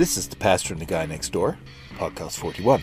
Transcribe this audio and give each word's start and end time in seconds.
This 0.00 0.16
is 0.16 0.26
The 0.26 0.36
Pastor 0.36 0.72
and 0.72 0.80
the 0.80 0.86
Guy 0.86 1.04
Next 1.04 1.28
Door, 1.28 1.58
Podcast 1.98 2.38
41. 2.38 2.82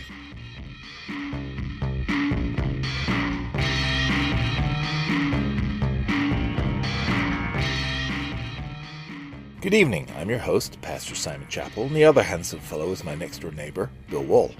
Good 9.61 9.73
evening. 9.73 10.07
I'm 10.15 10.29
your 10.29 10.37
host, 10.37 10.79
Pastor 10.83 11.15
Simon 11.15 11.47
Chappell, 11.47 11.85
and 11.85 11.95
the 11.95 12.05
other 12.05 12.21
handsome 12.21 12.59
fellow 12.59 12.91
is 12.91 13.03
my 13.03 13.15
next 13.15 13.39
door 13.39 13.51
neighbor, 13.51 13.89
Bill 14.11 14.23
Wall. 14.23 14.53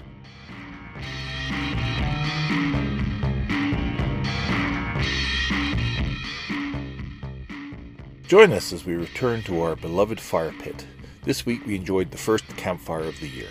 Join 8.26 8.50
us 8.50 8.72
as 8.72 8.84
we 8.84 8.94
return 8.94 9.42
to 9.44 9.60
our 9.60 9.76
beloved 9.76 10.18
fire 10.18 10.52
pit. 10.58 10.84
This 11.24 11.44
week 11.44 11.66
we 11.66 11.74
enjoyed 11.74 12.10
the 12.10 12.18
first 12.18 12.46
campfire 12.56 13.04
of 13.04 13.20
the 13.20 13.28
year. 13.28 13.48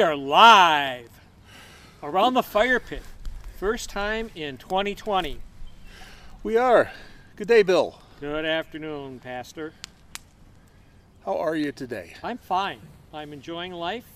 We 0.00 0.04
are 0.04 0.16
live 0.16 1.10
around 2.02 2.32
the 2.32 2.42
fire 2.42 2.80
pit. 2.80 3.02
First 3.58 3.90
time 3.90 4.30
in 4.34 4.56
2020. 4.56 5.40
We 6.42 6.56
are. 6.56 6.90
Good 7.36 7.48
day, 7.48 7.62
Bill. 7.62 8.00
Good 8.18 8.46
afternoon, 8.46 9.18
Pastor. 9.18 9.74
How 11.26 11.36
are 11.36 11.54
you 11.54 11.70
today? 11.70 12.14
I'm 12.24 12.38
fine. 12.38 12.80
I'm 13.12 13.34
enjoying 13.34 13.72
life, 13.72 14.06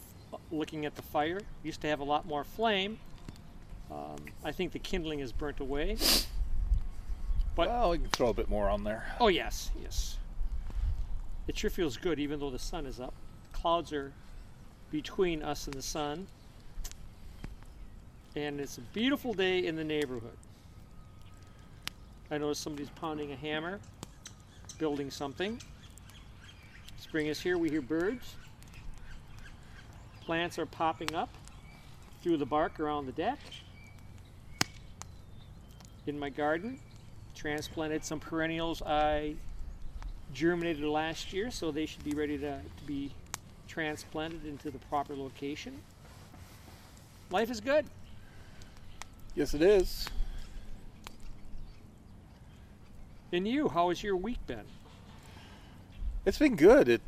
looking 0.51 0.87
at 0.87 0.95
the 0.95 1.03
fire. 1.03 1.43
Used 1.63 1.83
to 1.83 1.89
have 1.89 2.01
a 2.01 2.05
lot 2.05 2.25
more 2.27 2.45
flame. 2.45 2.99
Um, 3.91 4.17
I 4.43 4.53
think 4.53 4.73
the 4.73 4.79
kindling 4.79 5.21
is 5.21 5.33
burnt 5.33 5.61
away. 5.61 5.99
But- 7.55 7.69
well, 7.69 7.91
we 7.91 7.99
can 7.99 8.09
throw 8.09 8.31
a 8.31 8.35
bit 8.35 8.49
more 8.49 8.71
on 8.71 8.85
there. 8.85 9.05
Oh, 9.21 9.29
yes, 9.29 9.71
yes. 9.83 10.17
It 11.47 11.59
sure 11.59 11.69
feels 11.69 11.99
good, 11.99 12.19
even 12.19 12.41
though 12.41 12.49
the 12.49 12.59
sun 12.59 12.87
is 12.87 12.99
up. 12.99 13.13
Clouds 13.53 13.93
are 13.93 14.15
between 14.91 15.43
us 15.43 15.67
and 15.67 15.75
the 15.75 15.83
sun. 15.83 16.27
And 18.37 18.61
it's 18.61 18.79
a 18.79 18.81
beautiful 18.81 19.33
day 19.33 19.67
in 19.67 19.77
the 19.77 19.85
neighborhood. 19.85 20.37
I 22.31 22.39
notice 22.39 22.59
somebody's 22.59 22.91
pounding 22.91 23.33
a 23.33 23.37
hammer, 23.37 23.79
building 24.79 25.11
something. 25.11 25.61
Spring 26.99 27.27
is 27.27 27.41
here, 27.41 27.59
we 27.59 27.71
hear 27.71 27.83
birds. 27.83 28.35
Plants 30.23 30.59
are 30.59 30.67
popping 30.67 31.15
up 31.15 31.29
through 32.23 32.39
the 32.39 32.47
bark 32.47 32.81
around 32.81 33.07
the 33.07 33.13
deck. 33.13 33.39
In 36.07 36.19
my 36.19 36.29
garden, 36.29 36.81
transplanted 37.35 38.05
some 38.05 38.21
perennials 38.21 38.83
I 38.83 39.35
germinated 40.33 40.85
last 40.85 41.33
year, 41.33 41.51
so 41.51 41.71
they 41.71 41.87
should 41.87 42.05
be 42.05 42.15
ready 42.15 42.39
to, 42.39 42.61
to 42.61 42.85
be 42.87 43.13
transplanted 43.69 44.47
into 44.47 44.71
the 44.71 44.79
proper 44.79 45.15
location. 45.15 45.81
Life 47.31 47.51
is 47.51 47.61
good. 47.61 47.87
Yes, 49.35 49.55
it 49.55 49.63
is. 49.63 50.09
And 53.33 53.49
you, 53.49 53.69
how 53.69 53.89
has 53.89 54.03
your 54.03 54.17
week 54.17 54.39
been? 54.47 54.65
It's 56.25 56.39
been 56.39 56.55
good. 56.55 56.89
It, 56.89 57.03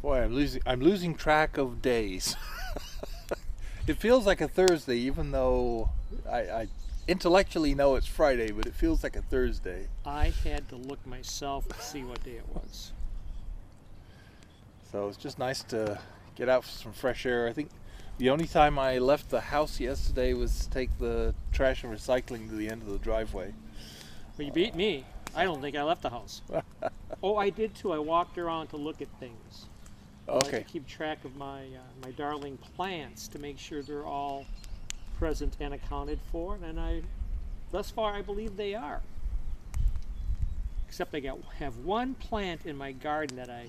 boy, 0.00 0.22
I'm 0.22 0.34
losing. 0.34 0.62
I'm 0.64 0.80
losing 0.80 1.14
track 1.14 1.58
of 1.58 1.82
days. 1.82 2.34
it 3.86 3.98
feels 3.98 4.26
like 4.26 4.40
a 4.40 4.48
Thursday, 4.48 4.96
even 4.96 5.30
though 5.30 5.90
I, 6.28 6.38
I 6.38 6.68
intellectually 7.06 7.74
know 7.74 7.96
it's 7.96 8.06
Friday, 8.06 8.50
but 8.50 8.66
it 8.66 8.74
feels 8.74 9.02
like 9.02 9.16
a 9.16 9.22
Thursday. 9.22 9.88
I 10.06 10.32
had 10.44 10.68
to 10.70 10.76
look 10.76 11.04
myself 11.06 11.68
to 11.68 11.80
see 11.82 12.04
what 12.04 12.22
day 12.24 12.36
it 12.36 12.48
was. 12.54 12.92
So 14.90 15.08
it's 15.08 15.18
just 15.18 15.38
nice 15.38 15.62
to 15.64 15.98
get 16.34 16.48
out 16.48 16.64
for 16.64 16.70
some 16.70 16.92
fresh 16.92 17.26
air. 17.26 17.46
I 17.46 17.52
think 17.52 17.68
the 18.16 18.30
only 18.30 18.46
time 18.46 18.78
I 18.78 18.98
left 18.98 19.28
the 19.28 19.40
house 19.40 19.80
yesterday 19.80 20.32
was 20.32 20.60
to 20.60 20.70
take 20.70 20.98
the 20.98 21.34
trash 21.52 21.84
and 21.84 21.92
recycling 21.92 22.48
to 22.48 22.54
the 22.54 22.70
end 22.70 22.82
of 22.82 22.88
the 22.88 22.98
driveway. 22.98 23.52
Well, 24.36 24.46
you 24.46 24.52
beat 24.52 24.74
me. 24.74 25.04
I 25.36 25.44
don't 25.44 25.60
think 25.60 25.76
I 25.76 25.82
left 25.82 26.02
the 26.02 26.10
house. 26.10 26.40
oh, 27.22 27.36
I 27.36 27.50
did 27.50 27.74
too. 27.74 27.92
I 27.92 27.98
walked 27.98 28.38
around 28.38 28.68
to 28.68 28.76
look 28.76 29.02
at 29.02 29.08
things. 29.20 29.66
I 30.26 30.32
like 30.34 30.46
Okay. 30.46 30.58
to 30.58 30.64
keep 30.64 30.86
track 30.86 31.24
of 31.24 31.36
my 31.36 31.62
uh, 31.62 32.04
my 32.04 32.10
darling 32.12 32.58
plants 32.76 33.28
to 33.28 33.38
make 33.38 33.58
sure 33.58 33.82
they're 33.82 34.06
all 34.06 34.46
present 35.18 35.56
and 35.60 35.74
accounted 35.74 36.18
for, 36.30 36.58
and 36.62 36.78
I, 36.78 37.02
thus 37.72 37.90
far, 37.90 38.14
I 38.14 38.22
believe 38.22 38.56
they 38.56 38.74
are. 38.74 39.00
Except 40.86 41.14
I 41.14 41.20
got 41.20 41.38
have 41.58 41.78
one 41.78 42.14
plant 42.14 42.64
in 42.66 42.76
my 42.76 42.92
garden 42.92 43.36
that 43.36 43.50
I 43.50 43.68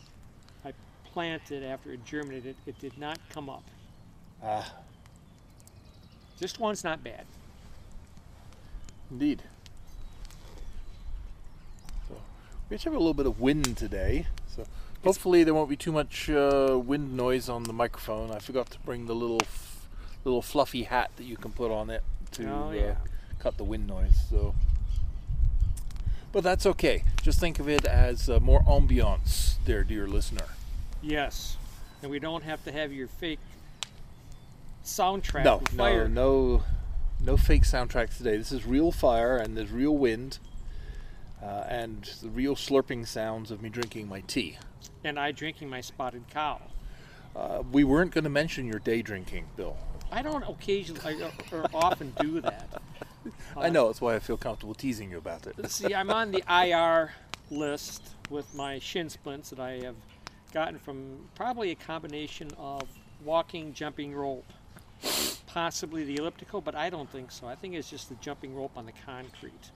planted 1.13 1.63
after 1.63 1.91
it 1.91 2.03
germinated. 2.05 2.55
It 2.65 2.79
did 2.79 2.97
not 2.97 3.17
come 3.29 3.49
up. 3.49 3.63
Ah, 4.43 4.73
Just 6.39 6.59
one's 6.59 6.83
not 6.83 7.03
bad. 7.03 7.25
indeed. 9.11 9.41
So 12.07 12.15
we 12.69 12.75
actually 12.75 12.91
have 12.91 12.95
a 13.01 13.03
little 13.03 13.13
bit 13.13 13.25
of 13.25 13.39
wind 13.39 13.75
today. 13.77 14.27
So 14.55 14.65
hopefully 15.03 15.43
there 15.43 15.53
won't 15.53 15.69
be 15.69 15.75
too 15.75 15.91
much 15.91 16.29
uh, 16.29 16.79
wind 16.83 17.15
noise 17.17 17.49
on 17.49 17.63
the 17.63 17.73
microphone. 17.73 18.31
I 18.31 18.39
forgot 18.39 18.69
to 18.71 18.79
bring 18.79 19.07
the 19.07 19.15
little 19.15 19.39
f- 19.41 19.87
little 20.23 20.41
fluffy 20.41 20.83
hat 20.83 21.11
that 21.17 21.23
you 21.23 21.35
can 21.37 21.51
put 21.51 21.71
on 21.71 21.89
it 21.89 22.03
to 22.31 22.47
Oh, 22.49 22.71
uh, 22.71 22.95
cut 23.39 23.57
the 23.57 23.63
wind 23.63 23.87
noise. 23.87 24.13
So. 24.29 24.53
But 26.31 26.43
that's 26.43 26.65
okay. 26.67 27.03
Just 27.23 27.39
think 27.39 27.57
of 27.59 27.67
it 27.67 27.85
as 27.85 28.29
uh, 28.29 28.39
more 28.39 28.61
ambiance, 28.63 29.55
there, 29.65 29.83
dear 29.83 30.07
listener. 30.07 30.45
Yes, 31.01 31.57
and 32.01 32.11
we 32.11 32.19
don't 32.19 32.43
have 32.43 32.63
to 32.65 32.71
have 32.71 32.91
your 32.91 33.07
fake 33.07 33.39
soundtrack. 34.83 35.43
No, 35.43 35.61
no, 35.71 35.77
fire. 35.77 36.07
no, 36.07 36.63
no 37.23 37.37
fake 37.37 37.63
soundtracks 37.63 38.17
today. 38.17 38.37
This 38.37 38.51
is 38.51 38.65
real 38.65 38.91
fire, 38.91 39.37
and 39.37 39.55
there's 39.55 39.71
real 39.71 39.97
wind, 39.97 40.39
uh, 41.41 41.63
and 41.67 42.03
the 42.21 42.29
real 42.29 42.55
slurping 42.55 43.07
sounds 43.07 43.51
of 43.51 43.61
me 43.61 43.69
drinking 43.69 44.09
my 44.09 44.21
tea. 44.21 44.57
And 45.03 45.17
I 45.17 45.31
drinking 45.31 45.69
my 45.69 45.81
spotted 45.81 46.23
cow. 46.29 46.59
Uh, 47.35 47.63
we 47.71 47.83
weren't 47.83 48.11
going 48.11 48.23
to 48.23 48.29
mention 48.29 48.65
your 48.65 48.79
day 48.79 49.01
drinking, 49.01 49.45
Bill. 49.55 49.77
I 50.11 50.21
don't 50.21 50.43
occasionally 50.43 51.21
or, 51.21 51.31
or 51.51 51.65
often 51.73 52.13
do 52.19 52.41
that. 52.41 52.81
I 53.57 53.69
know 53.69 53.87
that's 53.87 54.01
why 54.01 54.15
I 54.15 54.19
feel 54.19 54.37
comfortable 54.37 54.73
teasing 54.73 55.11
you 55.11 55.17
about 55.17 55.45
it. 55.45 55.69
See, 55.69 55.93
I'm 55.93 56.09
on 56.09 56.31
the 56.31 56.43
IR 56.49 57.13
list 57.51 58.09
with 58.29 58.53
my 58.55 58.79
shin 58.79 59.09
splints 59.09 59.49
that 59.51 59.59
I 59.59 59.81
have 59.83 59.95
gotten 60.51 60.79
from 60.79 61.29
probably 61.35 61.71
a 61.71 61.75
combination 61.75 62.49
of 62.57 62.83
walking, 63.23 63.73
jumping 63.73 64.13
rope, 64.13 64.51
possibly 65.47 66.03
the 66.03 66.17
elliptical, 66.17 66.61
but 66.61 66.75
I 66.75 66.89
don't 66.89 67.09
think 67.09 67.31
so. 67.31 67.47
I 67.47 67.55
think 67.55 67.75
it's 67.75 67.89
just 67.89 68.09
the 68.09 68.15
jumping 68.15 68.55
rope 68.55 68.71
on 68.75 68.85
the 68.85 68.93
concrete. 69.05 69.71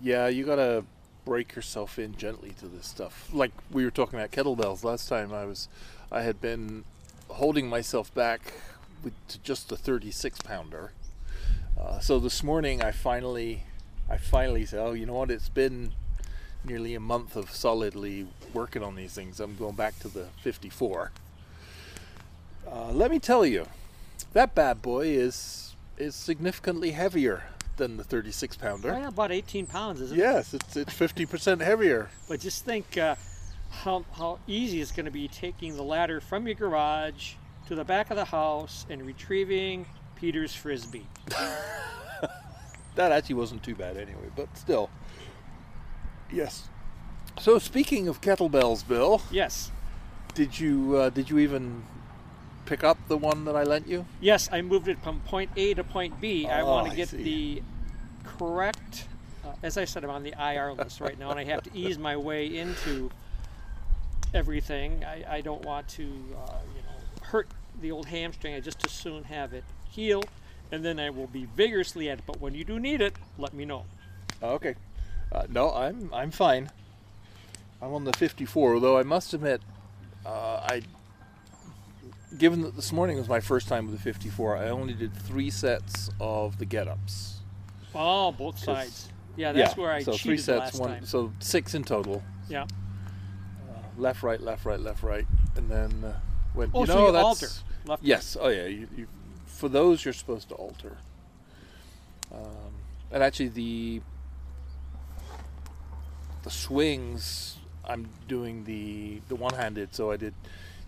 Yeah, 0.00 0.28
you 0.28 0.44
got 0.44 0.56
to 0.56 0.84
break 1.24 1.54
yourself 1.54 1.98
in 1.98 2.16
gently 2.16 2.50
to 2.58 2.66
this 2.66 2.86
stuff. 2.86 3.28
Like 3.32 3.52
we 3.70 3.84
were 3.84 3.90
talking 3.90 4.18
about 4.18 4.32
kettlebells 4.32 4.84
last 4.84 5.08
time. 5.08 5.32
I 5.32 5.44
was, 5.44 5.68
I 6.10 6.22
had 6.22 6.40
been 6.40 6.84
holding 7.28 7.68
myself 7.68 8.12
back 8.14 8.54
with 9.02 9.14
just 9.42 9.68
the 9.68 9.76
36 9.76 10.40
pounder. 10.40 10.92
Uh, 11.80 11.98
so 12.00 12.18
this 12.18 12.42
morning 12.42 12.82
I 12.82 12.90
finally, 12.90 13.64
I 14.08 14.16
finally 14.16 14.64
said, 14.66 14.80
oh, 14.80 14.92
you 14.92 15.06
know 15.06 15.14
what? 15.14 15.30
It's 15.30 15.48
been 15.48 15.92
nearly 16.64 16.94
a 16.94 17.00
month 17.00 17.36
of 17.36 17.50
solidly 17.50 18.26
working 18.52 18.82
on 18.82 18.94
these 18.94 19.12
things. 19.12 19.40
I'm 19.40 19.56
going 19.56 19.74
back 19.74 19.98
to 20.00 20.08
the 20.08 20.26
54. 20.42 21.12
Uh, 22.70 22.90
let 22.92 23.10
me 23.10 23.18
tell 23.18 23.44
you, 23.44 23.66
that 24.32 24.54
bad 24.54 24.82
boy 24.82 25.08
is 25.08 25.74
is 25.98 26.14
significantly 26.14 26.92
heavier 26.92 27.44
than 27.76 27.96
the 27.96 28.04
36 28.04 28.56
pounder. 28.56 28.92
About 28.92 29.30
18 29.30 29.66
pounds, 29.66 30.00
isn't 30.00 30.16
it? 30.16 30.20
Yes, 30.20 30.54
it's 30.54 30.76
it's 30.76 30.94
50% 30.94 31.60
heavier. 31.60 32.08
But 32.28 32.40
just 32.40 32.64
think 32.64 32.96
uh, 32.96 33.16
how, 33.70 34.04
how 34.16 34.38
easy 34.46 34.80
it's 34.80 34.92
going 34.92 35.04
to 35.06 35.12
be 35.12 35.28
taking 35.28 35.76
the 35.76 35.82
ladder 35.82 36.20
from 36.20 36.46
your 36.46 36.54
garage 36.54 37.34
to 37.68 37.74
the 37.74 37.84
back 37.84 38.10
of 38.10 38.16
the 38.16 38.24
house 38.24 38.86
and 38.88 39.02
retrieving 39.06 39.86
Peter's 40.16 40.54
frisbee. 40.54 41.06
That 42.94 43.10
actually 43.10 43.36
wasn't 43.36 43.62
too 43.62 43.74
bad 43.74 43.96
anyway, 43.96 44.30
but 44.36 44.54
still. 44.56 44.90
Yes. 46.32 46.68
So 47.38 47.58
speaking 47.58 48.08
of 48.08 48.20
kettlebells, 48.20 48.86
Bill, 48.86 49.22
Yes. 49.30 49.70
did 50.34 50.58
you 50.58 50.96
uh, 50.96 51.10
did 51.10 51.30
you 51.30 51.38
even 51.38 51.84
pick 52.66 52.84
up 52.84 52.98
the 53.08 53.16
one 53.16 53.44
that 53.44 53.56
I 53.56 53.64
lent 53.64 53.86
you? 53.86 54.06
Yes, 54.20 54.48
I 54.52 54.62
moved 54.62 54.88
it 54.88 54.98
from 55.02 55.20
point 55.20 55.50
A 55.56 55.74
to 55.74 55.84
point 55.84 56.20
B. 56.20 56.46
I 56.48 56.60
Oh, 56.62 56.66
want 56.66 56.90
to 56.90 56.96
get 56.96 57.10
the 57.10 57.62
correct. 58.24 59.08
Uh, 59.44 59.48
as 59.62 59.76
I 59.76 59.84
said, 59.84 60.04
I'm 60.04 60.10
on 60.10 60.22
the 60.22 60.34
IR 60.38 60.72
list 60.72 61.00
right 61.00 61.18
now, 61.18 61.30
and 61.30 61.38
I 61.38 61.44
have 61.44 61.62
to 61.64 61.70
ease 61.76 61.98
my 61.98 62.16
way 62.16 62.46
into 62.56 63.10
everything. 64.34 65.04
I, 65.04 65.24
I 65.36 65.40
don't 65.40 65.62
want 65.64 65.88
to, 65.88 66.02
uh, 66.02 66.06
you 66.76 66.82
know, 66.82 67.22
hurt 67.26 67.48
the 67.80 67.90
old 67.90 68.06
hamstring. 68.06 68.54
I 68.54 68.60
just 68.60 68.84
as 68.84 68.92
soon 68.92 69.24
have 69.24 69.52
it 69.52 69.64
heal, 69.90 70.22
and 70.70 70.84
then 70.84 71.00
I 71.00 71.10
will 71.10 71.26
be 71.26 71.46
vigorously 71.56 72.08
at 72.08 72.18
it. 72.20 72.24
But 72.26 72.40
when 72.40 72.54
you 72.54 72.64
do 72.64 72.78
need 72.78 73.00
it, 73.00 73.14
let 73.36 73.52
me 73.52 73.64
know. 73.64 73.84
Oh, 74.40 74.50
okay. 74.54 74.74
Uh, 75.32 75.44
no, 75.48 75.72
I'm 75.72 76.10
I'm 76.12 76.30
fine. 76.30 76.70
I'm 77.80 77.92
on 77.94 78.04
the 78.04 78.12
54, 78.12 78.74
although 78.74 78.96
I 78.98 79.02
must 79.02 79.32
admit, 79.34 79.60
uh, 80.24 80.60
I, 80.62 80.82
given 82.38 82.60
that 82.62 82.76
this 82.76 82.92
morning 82.92 83.16
was 83.16 83.28
my 83.28 83.40
first 83.40 83.66
time 83.66 83.86
with 83.88 83.96
the 83.96 84.00
54, 84.02 84.56
I 84.56 84.68
only 84.68 84.92
did 84.94 85.12
three 85.16 85.50
sets 85.50 86.08
of 86.20 86.58
the 86.58 86.64
get-ups. 86.64 87.40
Oh, 87.92 88.30
both 88.30 88.56
sides. 88.58 89.08
Yeah, 89.36 89.50
that's 89.52 89.76
where 89.76 89.90
I 89.90 90.02
so 90.02 90.12
cheated 90.12 90.22
three 90.24 90.38
sets, 90.38 90.58
last 90.60 90.80
one, 90.80 90.90
time. 90.90 91.06
so 91.06 91.32
six 91.40 91.74
in 91.74 91.82
total. 91.82 92.22
Yeah. 92.48 92.66
Left, 93.96 94.22
right, 94.22 94.40
left, 94.40 94.64
right, 94.64 94.78
left, 94.80 95.02
right, 95.02 95.26
and 95.56 95.68
then 95.68 95.90
uh, 96.04 96.20
when 96.54 96.70
Oh, 96.74 96.80
you 96.82 96.86
so 96.86 96.94
know 96.94 97.06
you 97.06 97.12
that's 97.12 97.24
alter. 97.24 97.48
Left. 97.86 98.02
yes, 98.04 98.36
oh 98.40 98.48
yeah. 98.48 98.66
You, 98.66 98.86
you, 98.96 99.06
for 99.46 99.68
those, 99.68 100.04
you're 100.04 100.14
supposed 100.14 100.48
to 100.50 100.54
alter. 100.54 100.98
Um, 102.32 102.72
and 103.10 103.22
actually, 103.24 103.48
the 103.48 104.00
the 106.42 106.50
swings, 106.50 107.56
I'm 107.84 108.08
doing 108.28 108.64
the 108.64 109.20
the 109.28 109.36
one-handed. 109.36 109.94
So 109.94 110.10
I 110.10 110.16
did 110.16 110.34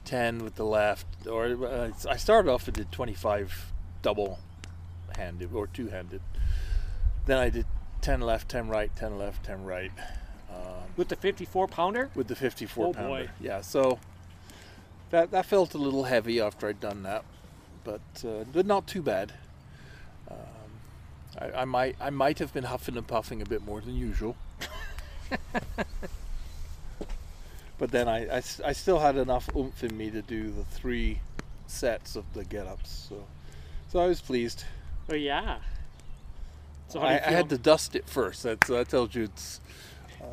ten 0.05 0.45
with 0.45 0.57
the 0.57 0.65
left, 0.65 1.07
or 1.27 1.47
uh, 1.67 1.91
I 2.09 2.17
started 2.17 2.51
off 2.51 2.67
and 2.69 2.77
did 2.77 2.93
25 2.93 3.73
double-handed 4.03 5.53
or 5.55 5.67
two-handed. 5.67 6.21
Then 7.27 7.39
I 7.39 7.49
did 7.49 7.67
10 8.03 8.21
left, 8.21 8.51
10 8.51 8.69
right, 8.69 8.95
10 8.95 9.17
left, 9.19 9.45
10 9.47 9.65
right. 9.65 9.91
Um, 10.51 10.59
With 10.97 11.09
the 11.09 11.17
54 11.17 11.69
pounder. 11.69 12.11
with 12.15 12.29
the 12.29 12.37
54 12.37 12.87
Oh, 12.87 12.93
pounder. 12.93 13.09
boy. 13.09 13.29
Yeah, 13.41 13.63
so 13.63 13.99
that 15.11 15.31
that 15.31 15.47
felt 15.47 15.73
a 15.75 15.79
little 15.79 16.05
heavy 16.05 16.41
after 16.41 16.69
I'd 16.69 16.81
done 16.81 17.03
that, 17.05 17.25
but 17.83 18.01
uh, 18.27 18.45
but 18.53 18.67
not 18.67 18.87
too 18.87 19.01
bad. 19.03 19.33
Um, 20.31 20.37
I, 21.41 21.63
I 21.63 21.65
might 21.65 21.97
I 22.01 22.11
might 22.11 22.39
have 22.41 22.53
been 22.53 22.65
huffing 22.65 22.97
and 22.99 23.07
puffing 23.07 23.41
a 23.41 23.47
bit 23.47 23.65
more 23.65 23.81
than 23.81 23.95
usual. 23.97 24.37
but 27.79 27.91
then 27.91 28.09
I 28.09 28.43
I 28.65 28.73
still 28.73 28.99
had 28.99 29.17
enough 29.17 29.49
oomph 29.57 29.83
in 29.83 29.97
me 29.97 30.11
to 30.11 30.23
do 30.23 30.51
the 30.51 30.65
three 30.65 31.21
sets 31.67 32.17
of 32.17 32.25
the 32.35 32.45
get-ups, 32.45 33.09
so 33.09 33.25
so 33.89 34.01
I 34.01 34.07
was 34.07 34.21
pleased. 34.21 34.65
Oh 35.09 35.15
yeah. 35.15 35.59
So 36.89 37.01
I, 37.01 37.15
I 37.15 37.31
had 37.31 37.49
to 37.51 37.59
dust 37.59 37.97
it 37.97 38.09
first. 38.09 38.43
That, 38.45 38.65
so 38.65 38.75
that 38.75 38.89
tells 38.89 39.15
you 39.15 39.25
it's. 39.25 39.61
Uh, 40.21 40.27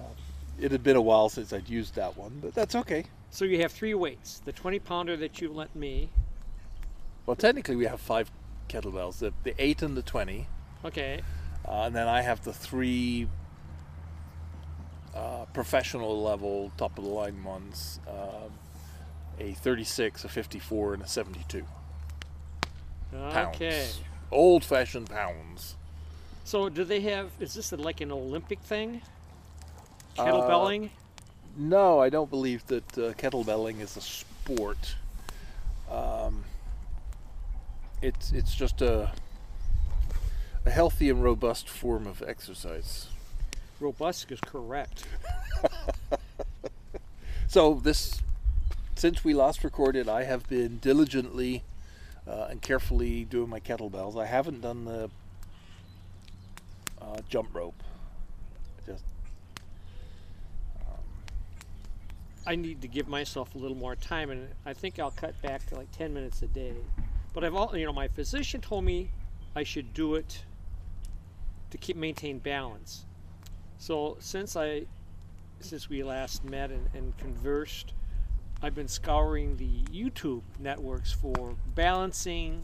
it 0.60 0.72
had 0.72 0.84
been 0.84 0.96
a 0.96 1.02
while 1.02 1.30
since 1.30 1.52
I'd 1.54 1.68
used 1.68 1.96
that 1.96 2.16
one, 2.16 2.40
but 2.42 2.54
that's 2.54 2.76
okay. 2.76 3.06
So 3.32 3.46
you 3.46 3.62
have 3.62 3.72
three 3.72 3.94
weights: 3.94 4.40
the 4.46 4.52
20 4.52 4.80
pounder 4.80 5.18
that 5.18 5.42
you 5.42 5.52
lent 5.52 5.76
me. 5.76 6.10
Well, 7.26 7.36
technically, 7.36 7.76
we 7.76 7.86
have 7.86 8.00
five 8.00 8.30
kettlebells: 8.70 9.20
the, 9.20 9.34
the 9.44 9.56
eight 9.58 9.82
and 9.82 9.98
the 9.98 10.02
twenty, 10.02 10.48
Okay. 10.86 11.22
uh, 11.68 11.84
and 11.84 11.96
then 11.96 12.08
I 12.08 12.22
have 12.22 12.44
the 12.44 12.54
three 12.54 13.28
uh, 15.16 15.46
professional 15.54 16.22
level, 16.22 16.72
top 16.78 16.98
of 16.98 17.04
the 17.04 17.10
line 17.10 17.44
ones: 17.44 18.00
um, 18.08 18.52
a 19.40 19.54
thirty-six, 19.54 20.24
a 20.24 20.30
fifty-four, 20.30 20.94
and 20.94 21.04
a 21.04 21.08
seventy-two 21.08 21.66
pounds. 23.12 23.56
Okay. 23.56 23.88
Old-fashioned 24.32 25.10
pounds. 25.10 25.76
So 26.44 26.70
do 26.70 26.84
they 26.84 27.02
have? 27.02 27.30
Is 27.40 27.54
this 27.54 27.72
like 27.72 28.02
an 28.02 28.12
Olympic 28.12 28.60
thing? 28.60 29.02
Uh, 30.18 30.26
Kettlebelling. 30.26 30.90
No, 31.58 32.00
I 32.00 32.10
don't 32.10 32.30
believe 32.30 32.66
that 32.68 32.98
uh, 32.98 33.12
kettlebelling 33.14 33.82
is 33.82 33.98
a 33.98 34.02
sport. 34.02 34.96
Um, 35.92 36.46
it's 38.02 38.32
it's 38.32 38.56
just 38.56 38.82
a 38.82 39.12
a 40.66 40.70
healthy 40.70 41.10
and 41.10 41.22
robust 41.22 41.68
form 41.68 42.08
of 42.08 42.24
exercise. 42.26 43.08
Robust 43.82 44.32
is 44.32 44.40
correct. 44.40 45.06
So 47.52 47.74
this, 47.74 48.22
since 48.96 49.26
we 49.26 49.34
last 49.34 49.66
recorded, 49.66 50.08
I 50.08 50.24
have 50.24 50.48
been 50.48 50.78
diligently 50.78 51.64
uh, 52.26 52.48
and 52.50 52.62
carefully 52.62 53.26
doing 53.26 53.50
my 53.50 53.60
kettlebells. 53.60 54.18
I 54.18 54.26
haven't 54.26 54.62
done 54.62 54.86
the 54.86 55.10
uh, 57.02 57.18
jump 57.28 57.54
rope. 57.54 57.84
Just 58.88 59.04
um, 60.80 61.04
I 62.48 62.56
need 62.56 62.82
to 62.84 62.88
give 62.88 63.10
myself 63.10 63.54
a 63.54 63.58
little 63.58 63.76
more 63.76 63.98
time, 63.98 64.30
and 64.30 64.48
I 64.66 64.72
think 64.72 64.98
I'll 64.98 65.12
cut 65.12 65.42
back 65.42 65.66
to 65.72 65.76
like 65.76 65.92
10 65.92 66.14
minutes 66.14 66.42
a 66.44 66.48
day. 66.48 66.76
But 67.34 67.44
I've 67.44 67.54
all, 67.54 67.76
you 67.76 67.86
know, 67.86 67.92
my 67.92 68.08
physician 68.08 68.62
told 68.62 68.86
me 68.86 69.10
I 69.58 69.64
should 69.64 69.94
do 69.94 70.16
it 70.16 70.46
to 71.70 71.78
keep 71.78 71.98
maintain 71.98 72.40
balance. 72.40 73.04
So 73.82 74.16
since 74.20 74.56
I, 74.56 74.84
since 75.60 75.90
we 75.90 76.04
last 76.04 76.46
met 76.46 76.70
and, 76.70 76.88
and 76.94 77.18
conversed, 77.18 77.94
I've 78.62 78.76
been 78.76 78.88
scouring 78.88 79.58
the 79.58 79.82
YouTube 79.92 80.44
networks 80.60 81.12
for 81.12 81.56
balancing 81.74 82.62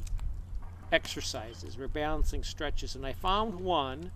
exercises, 0.91 1.75
or 1.79 1.87
balancing 1.87 2.43
stretches, 2.43 2.93
and 2.93 3.03
I 3.03 3.13
found 3.13 3.59
one 3.59 4.11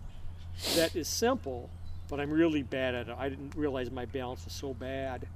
that 0.75 0.95
is 0.95 1.07
simple, 1.07 1.71
but 2.07 2.19
I'm 2.19 2.29
really 2.29 2.61
bad 2.61 2.93
at 2.93 3.09
it. 3.09 3.15
I 3.17 3.29
didn't 3.29 3.55
realize 3.55 3.89
my 3.89 4.05
balance 4.05 4.45
was 4.45 4.53
so 4.53 4.75
bad 4.75 5.27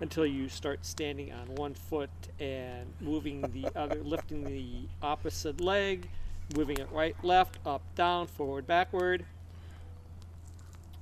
until 0.00 0.24
you 0.24 0.48
start 0.48 0.86
standing 0.86 1.32
on 1.32 1.52
one 1.56 1.74
foot 1.74 2.10
and 2.38 2.86
moving 3.00 3.40
the 3.40 3.68
other, 3.76 4.04
lifting 4.04 4.44
the 4.44 4.88
opposite 5.02 5.60
leg, 5.60 6.08
moving 6.56 6.78
it 6.78 6.88
right, 6.92 7.16
left, 7.24 7.58
up, 7.66 7.82
down, 7.96 8.28
forward, 8.28 8.68
backward. 8.68 9.26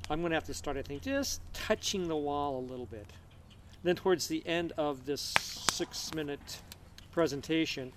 I'm 0.08 0.20
going 0.20 0.30
to 0.30 0.36
have 0.36 0.44
to 0.44 0.54
start, 0.54 0.76
I 0.76 0.82
think, 0.82 1.02
just 1.02 1.40
touching 1.52 2.06
the 2.08 2.16
wall 2.16 2.58
a 2.58 2.64
little 2.70 2.86
bit. 2.86 3.06
Then, 3.82 3.96
towards 3.96 4.28
the 4.28 4.46
end 4.46 4.72
of 4.76 5.04
this 5.06 5.34
six 5.70 6.14
minute 6.14 6.58
presentation, 7.12 7.92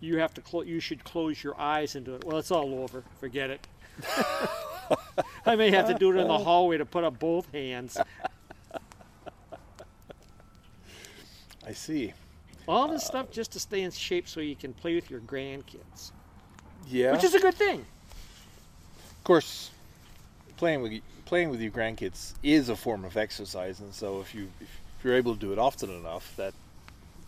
you 0.00 0.18
have 0.18 0.34
to 0.34 0.40
close. 0.40 0.66
You 0.66 0.80
should 0.80 1.04
close 1.04 1.42
your 1.42 1.58
eyes 1.60 1.94
and 1.94 2.04
do 2.04 2.14
it. 2.14 2.24
Well, 2.24 2.38
it's 2.38 2.50
all 2.50 2.74
over. 2.74 3.04
Forget 3.20 3.50
it. 3.50 3.66
I 5.46 5.56
may 5.56 5.70
have 5.70 5.86
to 5.88 5.94
do 5.94 6.10
it 6.12 6.20
in 6.20 6.28
the 6.28 6.38
hallway 6.38 6.78
to 6.78 6.84
put 6.84 7.04
up 7.04 7.18
both 7.18 7.50
hands. 7.52 7.98
I 11.66 11.72
see. 11.72 12.12
All 12.66 12.88
this 12.88 13.02
uh, 13.04 13.06
stuff 13.06 13.30
just 13.30 13.52
to 13.52 13.60
stay 13.60 13.82
in 13.82 13.90
shape 13.90 14.28
so 14.28 14.40
you 14.40 14.56
can 14.56 14.72
play 14.72 14.94
with 14.94 15.10
your 15.10 15.20
grandkids, 15.20 16.12
Yeah. 16.88 17.12
which 17.12 17.24
is 17.24 17.34
a 17.34 17.40
good 17.40 17.54
thing. 17.54 17.80
of 17.80 19.24
course, 19.24 19.70
playing 20.62 20.80
with 20.80 20.92
playing 21.24 21.50
with 21.50 21.60
your 21.60 21.72
grandkids 21.72 22.34
is 22.44 22.68
a 22.68 22.76
form 22.76 23.04
of 23.04 23.16
exercise, 23.16 23.80
and 23.80 23.92
so 23.92 24.20
if 24.20 24.32
you 24.32 24.48
if 24.60 24.68
you're 25.02 25.16
able 25.16 25.34
to 25.34 25.40
do 25.40 25.52
it 25.52 25.58
often 25.58 25.90
enough, 25.90 26.36
that 26.36 26.54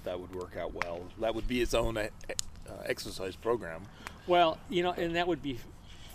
that 0.05 0.21
would 0.21 0.33
work 0.33 0.57
out 0.57 0.73
well. 0.73 1.01
That 1.19 1.35
would 1.35 1.49
be 1.49 1.61
its 1.61 1.75
own 1.75 1.97
uh, 1.97 2.11
uh, 2.29 2.73
exercise 2.87 3.35
program. 3.35 3.83
Well, 4.29 4.59
you 4.69 4.85
know, 4.85 4.93
and 4.93 5.17
that 5.17 5.27
would 5.27 5.43
be 5.43 5.59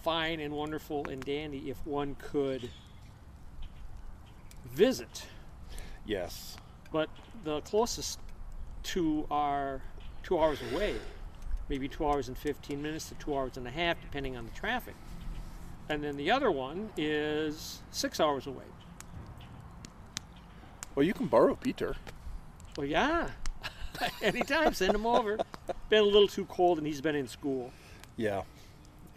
fine 0.02 0.40
and 0.40 0.54
wonderful 0.54 1.10
and 1.10 1.22
dandy 1.22 1.70
if 1.70 1.86
one 1.86 2.16
could 2.20 2.70
visit. 4.72 5.26
Yes. 6.06 6.56
But 6.90 7.10
the 7.44 7.60
closest 7.62 8.18
to 8.84 9.28
are 9.30 9.82
two 10.24 10.40
hours 10.40 10.60
away, 10.72 10.96
maybe 11.68 11.90
two 11.90 12.08
hours 12.08 12.30
and 12.30 12.38
15 12.38 12.82
minutes 12.82 13.10
to 13.10 13.16
two 13.16 13.36
hours 13.36 13.58
and 13.58 13.68
a 13.68 13.72
half, 13.72 14.00
depending 14.00 14.38
on 14.38 14.46
the 14.46 14.52
traffic. 14.52 14.96
And 15.90 16.04
then 16.04 16.16
the 16.18 16.30
other 16.30 16.52
one 16.52 16.90
is 16.96 17.82
six 17.92 18.20
hours 18.20 18.46
away. 18.46 18.64
Well, 20.96 21.06
you 21.06 21.14
can 21.14 21.28
borrow 21.28 21.56
Peter. 21.56 21.96
Well, 22.78 22.86
yeah. 22.86 23.30
Anytime, 24.22 24.74
send 24.74 24.94
him 24.94 25.06
over. 25.06 25.38
Been 25.90 26.02
a 26.02 26.06
little 26.06 26.28
too 26.28 26.46
cold, 26.46 26.78
and 26.78 26.86
he's 26.86 27.02
been 27.02 27.16
in 27.16 27.28
school. 27.28 27.72
Yeah. 28.18 28.44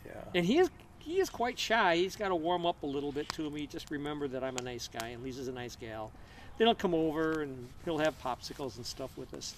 Yeah. 0.06 0.12
And 0.34 0.46
he 0.46 0.58
is 0.58 0.70
he 0.98 1.18
is 1.18 1.28
quite 1.28 1.58
shy. 1.58 1.96
He's 1.96 2.16
got 2.16 2.28
to 2.28 2.36
warm 2.36 2.64
up 2.64 2.82
a 2.82 2.86
little 2.86 3.12
bit 3.12 3.28
to 3.30 3.50
me. 3.50 3.66
Just 3.66 3.90
remember 3.90 4.28
that 4.28 4.44
I'm 4.44 4.56
a 4.56 4.62
nice 4.62 4.88
guy, 4.88 5.08
and 5.08 5.22
Lisa's 5.22 5.48
a 5.48 5.52
nice 5.52 5.76
gal. 5.76 6.12
Then 6.58 6.68
he'll 6.68 6.74
come 6.74 6.94
over, 6.94 7.42
and 7.42 7.68
he'll 7.84 7.98
have 7.98 8.20
popsicles 8.22 8.76
and 8.76 8.86
stuff 8.86 9.10
with 9.18 9.34
us. 9.34 9.54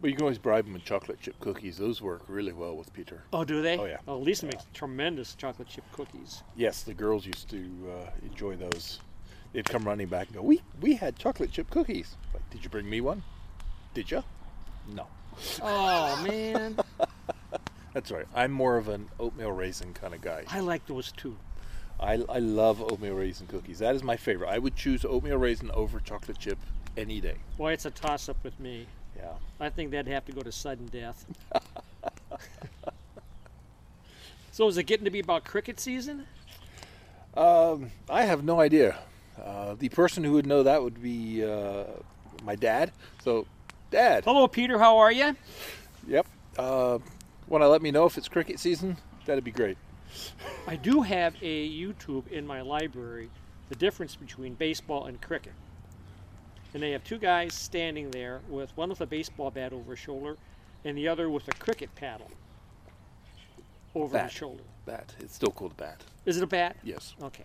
Well, 0.00 0.10
you 0.10 0.16
can 0.16 0.22
always 0.22 0.38
bribe 0.38 0.64
them 0.64 0.74
with 0.74 0.84
chocolate 0.84 1.20
chip 1.20 1.38
cookies. 1.40 1.78
Those 1.78 2.02
work 2.02 2.22
really 2.28 2.52
well 2.52 2.76
with 2.76 2.92
Peter. 2.92 3.24
Oh, 3.32 3.44
do 3.44 3.62
they? 3.62 3.78
Oh, 3.78 3.86
yeah. 3.86 3.98
Oh, 4.06 4.18
Lisa 4.18 4.46
makes 4.46 4.66
tremendous 4.74 5.34
chocolate 5.34 5.68
chip 5.68 5.84
cookies. 5.92 6.42
Yes, 6.56 6.82
the 6.82 6.94
girls 6.94 7.24
used 7.24 7.48
to 7.50 7.70
uh, 7.90 8.10
enjoy 8.22 8.56
those. 8.56 9.00
They'd 9.52 9.64
come 9.64 9.84
running 9.84 10.08
back 10.08 10.26
and 10.26 10.36
go, 10.36 10.42
"We 10.42 10.60
we 10.80 10.94
had 10.96 11.16
chocolate 11.16 11.52
chip 11.52 11.70
cookies." 11.70 12.16
Like, 12.34 12.48
did 12.50 12.64
you 12.64 12.70
bring 12.70 12.90
me 12.90 13.00
one? 13.00 13.22
Did 13.94 14.10
you? 14.10 14.24
No. 14.92 15.06
Oh 15.62 16.22
man, 16.28 16.76
That's 17.94 18.10
right. 18.10 18.26
I'm 18.34 18.50
more 18.50 18.76
of 18.76 18.88
an 18.88 19.08
oatmeal 19.20 19.52
raisin 19.52 19.94
kind 19.94 20.14
of 20.14 20.20
guy. 20.20 20.44
I 20.48 20.60
like 20.60 20.84
those 20.86 21.12
too. 21.12 21.36
I, 22.00 22.14
I 22.28 22.40
love 22.40 22.82
oatmeal 22.82 23.14
raisin 23.14 23.46
cookies. 23.46 23.78
That 23.78 23.94
is 23.94 24.02
my 24.02 24.16
favorite. 24.16 24.48
I 24.48 24.58
would 24.58 24.74
choose 24.74 25.04
oatmeal 25.04 25.38
raisin 25.38 25.70
over 25.70 26.00
chocolate 26.00 26.38
chip 26.38 26.58
any 26.96 27.20
day. 27.20 27.36
Boy, 27.56 27.72
it's 27.72 27.84
a 27.84 27.90
toss 27.92 28.28
up 28.28 28.42
with 28.42 28.58
me. 28.58 28.88
Yeah. 29.24 29.32
I 29.58 29.70
think 29.70 29.90
that'd 29.90 30.12
have 30.12 30.24
to 30.26 30.32
go 30.32 30.42
to 30.42 30.52
sudden 30.52 30.86
death. 30.86 31.24
so 34.52 34.68
is 34.68 34.76
it 34.76 34.84
getting 34.84 35.04
to 35.04 35.10
be 35.10 35.20
about 35.20 35.44
cricket 35.44 35.80
season? 35.80 36.26
Um, 37.34 37.90
I 38.08 38.24
have 38.24 38.44
no 38.44 38.60
idea. 38.60 38.98
Uh, 39.42 39.74
the 39.74 39.88
person 39.88 40.22
who 40.24 40.32
would 40.32 40.46
know 40.46 40.62
that 40.62 40.82
would 40.82 41.02
be 41.02 41.44
uh, 41.44 41.84
my 42.44 42.54
dad. 42.54 42.92
So, 43.22 43.46
Dad. 43.90 44.24
Hello, 44.24 44.46
Peter. 44.46 44.78
How 44.78 44.98
are 44.98 45.10
you? 45.10 45.36
Yep. 46.06 46.26
Uh, 46.58 46.98
Want 47.46 47.62
to 47.62 47.68
let 47.68 47.82
me 47.82 47.90
know 47.90 48.06
if 48.06 48.16
it's 48.16 48.28
cricket 48.28 48.58
season? 48.58 48.96
That'd 49.26 49.44
be 49.44 49.50
great. 49.50 49.76
I 50.66 50.76
do 50.76 51.02
have 51.02 51.34
a 51.42 51.70
YouTube 51.70 52.30
in 52.30 52.46
my 52.46 52.62
library, 52.62 53.30
the 53.68 53.74
difference 53.74 54.16
between 54.16 54.54
baseball 54.54 55.06
and 55.06 55.20
cricket. 55.20 55.52
And 56.74 56.82
they 56.82 56.90
have 56.90 57.04
two 57.04 57.18
guys 57.18 57.54
standing 57.54 58.10
there 58.10 58.40
with 58.48 58.76
one 58.76 58.88
with 58.90 59.00
a 59.00 59.06
baseball 59.06 59.50
bat 59.50 59.72
over 59.72 59.92
his 59.92 60.00
shoulder 60.00 60.36
and 60.84 60.98
the 60.98 61.06
other 61.08 61.30
with 61.30 61.46
a 61.48 61.52
cricket 61.52 61.94
paddle 61.94 62.30
over 63.94 64.12
Bat. 64.12 64.24
his 64.24 64.32
shoulder. 64.32 64.62
Bat. 64.84 65.14
It's 65.20 65.34
still 65.36 65.52
called 65.52 65.70
a 65.72 65.74
bat. 65.76 66.02
Is 66.26 66.36
it 66.36 66.42
a 66.42 66.46
bat? 66.48 66.76
Yes. 66.82 67.14
Okay. 67.22 67.44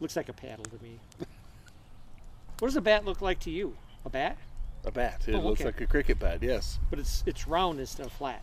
Looks 0.00 0.16
like 0.16 0.30
a 0.30 0.32
paddle 0.32 0.64
to 0.64 0.82
me. 0.82 0.98
what 2.58 2.68
does 2.68 2.76
a 2.76 2.80
bat 2.80 3.04
look 3.04 3.20
like 3.20 3.38
to 3.40 3.50
you? 3.50 3.76
A 4.06 4.10
bat? 4.10 4.38
A 4.84 4.90
bat. 4.90 5.22
It 5.28 5.34
Oh, 5.34 5.40
looks 5.40 5.60
okay. 5.60 5.66
like 5.68 5.80
a 5.82 5.86
cricket 5.86 6.18
bat. 6.18 6.38
Yes. 6.42 6.78
But 6.88 6.98
it's 6.98 7.22
it's 7.26 7.46
round 7.46 7.78
instead 7.80 8.06
of 8.06 8.12
flat. 8.12 8.42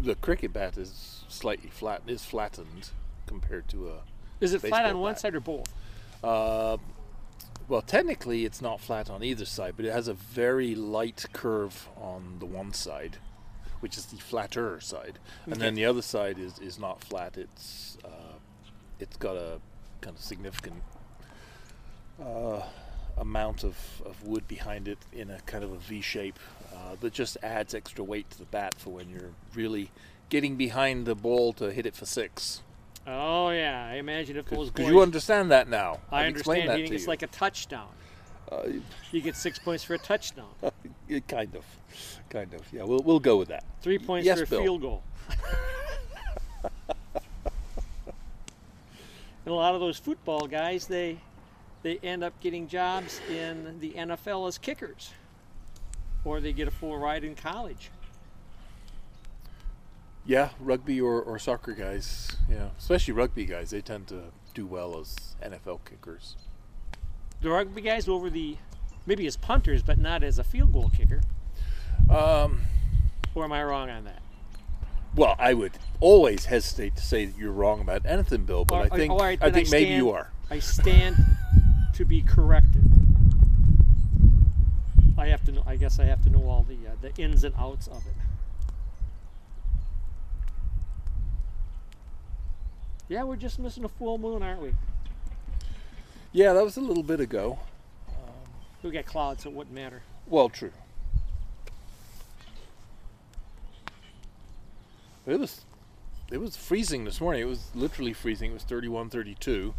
The 0.00 0.14
cricket 0.14 0.52
bat 0.54 0.78
is 0.78 1.24
slightly 1.28 1.68
flat. 1.68 2.02
Is 2.06 2.24
flattened 2.24 2.88
compared 3.26 3.68
to 3.68 3.88
a. 3.90 3.98
Is 4.42 4.54
it 4.54 4.60
flat 4.60 4.86
on 4.86 4.98
one 4.98 5.12
bat. 5.12 5.20
side 5.20 5.34
or 5.34 5.40
both? 5.40 5.72
Uh, 6.22 6.76
well, 7.68 7.82
technically, 7.82 8.44
it's 8.44 8.60
not 8.60 8.80
flat 8.80 9.08
on 9.08 9.22
either 9.22 9.44
side, 9.44 9.74
but 9.76 9.84
it 9.84 9.92
has 9.92 10.08
a 10.08 10.14
very 10.14 10.74
light 10.74 11.24
curve 11.32 11.88
on 11.96 12.36
the 12.38 12.46
one 12.46 12.72
side, 12.72 13.18
which 13.80 13.96
is 13.96 14.06
the 14.06 14.16
flatter 14.16 14.80
side, 14.80 15.18
and 15.46 15.56
then 15.56 15.74
the 15.74 15.84
other 15.84 16.02
side 16.02 16.38
is, 16.38 16.58
is 16.58 16.78
not 16.78 17.02
flat. 17.02 17.36
It's 17.36 17.96
uh, 18.04 18.38
it's 18.98 19.16
got 19.16 19.36
a 19.36 19.60
kind 20.00 20.16
of 20.16 20.22
significant 20.22 20.82
uh, 22.20 22.62
amount 23.16 23.64
of, 23.64 23.76
of 24.04 24.22
wood 24.24 24.46
behind 24.48 24.88
it 24.88 24.98
in 25.12 25.30
a 25.30 25.40
kind 25.40 25.64
of 25.64 25.72
a 25.72 25.78
V 25.78 26.00
shape 26.00 26.38
uh, 26.74 26.96
that 27.00 27.12
just 27.12 27.36
adds 27.42 27.74
extra 27.74 28.04
weight 28.04 28.28
to 28.30 28.38
the 28.38 28.44
bat 28.46 28.74
for 28.76 28.90
when 28.90 29.08
you're 29.08 29.30
really 29.54 29.90
getting 30.28 30.56
behind 30.56 31.06
the 31.06 31.14
ball 31.14 31.52
to 31.54 31.72
hit 31.72 31.86
it 31.86 31.94
for 31.94 32.06
six. 32.06 32.62
Oh 33.06 33.50
yeah, 33.50 33.88
I 33.90 33.96
imagine 33.96 34.36
if 34.36 34.46
those 34.46 34.70
Because 34.70 34.88
you 34.88 35.00
understand 35.00 35.50
that 35.50 35.68
now. 35.68 35.98
I 36.10 36.20
I've 36.22 36.26
understand. 36.28 36.68
that 36.68 36.78
it's 36.78 37.06
like 37.08 37.22
a 37.22 37.26
touchdown. 37.26 37.88
Uh, 38.50 38.62
You 39.10 39.20
get 39.20 39.34
six 39.36 39.58
points 39.58 39.82
for 39.82 39.94
a 39.94 39.98
touchdown. 39.98 40.48
Kind 41.28 41.54
of, 41.56 41.64
kind 42.30 42.54
of. 42.54 42.62
Yeah, 42.72 42.84
we'll 42.84 43.00
we'll 43.02 43.20
go 43.20 43.36
with 43.36 43.48
that. 43.48 43.64
Three 43.82 43.98
points 43.98 44.24
Yes, 44.24 44.38
for 44.38 44.44
a 44.44 44.46
Bill. 44.46 44.62
field 44.62 44.80
goal. 44.80 45.02
and 49.44 49.46
a 49.46 49.52
lot 49.52 49.74
of 49.74 49.80
those 49.80 49.98
football 49.98 50.46
guys, 50.46 50.86
they 50.86 51.18
they 51.82 51.98
end 52.02 52.22
up 52.24 52.38
getting 52.40 52.68
jobs 52.68 53.20
in 53.30 53.78
the 53.80 53.90
NFL 53.92 54.48
as 54.48 54.56
kickers, 54.56 55.10
or 56.24 56.40
they 56.40 56.52
get 56.52 56.66
a 56.68 56.70
full 56.70 56.96
ride 56.96 57.24
in 57.24 57.34
college. 57.34 57.90
Yeah, 60.24 60.50
rugby 60.60 61.00
or, 61.00 61.20
or 61.20 61.38
soccer 61.38 61.72
guys. 61.72 62.36
Yeah, 62.48 62.68
especially 62.78 63.14
rugby 63.14 63.44
guys. 63.44 63.70
They 63.70 63.80
tend 63.80 64.06
to 64.08 64.24
do 64.54 64.66
well 64.66 64.98
as 64.98 65.34
NFL 65.42 65.80
kickers. 65.84 66.36
The 67.40 67.50
rugby 67.50 67.80
guys 67.80 68.08
over 68.08 68.30
the 68.30 68.56
maybe 69.04 69.26
as 69.26 69.36
punters, 69.36 69.82
but 69.82 69.98
not 69.98 70.22
as 70.22 70.38
a 70.38 70.44
field 70.44 70.72
goal 70.72 70.90
kicker. 70.96 71.22
Um, 72.08 72.62
Or 73.34 73.44
am 73.44 73.52
I 73.52 73.64
wrong 73.64 73.90
on 73.90 74.04
that? 74.04 74.20
well, 75.14 75.34
I 75.38 75.52
would 75.54 75.72
always 76.00 76.46
hesitate 76.46 76.96
to 76.96 77.02
say 77.02 77.26
that 77.26 77.36
you're 77.36 77.52
wrong 77.52 77.80
about 77.82 78.06
anything, 78.06 78.44
Bill, 78.44 78.64
but 78.64 78.74
All 78.76 78.82
I 78.82 78.88
think 78.96 79.20
right, 79.20 79.38
I 79.42 79.50
then 79.50 79.54
I 79.60 79.64
think 79.64 79.70
maybe 79.70 79.90
you 79.92 80.10
are. 80.10 80.30
I 80.50 80.58
stand 80.60 81.16
to 81.94 82.04
be 82.04 82.22
corrected. 82.22 82.84
I 85.18 85.26
have 85.26 85.44
to 85.44 85.52
know. 85.52 85.62
I 85.66 85.76
guess 85.76 85.98
I 85.98 86.04
have 86.04 86.22
to 86.24 86.30
know 86.30 86.48
all 86.48 86.64
the 86.66 86.74
uh, 86.88 86.94
the 87.00 87.14
ins 87.22 87.44
and 87.44 87.54
outs 87.58 87.88
of 87.88 87.98
it. 88.06 88.14
Yeah, 93.08 93.24
we're 93.24 93.36
just 93.36 93.58
missing 93.58 93.84
a 93.84 93.88
full 93.88 94.18
moon, 94.18 94.42
aren't 94.42 94.62
we? 94.62 94.74
Yeah, 96.32 96.52
that 96.54 96.64
was 96.64 96.76
a 96.76 96.80
little 96.80 97.02
bit 97.02 97.20
ago. 97.20 97.58
We 98.82 98.90
got 98.90 99.06
clouds, 99.06 99.44
so 99.44 99.50
it 99.50 99.54
wouldn't 99.54 99.74
matter. 99.74 100.02
Well, 100.26 100.48
true. 100.48 100.72
It 105.26 105.38
was 105.38 105.64
it 106.32 106.40
was 106.40 106.56
freezing 106.56 107.04
this 107.04 107.20
morning. 107.20 107.42
It 107.42 107.46
was 107.46 107.70
literally 107.74 108.12
freezing. 108.12 108.50
It 108.50 108.54
was 108.54 108.62
31, 108.64 109.10
32. 109.10 109.74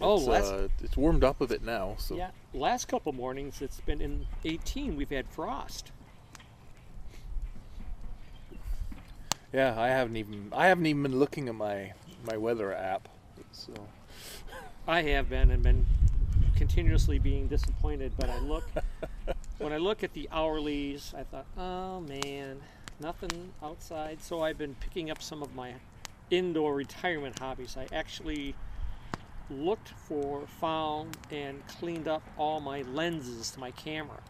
Oh, 0.00 0.16
it's, 0.16 0.26
last- 0.26 0.52
uh, 0.52 0.68
it's 0.82 0.96
warmed 0.96 1.24
up 1.24 1.40
a 1.40 1.46
bit 1.46 1.62
now. 1.62 1.96
So 1.98 2.14
Yeah, 2.16 2.30
last 2.54 2.86
couple 2.88 3.12
mornings 3.12 3.60
it's 3.60 3.80
been 3.80 4.00
in 4.00 4.26
18. 4.44 4.96
We've 4.96 5.10
had 5.10 5.28
frost. 5.28 5.90
Yeah, 9.52 9.78
I 9.78 9.88
haven't 9.88 10.16
even 10.16 10.52
I 10.54 10.66
haven't 10.68 10.86
even 10.86 11.02
been 11.02 11.18
looking 11.18 11.48
at 11.48 11.54
my 11.54 11.92
my 12.24 12.36
weather 12.36 12.74
app. 12.74 13.08
So 13.52 13.72
I 14.88 15.02
have 15.02 15.28
been 15.28 15.50
and 15.50 15.62
been 15.62 15.86
continuously 16.56 17.18
being 17.18 17.46
disappointed, 17.46 18.12
but 18.18 18.30
I 18.30 18.38
look 18.40 18.64
when 19.58 19.72
I 19.72 19.78
look 19.78 20.02
at 20.02 20.12
the 20.12 20.28
hourlies, 20.32 21.14
I 21.14 21.24
thought, 21.24 21.46
oh 21.56 22.00
man, 22.00 22.60
nothing 23.00 23.52
outside. 23.62 24.22
So 24.22 24.42
I've 24.42 24.58
been 24.58 24.74
picking 24.76 25.10
up 25.10 25.22
some 25.22 25.42
of 25.42 25.54
my 25.54 25.74
indoor 26.30 26.74
retirement 26.74 27.38
hobbies. 27.38 27.76
I 27.76 27.86
actually 27.94 28.54
looked 29.50 29.88
for, 29.88 30.46
found, 30.60 31.16
and 31.30 31.66
cleaned 31.66 32.06
up 32.06 32.22
all 32.36 32.60
my 32.60 32.82
lenses 32.82 33.50
to 33.52 33.60
my 33.60 33.70
camera. 33.72 34.20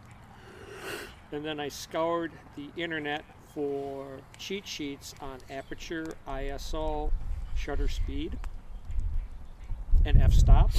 And 1.32 1.44
then 1.44 1.60
I 1.60 1.68
scoured 1.68 2.32
the 2.56 2.70
internet 2.76 3.24
for 3.54 4.20
cheat 4.38 4.66
sheets 4.66 5.14
on 5.20 5.38
aperture, 5.50 6.14
ISO, 6.26 7.10
shutter 7.58 7.88
speed, 7.88 8.38
and 10.04 10.20
f-stop. 10.20 10.70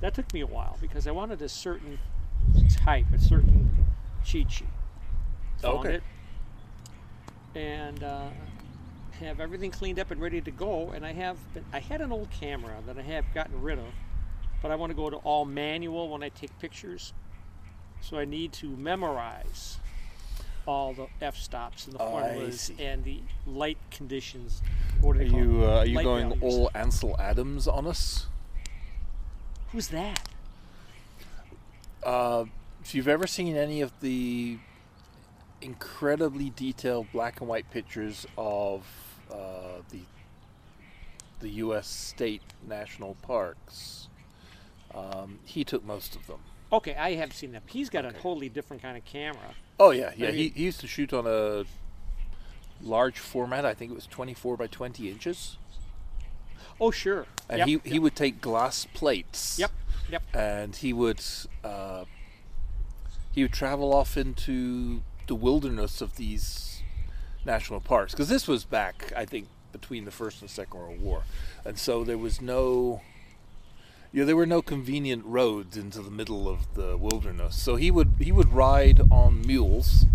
That 0.00 0.14
took 0.14 0.32
me 0.32 0.40
a 0.42 0.46
while 0.46 0.76
because 0.80 1.06
I 1.06 1.10
wanted 1.10 1.40
a 1.42 1.48
certain 1.48 1.98
type, 2.70 3.06
a 3.14 3.18
certain 3.18 3.86
cheat 4.24 4.50
sheet. 4.52 4.68
Found 5.62 5.78
Okay. 5.86 5.94
it, 5.94 6.02
and 7.54 8.04
uh, 8.04 8.28
have 9.18 9.40
everything 9.40 9.70
cleaned 9.70 9.98
up 9.98 10.10
and 10.10 10.20
ready 10.20 10.42
to 10.42 10.50
go. 10.50 10.90
And 10.90 11.04
I 11.06 11.12
have, 11.14 11.38
been, 11.54 11.64
I 11.72 11.78
had 11.78 12.02
an 12.02 12.12
old 12.12 12.30
camera 12.30 12.76
that 12.86 12.98
I 12.98 13.02
have 13.02 13.24
gotten 13.32 13.60
rid 13.62 13.78
of, 13.78 13.86
but 14.60 14.70
I 14.70 14.74
want 14.74 14.90
to 14.90 14.96
go 14.96 15.08
to 15.08 15.16
all 15.16 15.46
manual 15.46 16.10
when 16.10 16.22
I 16.22 16.28
take 16.28 16.56
pictures. 16.58 17.14
So 18.02 18.18
I 18.18 18.26
need 18.26 18.52
to 18.54 18.76
memorize 18.76 19.78
all 20.66 20.92
the 20.92 21.06
f-stops 21.22 21.86
and 21.86 21.94
the 21.94 22.02
I 22.02 22.10
formulas 22.10 22.72
and 22.78 23.04
the 23.04 23.20
light 23.46 23.78
conditions. 23.90 24.62
What 25.00 25.16
are 25.16 25.20
they 25.20 25.26
you 25.26 25.64
uh, 25.64 25.78
are 25.78 25.86
you 25.86 25.96
Light 25.96 26.04
going 26.04 26.28
values. 26.30 26.42
all 26.42 26.70
Ansel 26.74 27.16
Adams 27.18 27.68
on 27.68 27.86
us? 27.86 28.26
Who's 29.72 29.88
that? 29.88 30.28
Uh, 32.02 32.44
if 32.82 32.94
you've 32.94 33.08
ever 33.08 33.26
seen 33.26 33.56
any 33.56 33.80
of 33.80 33.92
the 34.00 34.58
incredibly 35.60 36.50
detailed 36.50 37.06
black 37.12 37.40
and 37.40 37.48
white 37.48 37.70
pictures 37.70 38.26
of 38.36 38.86
uh, 39.30 39.82
the 39.90 40.00
the 41.40 41.50
U.S. 41.50 41.86
state 41.86 42.42
national 42.66 43.14
parks, 43.22 44.08
um, 44.94 45.38
he 45.44 45.64
took 45.64 45.84
most 45.84 46.16
of 46.16 46.26
them. 46.26 46.40
Okay, 46.76 46.94
I 46.94 47.14
have 47.14 47.32
seen 47.32 47.52
that. 47.52 47.62
He's 47.66 47.88
got 47.88 48.04
Okay. 48.04 48.16
a 48.16 48.20
totally 48.20 48.48
different 48.48 48.82
kind 48.82 48.96
of 48.96 49.04
camera. 49.04 49.54
Oh 49.80 49.90
yeah, 49.90 50.12
yeah. 50.16 50.30
he, 50.30 50.48
he 50.48 50.64
used 50.64 50.80
to 50.80 50.86
shoot 50.86 51.12
on 51.12 51.26
a 51.26 51.64
large 52.82 53.18
format. 53.18 53.64
I 53.64 53.72
think 53.74 53.90
it 53.92 53.94
was 53.94 54.06
24 54.06 54.56
by 54.56 54.66
20 54.66 55.10
inches, 55.10 55.56
Oh, 56.80 56.90
sure. 56.90 57.26
and 57.48 57.58
Yep, 57.60 57.66
he 57.66 57.72
yep. 57.72 57.86
he 57.86 57.98
would 57.98 58.14
take 58.16 58.40
glass 58.40 58.86
plates. 58.92 59.58
Yep, 59.58 59.70
yep. 60.10 60.22
and 60.34 60.76
he 60.76 60.92
would 60.92 61.22
uh, 61.64 62.04
he 63.32 63.42
would 63.42 63.52
travel 63.52 63.94
off 63.94 64.16
into 64.16 65.02
the 65.26 65.34
wilderness 65.34 66.00
of 66.00 66.16
these 66.16 66.82
national 67.44 67.80
parks 67.80 68.12
because 68.12 68.28
this 68.28 68.46
was 68.48 68.64
back 68.64 69.12
I 69.16 69.24
think 69.24 69.46
between 69.72 70.04
the 70.04 70.10
first 70.10 70.40
and 70.40 70.50
second 70.50 70.78
world 70.80 71.00
war 71.00 71.22
and 71.64 71.78
so 71.78 72.02
there 72.04 72.18
was 72.18 72.40
no 72.40 73.02
Yeah, 74.12 74.24
there 74.24 74.36
were 74.36 74.46
no 74.46 74.62
convenient 74.62 75.24
roads 75.26 75.76
into 75.76 76.00
the 76.00 76.10
middle 76.10 76.48
of 76.48 76.74
the 76.74 76.96
wilderness. 76.96 77.60
So 77.60 77.76
he 77.76 77.90
would 77.90 78.14
he 78.18 78.32
would 78.32 78.52
ride 78.52 79.00
on 79.10 79.42
mules. 79.46 80.06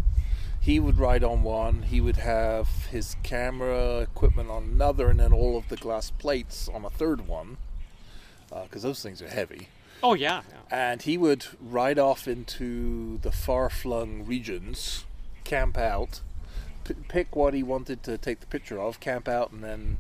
He 0.60 0.80
would 0.80 0.98
ride 0.98 1.24
on 1.24 1.44
one. 1.44 1.84
He 1.84 2.00
would 2.00 2.18
have 2.18 2.68
his 2.92 3.16
camera 3.24 4.00
equipment 4.00 4.50
on 4.50 4.64
another, 4.64 5.10
and 5.10 5.20
then 5.20 5.34
all 5.34 5.58
of 5.58 5.70
the 5.70 5.76
glass 5.76 6.12
plates 6.12 6.70
on 6.72 6.86
a 6.86 6.90
third 6.90 7.28
one, 7.28 7.58
uh, 8.52 8.64
because 8.64 8.84
those 8.84 9.02
things 9.02 9.22
are 9.22 9.28
heavy. 9.28 9.70
Oh 10.04 10.14
yeah. 10.14 10.42
yeah. 10.50 10.92
And 10.92 11.02
he 11.02 11.18
would 11.18 11.46
ride 11.60 11.98
off 12.00 12.28
into 12.28 13.18
the 13.20 13.32
far-flung 13.32 14.26
regions, 14.26 15.06
camp 15.44 15.78
out, 15.78 16.22
p- 16.84 16.96
pick 17.08 17.36
what 17.36 17.54
he 17.54 17.64
wanted 17.64 18.04
to 18.04 18.18
take 18.18 18.40
the 18.40 18.48
picture 18.48 18.80
of, 18.80 19.00
camp 19.00 19.28
out, 19.28 19.52
and 19.52 19.64
then 19.64 19.98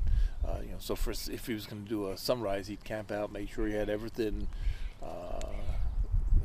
uh, 0.47 0.57
you 0.63 0.71
know, 0.71 0.77
so 0.79 0.95
for 0.95 1.11
if 1.11 1.47
he 1.47 1.53
was 1.53 1.65
going 1.65 1.83
to 1.83 1.89
do 1.89 2.09
a 2.09 2.17
sunrise, 2.17 2.67
he'd 2.67 2.83
camp 2.83 3.11
out, 3.11 3.31
make 3.31 3.51
sure 3.51 3.67
he 3.67 3.73
had 3.73 3.89
everything 3.89 4.47
uh, 5.03 5.39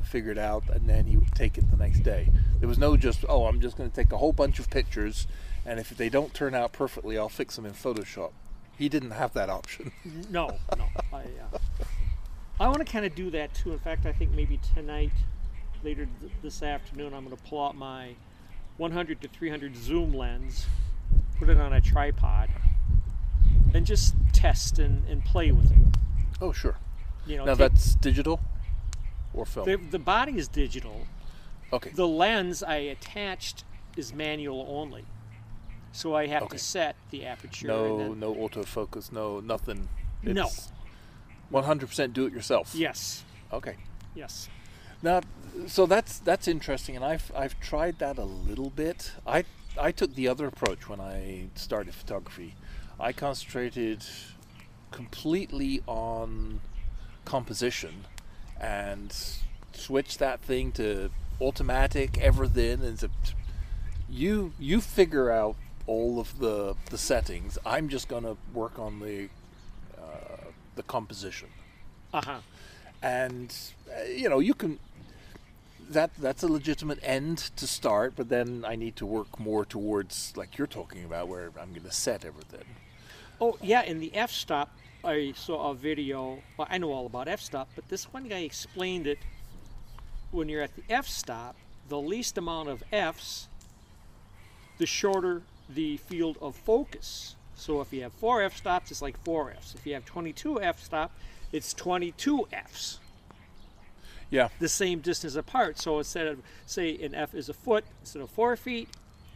figured 0.03 0.37
out, 0.37 0.63
and 0.69 0.87
then 0.89 1.05
he 1.05 1.17
would 1.17 1.33
take 1.33 1.57
it 1.57 1.69
the 1.69 1.77
next 1.77 2.01
day. 2.01 2.29
There 2.59 2.69
was 2.69 2.77
no 2.77 2.95
just, 2.97 3.25
oh, 3.27 3.45
I'm 3.45 3.59
just 3.59 3.77
going 3.77 3.89
to 3.89 3.95
take 3.95 4.11
a 4.11 4.17
whole 4.17 4.33
bunch 4.33 4.59
of 4.59 4.69
pictures, 4.69 5.27
and 5.65 5.79
if 5.79 5.89
they 5.89 6.09
don't 6.09 6.33
turn 6.33 6.53
out 6.53 6.73
perfectly, 6.73 7.17
I'll 7.17 7.29
fix 7.29 7.55
them 7.55 7.65
in 7.65 7.73
Photoshop. 7.73 8.31
He 8.77 8.89
didn't 8.89 9.11
have 9.11 9.33
that 9.33 9.49
option. 9.49 9.91
No, 10.29 10.57
no. 10.77 10.85
I, 11.13 11.21
uh, 11.21 11.57
I 12.59 12.67
want 12.67 12.85
to 12.85 12.91
kind 12.91 13.05
of 13.05 13.15
do 13.15 13.29
that 13.31 13.53
too. 13.53 13.71
In 13.71 13.79
fact, 13.79 14.05
I 14.05 14.11
think 14.11 14.31
maybe 14.31 14.59
tonight, 14.75 15.11
later 15.83 16.07
th- 16.19 16.31
this 16.41 16.61
afternoon, 16.61 17.13
I'm 17.13 17.23
going 17.23 17.35
to 17.35 17.43
pull 17.43 17.63
out 17.63 17.75
my 17.75 18.15
100 18.77 19.21
to 19.21 19.27
300 19.27 19.75
zoom 19.75 20.13
lens, 20.13 20.65
put 21.39 21.49
it 21.49 21.57
on 21.57 21.73
a 21.73 21.81
tripod, 21.81 22.49
and 23.73 23.85
just 23.85 24.15
test 24.33 24.79
and, 24.79 25.07
and 25.09 25.23
play 25.25 25.51
with 25.51 25.71
it. 25.71 25.77
oh, 26.41 26.51
sure. 26.51 26.77
You 27.25 27.37
know, 27.37 27.45
Now 27.45 27.53
take- 27.55 27.71
that's 27.71 27.95
digital 27.95 28.39
or 29.33 29.45
film. 29.45 29.65
the, 29.65 29.75
the 29.77 29.99
body 29.99 30.37
is 30.37 30.47
digital. 30.47 31.05
okay. 31.73 31.91
The 31.93 32.07
lens 32.07 32.63
I 32.63 32.75
attached 32.77 33.63
is 33.97 34.13
manual 34.13 34.65
only. 34.69 35.05
So 35.91 36.15
I 36.15 36.27
have 36.27 36.43
Okay. 36.43 36.57
to 36.57 36.63
set 36.63 36.95
the 37.09 37.25
aperture. 37.25 37.67
No, 37.67 37.99
and 37.99 38.11
then, 38.13 38.19
no 38.19 38.33
autofocus, 38.35 39.11
no 39.11 39.39
nothing. 39.39 39.89
No. 40.23 40.47
100% 41.51 42.13
do 42.13 42.25
it 42.25 42.33
yourself. 42.33 42.73
Yes. 42.75 43.23
Okay. 43.51 43.75
Yes. 44.15 44.49
Now, 45.01 45.21
so 45.67 45.85
that's 45.85 46.17
that's 46.19 46.47
interesting, 46.47 46.95
and 46.95 47.05
I've 47.05 47.31
I've 47.35 47.59
tried 47.59 47.99
that 47.99 48.17
a 48.17 48.23
little 48.23 48.69
bit. 48.71 49.11
I 49.27 49.45
I 49.79 49.91
took 49.91 50.15
the 50.15 50.27
other 50.27 50.47
approach 50.47 50.89
when 50.89 50.99
I 50.99 51.49
started 51.55 51.93
photography. 51.93 52.55
I 52.99 53.13
concentrated 53.13 54.03
completely 54.91 55.81
on 55.87 56.61
composition 57.25 58.05
and 58.59 59.15
switched 59.73 60.19
that 60.19 60.39
thing 60.41 60.71
to 60.73 61.09
automatic 61.39 62.17
everything 62.17 62.81
and 62.83 63.07
you 64.09 64.53
you 64.59 64.81
figure 64.81 65.29
out 65.29 65.55
all 65.85 66.19
of 66.19 66.39
the 66.39 66.75
the 66.89 66.97
settings. 66.97 67.57
I'm 67.65 67.89
just 67.89 68.07
going 68.07 68.23
to 68.23 68.37
work 68.53 68.79
on 68.79 68.99
the 68.99 69.29
uh, 69.97 70.45
the 70.75 70.83
composition. 70.83 71.49
Uh 72.13 72.21
huh. 72.21 72.39
and 73.01 73.53
uh, 73.93 74.03
you 74.05 74.29
know 74.29 74.39
you 74.39 74.53
can 74.53 74.79
that 75.89 76.09
that's 76.17 76.41
a 76.41 76.47
legitimate 76.47 76.99
end 77.03 77.37
to 77.37 77.67
start 77.67 78.13
but 78.15 78.29
then 78.29 78.63
i 78.67 78.75
need 78.75 78.95
to 78.95 79.05
work 79.05 79.39
more 79.39 79.65
towards 79.65 80.33
like 80.35 80.57
you're 80.57 80.67
talking 80.67 81.03
about 81.03 81.27
where 81.27 81.51
i'm 81.61 81.71
going 81.71 81.83
to 81.83 81.91
set 81.91 82.25
everything 82.25 82.63
Oh 83.39 83.57
yeah, 83.61 83.83
in 83.83 83.99
the 83.99 84.15
f 84.15 84.31
stop, 84.31 84.75
I 85.03 85.33
saw 85.35 85.69
a 85.69 85.75
video. 85.75 86.39
Well, 86.57 86.67
I 86.69 86.79
know 86.79 86.91
all 86.91 87.05
about 87.05 87.27
f 87.27 87.39
stop, 87.39 87.69
but 87.75 87.87
this 87.89 88.11
one 88.11 88.27
guy 88.27 88.39
explained 88.39 89.05
it. 89.05 89.19
When 90.31 90.49
you're 90.49 90.61
at 90.61 90.75
the 90.75 90.83
f 90.89 91.07
stop, 91.07 91.55
the 91.87 91.99
least 91.99 92.37
amount 92.37 92.69
of 92.69 92.83
f's, 92.91 93.47
the 94.77 94.85
shorter 94.85 95.43
the 95.69 95.97
field 95.97 96.37
of 96.41 96.55
focus. 96.55 97.35
So 97.55 97.81
if 97.81 97.91
you 97.91 98.03
have 98.03 98.13
four 98.13 98.41
f 98.41 98.57
stops, 98.57 98.91
it's 98.91 99.01
like 99.01 99.21
four 99.23 99.51
f's. 99.51 99.75
If 99.75 99.85
you 99.85 99.93
have 99.93 100.05
22 100.05 100.61
f 100.61 100.83
stop, 100.83 101.11
it's 101.51 101.73
22 101.73 102.47
f's. 102.51 102.99
yeah 104.29 104.49
the 104.59 104.69
same 104.69 104.99
distance 104.99 105.35
apart. 105.35 105.77
So 105.77 105.99
instead 105.99 106.27
of 106.27 106.41
say 106.65 106.97
an 106.97 107.13
F 107.13 107.35
is 107.35 107.49
a 107.49 107.53
foot, 107.53 107.85
instead 108.01 108.21
of 108.21 108.29
four 108.31 108.55
feet 108.55 108.89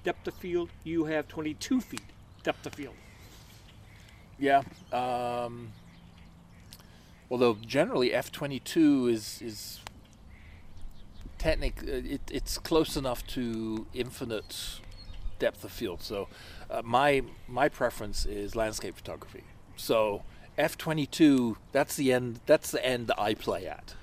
depth 0.04 0.28
of 0.28 0.34
field, 0.34 0.70
you 0.84 1.06
have 1.06 1.28
22 1.28 1.82
feet 1.82 2.02
depth 2.44 2.66
of 2.66 2.74
field. 2.74 2.96
Yeah 4.42 4.62
um, 4.92 5.72
although 7.30 7.56
generally 7.66 8.10
f22 8.10 9.10
is 9.10 9.42
is 9.42 9.80
technic 11.38 11.82
uh, 11.84 11.92
it, 12.16 12.22
it's 12.30 12.58
close 12.58 12.98
enough 12.98 13.26
to 13.28 13.88
infinite 13.94 14.82
depth 15.42 15.64
of 15.64 15.72
field. 15.72 16.02
So 16.02 16.28
uh, 16.70 16.82
my 16.86 17.24
my 17.48 17.68
preference 17.68 18.26
is 18.26 18.56
landscape 18.56 18.96
photography. 18.96 19.44
So 19.76 20.22
f22 20.58 21.56
that's 21.72 21.96
the 21.96 22.14
end 22.14 22.40
that's 22.46 22.70
the 22.72 22.86
end 22.86 23.08
that 23.08 23.20
i 23.20 23.34
play 23.34 23.66
at. 23.66 23.96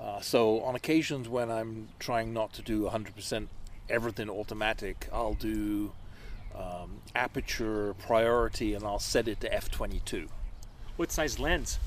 Uh, 0.00 0.20
so 0.20 0.60
on 0.62 0.74
occasions 0.74 1.28
when 1.28 1.50
i'm 1.50 1.88
trying 2.00 2.32
not 2.32 2.52
to 2.52 2.62
do 2.62 2.82
100% 2.82 3.46
everything 3.88 4.28
automatic 4.28 5.08
i'll 5.12 5.34
do 5.34 5.92
um, 6.54 7.00
aperture 7.14 7.94
priority 7.94 8.74
and 8.74 8.84
i'll 8.84 8.98
set 8.98 9.26
it 9.28 9.40
to 9.40 9.48
f22 9.50 10.28
What 10.96 11.10
size 11.12 11.38
lens? 11.38 11.78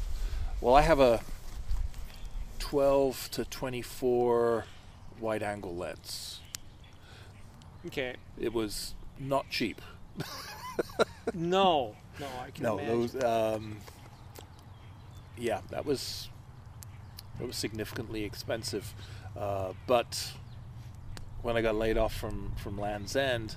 well, 0.62 0.76
I 0.76 0.82
have 0.82 1.00
a 1.00 1.22
12 2.60 3.30
to 3.32 3.46
24 3.46 4.66
wide 5.20 5.44
angle 5.44 5.76
lens. 5.76 6.40
Okay. 7.86 8.16
It 8.40 8.54
was 8.54 8.94
not 9.20 9.50
cheap. 9.50 9.82
No, 11.34 11.96
no, 12.20 12.28
I 12.46 12.52
can 12.52 12.64
No, 12.64 12.78
imagine. 12.78 13.00
those. 13.20 13.24
Um, 13.24 13.78
yeah, 15.38 15.62
that 15.72 15.86
was 15.86 16.30
that 17.40 17.48
was 17.48 17.56
significantly 17.58 18.24
expensive. 18.24 18.94
Uh, 19.38 19.74
but 19.88 20.32
when 21.42 21.58
I 21.58 21.62
got 21.62 21.76
laid 21.76 21.98
off 21.98 22.14
from 22.16 22.54
from 22.58 22.78
Lands' 22.80 23.16
End, 23.16 23.56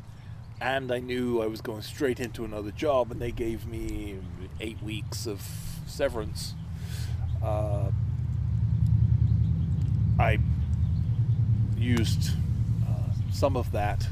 and 0.61 0.93
I 0.93 0.99
knew 0.99 1.41
I 1.43 1.47
was 1.47 1.61
going 1.61 1.83
straight 1.83 2.21
into 2.21 2.45
another 2.45 2.71
job, 2.71 3.11
and 3.11 3.21
they 3.21 3.31
gave 3.33 3.67
me 3.67 4.19
eight 4.61 4.83
weeks 4.83 5.27
of 5.27 5.43
severance. 5.87 6.55
Uh, 7.43 7.91
I 10.19 10.39
used 11.79 12.31
uh, 12.87 13.13
some 13.33 13.57
of 13.57 13.73
that 13.73 14.07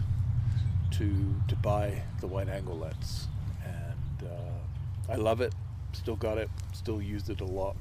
to 0.92 1.34
to 1.48 1.56
buy 1.56 2.02
the 2.20 2.26
wide 2.26 2.48
angle 2.48 2.78
lens, 2.78 3.28
and 3.64 4.28
uh, 4.28 5.12
I 5.12 5.16
love 5.16 5.42
it. 5.42 5.54
Still 5.92 6.16
got 6.16 6.38
it. 6.38 6.48
Still 6.72 7.02
used 7.02 7.28
it 7.28 7.40
a 7.42 7.44
lot. 7.44 7.76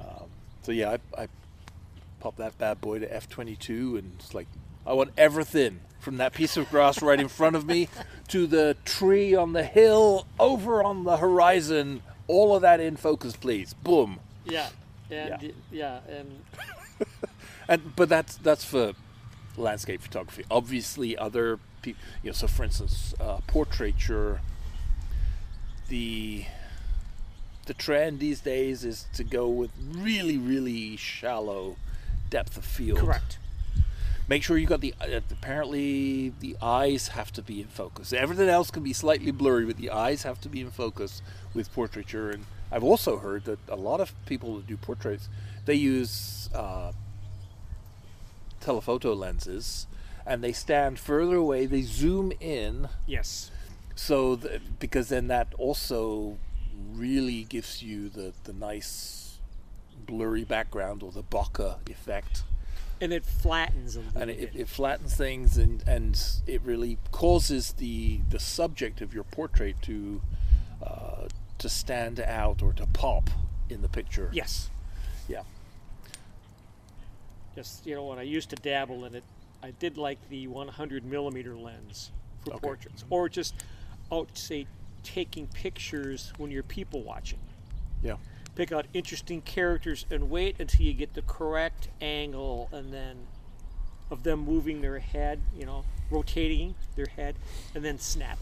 Um, 0.00 0.28
so 0.62 0.72
yeah, 0.72 0.96
I, 1.16 1.22
I 1.22 1.28
popped 2.20 2.38
that 2.38 2.56
bad 2.56 2.80
boy 2.80 3.00
to 3.00 3.06
f22, 3.06 3.98
and 3.98 4.12
it's 4.18 4.32
like 4.32 4.46
I 4.88 4.94
want 4.94 5.10
everything 5.18 5.80
from 6.00 6.16
that 6.16 6.32
piece 6.32 6.56
of 6.56 6.70
grass 6.70 7.02
right 7.02 7.20
in 7.20 7.28
front 7.28 7.54
of 7.56 7.66
me 7.66 7.88
to 8.28 8.46
the 8.46 8.74
tree 8.86 9.34
on 9.34 9.52
the 9.52 9.62
hill 9.62 10.26
over 10.40 10.82
on 10.82 11.04
the 11.04 11.18
horizon. 11.18 12.02
All 12.26 12.56
of 12.56 12.62
that 12.62 12.80
in 12.80 12.96
focus, 12.96 13.36
please. 13.36 13.74
Boom. 13.74 14.18
yeah, 14.46 14.70
and 15.10 15.42
Yeah. 15.42 15.50
yeah, 15.70 16.00
and 16.08 16.40
And 17.68 17.94
but 17.96 18.08
that's 18.08 18.36
that's 18.36 18.64
for 18.64 18.94
landscape 19.58 20.00
photography. 20.00 20.44
Obviously, 20.50 21.18
other 21.18 21.58
people, 21.82 22.02
you 22.22 22.30
know. 22.30 22.32
So, 22.32 22.46
for 22.46 22.64
instance, 22.64 23.14
uh, 23.20 23.40
portraiture. 23.46 24.40
The 25.88 26.46
the 27.66 27.74
trend 27.74 28.20
these 28.20 28.40
days 28.40 28.84
is 28.84 29.06
to 29.14 29.24
go 29.24 29.48
with 29.48 29.70
really, 29.78 30.38
really 30.38 30.96
shallow 30.96 31.76
depth 32.30 32.56
of 32.56 32.64
field. 32.64 32.98
correct. 33.00 33.38
Make 34.28 34.42
sure 34.42 34.58
you 34.58 34.66
got 34.66 34.82
the. 34.82 34.94
Uh, 35.00 35.20
apparently, 35.30 36.34
the 36.40 36.54
eyes 36.60 37.08
have 37.08 37.32
to 37.32 37.42
be 37.42 37.62
in 37.62 37.68
focus. 37.68 38.12
Everything 38.12 38.48
else 38.50 38.70
can 38.70 38.82
be 38.82 38.92
slightly 38.92 39.30
blurry, 39.30 39.64
but 39.64 39.78
the 39.78 39.90
eyes 39.90 40.22
have 40.24 40.38
to 40.42 40.48
be 40.50 40.60
in 40.60 40.70
focus 40.70 41.22
with 41.54 41.72
portraiture. 41.72 42.30
And 42.30 42.44
I've 42.70 42.84
also 42.84 43.16
heard 43.18 43.44
that 43.46 43.58
a 43.68 43.76
lot 43.76 44.00
of 44.00 44.12
people 44.26 44.56
that 44.56 44.66
do 44.66 44.76
portraits, 44.76 45.30
they 45.64 45.74
use 45.74 46.50
uh, 46.54 46.92
telephoto 48.60 49.14
lenses, 49.14 49.86
and 50.26 50.44
they 50.44 50.52
stand 50.52 50.98
further 50.98 51.36
away. 51.36 51.64
They 51.64 51.82
zoom 51.82 52.32
in, 52.38 52.88
Yes. 53.06 53.50
so 53.94 54.36
th- 54.36 54.60
because 54.78 55.08
then 55.08 55.28
that 55.28 55.54
also 55.56 56.36
really 56.92 57.44
gives 57.44 57.82
you 57.82 58.08
the 58.10 58.32
the 58.44 58.52
nice 58.52 59.38
blurry 60.06 60.44
background 60.44 61.02
or 61.02 61.12
the 61.12 61.22
bokeh 61.22 61.76
effect 61.90 62.42
And 63.00 63.12
it 63.12 63.24
flattens 63.24 63.96
a 63.96 64.00
little 64.00 64.22
and 64.22 64.30
it, 64.30 64.50
it 64.54 64.68
flattens 64.68 65.14
things 65.14 65.56
and, 65.56 65.84
and 65.86 66.20
it 66.46 66.60
really 66.62 66.98
causes 67.12 67.72
the 67.74 68.20
the 68.28 68.40
subject 68.40 69.00
of 69.00 69.14
your 69.14 69.24
portrait 69.24 69.76
to 69.82 70.20
uh, 70.84 71.28
to 71.58 71.68
stand 71.68 72.18
out 72.20 72.62
or 72.62 72.72
to 72.72 72.86
pop 72.86 73.30
in 73.70 73.82
the 73.82 73.88
picture. 73.88 74.30
Yes. 74.32 74.70
Yeah. 75.28 75.42
Just 77.54 77.86
you 77.86 77.94
know, 77.94 78.06
when 78.06 78.18
I 78.18 78.22
used 78.22 78.50
to 78.50 78.56
dabble 78.56 79.04
in 79.04 79.14
it, 79.14 79.24
I 79.62 79.72
did 79.72 79.96
like 79.96 80.18
the 80.28 80.46
100 80.46 81.04
millimeter 81.04 81.56
lens 81.56 82.10
for 82.44 82.50
Okay. 82.54 82.60
portraits, 82.60 83.04
or 83.10 83.28
just 83.28 83.54
out 84.12 84.28
say 84.34 84.66
taking 85.02 85.46
pictures 85.48 86.32
when 86.38 86.50
you're 86.50 86.62
people 86.62 87.02
watching. 87.02 87.38
Yeah. 88.02 88.16
Pick 88.58 88.72
out 88.72 88.86
interesting 88.92 89.40
characters 89.40 90.04
and 90.10 90.28
wait 90.28 90.56
until 90.58 90.82
you 90.84 90.92
get 90.92 91.14
the 91.14 91.22
correct 91.22 91.90
angle, 92.00 92.68
and 92.72 92.92
then 92.92 93.16
of 94.10 94.24
them 94.24 94.40
moving 94.40 94.80
their 94.80 94.98
head, 94.98 95.40
you 95.56 95.64
know, 95.64 95.84
rotating 96.10 96.74
their 96.96 97.06
head, 97.06 97.36
and 97.76 97.84
then 97.84 98.00
snap. 98.00 98.36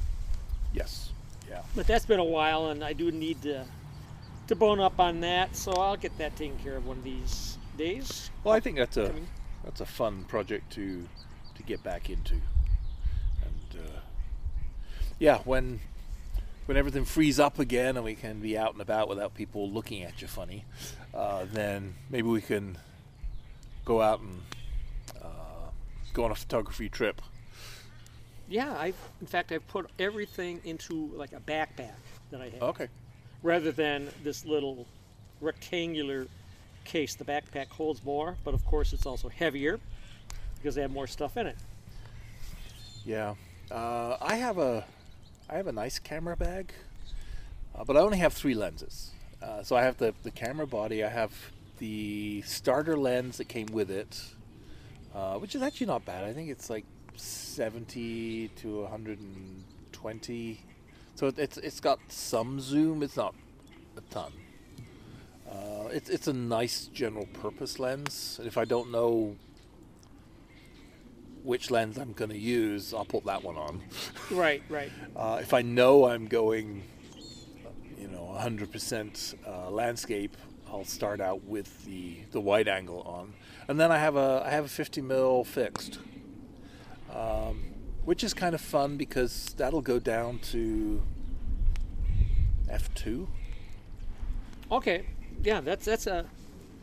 Yes. 0.72 1.10
Yeah. 1.50 1.60
But 1.74 1.86
that's 1.86 2.06
been 2.06 2.18
a 2.18 2.24
while, 2.24 2.70
and 2.70 2.82
I 2.82 2.94
do 2.94 3.12
need 3.12 3.42
to 3.42 3.66
to 4.46 4.56
bone 4.56 4.80
up 4.80 4.98
on 4.98 5.20
that. 5.20 5.54
So 5.54 5.72
I'll 5.72 5.98
get 5.98 6.16
that 6.16 6.34
taken 6.34 6.56
care 6.60 6.76
of 6.76 6.86
one 6.86 6.96
of 6.96 7.04
these 7.04 7.58
days. 7.76 8.30
Well, 8.42 8.54
I 8.54 8.60
think 8.60 8.78
that's 8.78 8.96
a 8.96 9.08
Coming. 9.08 9.28
that's 9.64 9.82
a 9.82 9.86
fun 9.86 10.24
project 10.28 10.72
to 10.76 11.06
to 11.56 11.62
get 11.62 11.82
back 11.82 12.08
into. 12.08 12.34
And 12.34 13.82
uh, 13.82 14.00
yeah, 15.18 15.40
when 15.44 15.80
when 16.66 16.76
everything 16.76 17.04
frees 17.04 17.38
up 17.40 17.58
again 17.58 17.96
and 17.96 18.04
we 18.04 18.14
can 18.14 18.40
be 18.40 18.58
out 18.58 18.72
and 18.72 18.82
about 18.82 19.08
without 19.08 19.34
people 19.34 19.70
looking 19.70 20.02
at 20.02 20.20
you 20.20 20.28
funny, 20.28 20.64
uh, 21.14 21.46
then 21.52 21.94
maybe 22.10 22.28
we 22.28 22.40
can 22.40 22.76
go 23.84 24.02
out 24.02 24.20
and 24.20 24.42
uh, 25.22 25.70
go 26.12 26.24
on 26.24 26.30
a 26.30 26.34
photography 26.34 26.88
trip. 26.88 27.22
Yeah, 28.48 28.70
I 28.72 28.92
in 29.20 29.26
fact 29.26 29.50
I've 29.52 29.66
put 29.68 29.90
everything 29.98 30.60
into 30.64 31.10
like 31.14 31.32
a 31.32 31.40
backpack 31.40 31.94
that 32.30 32.40
I 32.40 32.48
have, 32.50 32.62
Okay. 32.62 32.88
rather 33.42 33.72
than 33.72 34.08
this 34.22 34.44
little 34.44 34.86
rectangular 35.40 36.26
case. 36.84 37.14
The 37.16 37.24
backpack 37.24 37.68
holds 37.68 38.04
more, 38.04 38.36
but 38.44 38.54
of 38.54 38.64
course 38.64 38.92
it's 38.92 39.06
also 39.06 39.28
heavier 39.28 39.80
because 40.56 40.74
they 40.76 40.82
have 40.82 40.92
more 40.92 41.06
stuff 41.08 41.36
in 41.36 41.46
it. 41.48 41.56
Yeah, 43.04 43.34
uh, 43.70 44.16
I 44.20 44.36
have 44.36 44.58
a 44.58 44.84
I 45.48 45.56
have 45.56 45.66
a 45.66 45.72
nice 45.72 45.98
camera 45.98 46.36
bag, 46.36 46.72
uh, 47.74 47.84
but 47.84 47.96
I 47.96 48.00
only 48.00 48.18
have 48.18 48.32
three 48.32 48.54
lenses. 48.54 49.10
Uh, 49.40 49.62
so 49.62 49.76
I 49.76 49.82
have 49.82 49.98
the 49.98 50.14
the 50.22 50.30
camera 50.30 50.66
body. 50.66 51.04
I 51.04 51.08
have 51.08 51.32
the 51.78 52.42
starter 52.42 52.96
lens 52.96 53.36
that 53.38 53.48
came 53.48 53.66
with 53.66 53.90
it, 53.90 54.20
uh, 55.14 55.34
which 55.38 55.54
is 55.54 55.62
actually 55.62 55.86
not 55.86 56.04
bad. 56.04 56.24
I 56.24 56.32
think 56.32 56.50
it's 56.50 56.68
like 56.70 56.84
seventy 57.16 58.48
to 58.60 58.82
one 58.82 58.90
hundred 58.90 59.18
and 59.20 59.62
twenty. 59.92 60.60
So 61.14 61.28
it- 61.28 61.38
it's 61.38 61.56
it's 61.58 61.80
got 61.80 61.98
some 62.08 62.60
zoom. 62.60 63.02
It's 63.02 63.16
not 63.16 63.34
a 63.96 64.00
ton. 64.12 64.32
Uh, 65.48 65.88
it's 65.92 66.08
it's 66.10 66.26
a 66.26 66.32
nice 66.32 66.86
general 66.86 67.26
purpose 67.26 67.78
lens. 67.78 68.40
If 68.44 68.58
I 68.58 68.64
don't 68.64 68.90
know 68.90 69.36
which 71.46 71.70
lens 71.70 71.96
I'm 71.96 72.12
going 72.12 72.30
to 72.30 72.38
use, 72.38 72.92
I'll 72.92 73.04
put 73.04 73.24
that 73.24 73.42
one 73.44 73.56
on. 73.56 73.82
Right, 74.30 74.62
right. 74.68 74.90
Uh, 75.14 75.38
if 75.40 75.54
I 75.54 75.62
know 75.62 76.06
I'm 76.06 76.26
going, 76.26 76.82
you 77.98 78.08
know, 78.08 78.36
100% 78.38 79.34
uh, 79.46 79.70
landscape, 79.70 80.36
I'll 80.68 80.84
start 80.84 81.20
out 81.20 81.44
with 81.44 81.84
the 81.84 82.18
the 82.32 82.40
wide 82.40 82.66
angle 82.66 83.02
on, 83.02 83.34
and 83.68 83.78
then 83.78 83.92
I 83.92 83.98
have 83.98 84.16
a 84.16 84.42
I 84.44 84.50
have 84.50 84.64
a 84.64 84.68
50 84.68 85.00
mil 85.00 85.44
fixed, 85.44 86.00
um, 87.14 87.62
which 88.04 88.24
is 88.24 88.34
kind 88.34 88.52
of 88.52 88.60
fun 88.60 88.96
because 88.96 89.54
that'll 89.56 89.80
go 89.80 90.00
down 90.00 90.40
to 90.50 91.00
f2. 92.68 93.28
Okay, 94.72 95.06
yeah, 95.44 95.60
that's 95.60 95.84
that's 95.84 96.08
a 96.08 96.26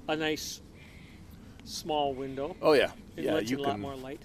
a 0.07 0.15
nice 0.15 0.61
small 1.65 2.13
window. 2.13 2.55
Oh 2.61 2.71
yeah, 2.71 2.91
It 3.17 3.25
yeah. 3.25 3.33
lets 3.33 3.51
You 3.51 3.57
a 3.57 3.61
lot 3.61 3.71
can 3.73 3.81
more 3.81 3.95
light. 3.95 4.21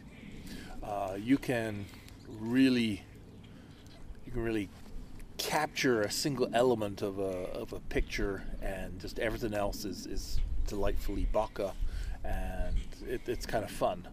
Uh, 0.88 1.16
you 1.22 1.36
can 1.36 1.84
really 2.40 3.02
you 4.24 4.32
can 4.32 4.42
really 4.42 4.70
capture 5.36 6.00
a 6.02 6.10
single 6.10 6.48
element 6.54 7.02
of 7.02 7.18
a 7.18 7.50
of 7.52 7.74
a 7.74 7.80
picture 7.80 8.42
and 8.62 8.98
just 8.98 9.18
everything 9.18 9.52
else 9.52 9.84
is 9.84 10.06
is 10.06 10.40
delightfully 10.66 11.28
bokeh 11.32 11.72
and 12.24 12.74
it, 13.06 13.20
it's 13.26 13.44
kind 13.44 13.64
of 13.64 13.70
fun 13.70 14.08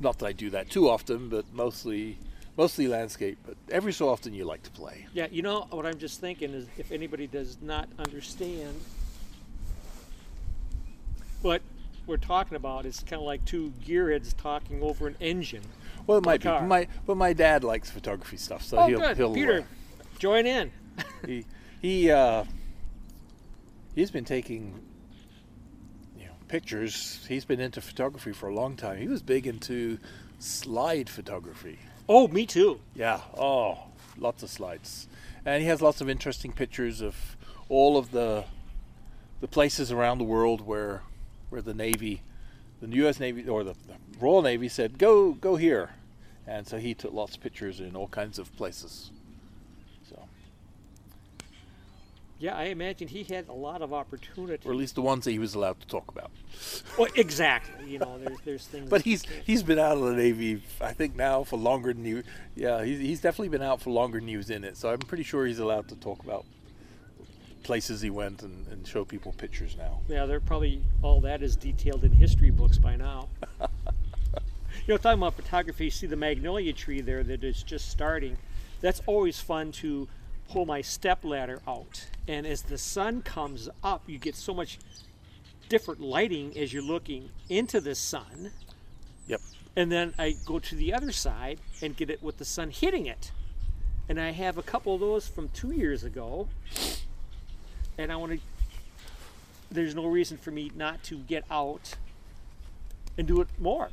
not 0.00 0.18
that 0.18 0.26
I 0.26 0.32
do 0.32 0.50
that 0.50 0.68
too 0.68 0.88
often 0.88 1.28
but 1.28 1.44
mostly 1.52 2.18
mostly 2.56 2.88
landscape 2.88 3.38
but 3.46 3.56
every 3.70 3.92
so 3.92 4.08
often 4.08 4.34
you 4.34 4.44
like 4.44 4.62
to 4.64 4.70
play 4.70 5.06
Yeah, 5.14 5.28
you 5.30 5.42
know 5.42 5.66
what 5.70 5.86
I'm 5.86 5.98
just 5.98 6.20
thinking 6.20 6.52
is 6.52 6.66
if 6.76 6.90
anybody 6.90 7.26
does 7.28 7.58
not 7.62 7.88
understand 7.98 8.80
what 11.42 11.62
we're 12.06 12.16
talking 12.16 12.56
about, 12.56 12.86
it's 12.86 13.00
kind 13.00 13.20
of 13.20 13.26
like 13.26 13.44
two 13.44 13.72
gearheads 13.84 14.34
talking 14.36 14.82
over 14.82 15.06
an 15.06 15.16
engine. 15.20 15.62
Well 16.06 16.18
it 16.18 16.24
might 16.24 16.42
be 16.42 16.48
my 16.48 16.86
but 17.06 17.16
my 17.16 17.32
dad 17.32 17.64
likes 17.64 17.90
photography 17.90 18.36
stuff 18.36 18.62
so 18.62 18.78
oh, 18.78 18.86
he'll 18.86 19.00
good, 19.00 19.16
he'll 19.16 19.34
Peter, 19.34 19.60
uh, 19.60 20.04
join 20.18 20.46
in. 20.46 20.72
he 21.26 21.44
he 21.80 22.10
uh, 22.10 22.44
he's 23.94 24.10
been 24.10 24.24
taking 24.24 24.80
you 26.16 26.26
know 26.26 26.32
pictures. 26.48 27.24
He's 27.28 27.44
been 27.44 27.60
into 27.60 27.80
photography 27.80 28.32
for 28.32 28.48
a 28.48 28.54
long 28.54 28.76
time. 28.76 28.98
He 28.98 29.08
was 29.08 29.22
big 29.22 29.46
into 29.46 29.98
slide 30.38 31.08
photography. 31.08 31.78
Oh, 32.08 32.28
me 32.28 32.46
too. 32.46 32.80
Yeah. 32.94 33.20
Oh, 33.36 33.78
lots 34.18 34.42
of 34.42 34.50
slides, 34.50 35.08
and 35.44 35.62
he 35.62 35.68
has 35.68 35.80
lots 35.82 36.00
of 36.00 36.08
interesting 36.08 36.52
pictures 36.52 37.00
of 37.00 37.36
all 37.68 37.96
of 37.96 38.10
the 38.10 38.44
the 39.40 39.48
places 39.48 39.92
around 39.92 40.18
the 40.18 40.24
world 40.24 40.66
where 40.66 41.02
where 41.50 41.62
the 41.62 41.74
Navy, 41.74 42.22
the 42.80 42.88
U.S. 42.96 43.20
Navy 43.20 43.48
or 43.48 43.64
the, 43.64 43.72
the 43.72 43.94
Royal 44.20 44.42
Navy 44.42 44.68
said 44.68 44.98
go 44.98 45.32
go 45.32 45.56
here, 45.56 45.90
and 46.46 46.66
so 46.66 46.78
he 46.78 46.94
took 46.94 47.12
lots 47.12 47.36
of 47.36 47.42
pictures 47.42 47.80
in 47.80 47.96
all 47.96 48.08
kinds 48.08 48.38
of 48.38 48.54
places. 48.56 49.10
So. 50.08 50.18
Yeah, 52.38 52.56
I 52.56 52.64
imagine 52.64 53.08
he 53.08 53.22
had 53.24 53.48
a 53.48 53.52
lot 53.52 53.80
of 53.80 53.92
opportunity. 53.92 54.68
or 54.68 54.72
at 54.72 54.78
least 54.78 54.96
the 54.96 55.02
ones 55.02 55.24
that 55.24 55.30
he 55.30 55.38
was 55.38 55.54
allowed 55.54 55.80
to 55.80 55.86
talk 55.86 56.08
about. 56.08 56.30
Well, 56.98 57.08
exactly. 57.14 57.90
You 57.90 57.98
know, 58.00 58.18
there's 58.18 58.38
there's 58.44 58.66
things. 58.66 58.90
But 58.90 59.02
he's 59.02 59.24
he's 59.44 59.62
been 59.62 59.78
out 59.78 59.96
of 59.96 60.04
the 60.04 60.14
Navy, 60.14 60.62
I 60.80 60.92
think 60.92 61.16
now 61.16 61.44
for 61.44 61.58
longer 61.58 61.92
than 61.92 62.04
you. 62.04 62.22
Yeah, 62.54 62.84
he's 62.84 62.98
he's 62.98 63.20
definitely 63.20 63.48
been 63.48 63.62
out 63.62 63.80
for 63.80 63.90
longer 63.90 64.18
than 64.18 64.28
he 64.28 64.36
was 64.36 64.50
in 64.50 64.64
it. 64.64 64.76
So 64.76 64.90
I'm 64.90 64.98
pretty 64.98 65.24
sure 65.24 65.46
he's 65.46 65.58
allowed 65.58 65.88
to 65.88 65.96
talk 65.96 66.22
about 66.22 66.44
places 67.64 68.00
he 68.00 68.10
went 68.10 68.42
and, 68.42 68.66
and 68.68 68.86
show 68.86 69.04
people 69.04 69.32
pictures 69.32 69.76
now. 69.76 70.00
Yeah, 70.08 70.26
they're 70.26 70.40
probably 70.40 70.82
all 71.02 71.20
that 71.22 71.42
is 71.42 71.56
detailed 71.56 72.04
in 72.04 72.12
history 72.12 72.50
books 72.50 72.78
by 72.78 72.94
now. 72.94 73.28
you 73.60 73.66
know, 74.86 74.96
talking 74.98 75.18
about 75.18 75.34
photography, 75.34 75.86
you 75.86 75.90
see 75.90 76.06
the 76.06 76.16
magnolia 76.16 76.72
tree 76.72 77.00
there 77.00 77.24
that 77.24 77.42
is 77.42 77.62
just 77.62 77.90
starting. 77.90 78.36
That's 78.80 79.02
always 79.06 79.40
fun 79.40 79.72
to 79.72 80.06
pull 80.48 80.66
my 80.66 80.82
step 80.82 81.24
ladder 81.24 81.60
out. 81.66 82.06
And 82.28 82.46
as 82.46 82.62
the 82.62 82.78
sun 82.78 83.22
comes 83.22 83.68
up, 83.82 84.02
you 84.06 84.18
get 84.18 84.36
so 84.36 84.54
much 84.54 84.78
different 85.68 86.00
lighting 86.00 86.56
as 86.56 86.72
you're 86.72 86.82
looking 86.82 87.30
into 87.48 87.80
the 87.80 87.94
sun. 87.94 88.52
Yep. 89.26 89.40
And 89.76 89.90
then 89.90 90.14
I 90.18 90.36
go 90.44 90.58
to 90.58 90.74
the 90.74 90.92
other 90.92 91.12
side 91.12 91.58
and 91.82 91.96
get 91.96 92.10
it 92.10 92.22
with 92.22 92.38
the 92.38 92.44
sun 92.44 92.70
hitting 92.70 93.06
it. 93.06 93.32
And 94.08 94.20
I 94.20 94.32
have 94.32 94.58
a 94.58 94.62
couple 94.62 94.94
of 94.94 95.00
those 95.00 95.26
from 95.26 95.48
two 95.48 95.72
years 95.72 96.04
ago. 96.04 96.48
And 97.96 98.12
I 98.12 98.16
want 98.16 98.32
to 98.32 98.38
there's 99.70 99.94
no 99.94 100.06
reason 100.06 100.38
for 100.38 100.50
me 100.50 100.70
not 100.74 101.02
to 101.04 101.18
get 101.18 101.44
out 101.50 101.96
and 103.18 103.26
do 103.26 103.40
it 103.40 103.48
more. 103.58 103.90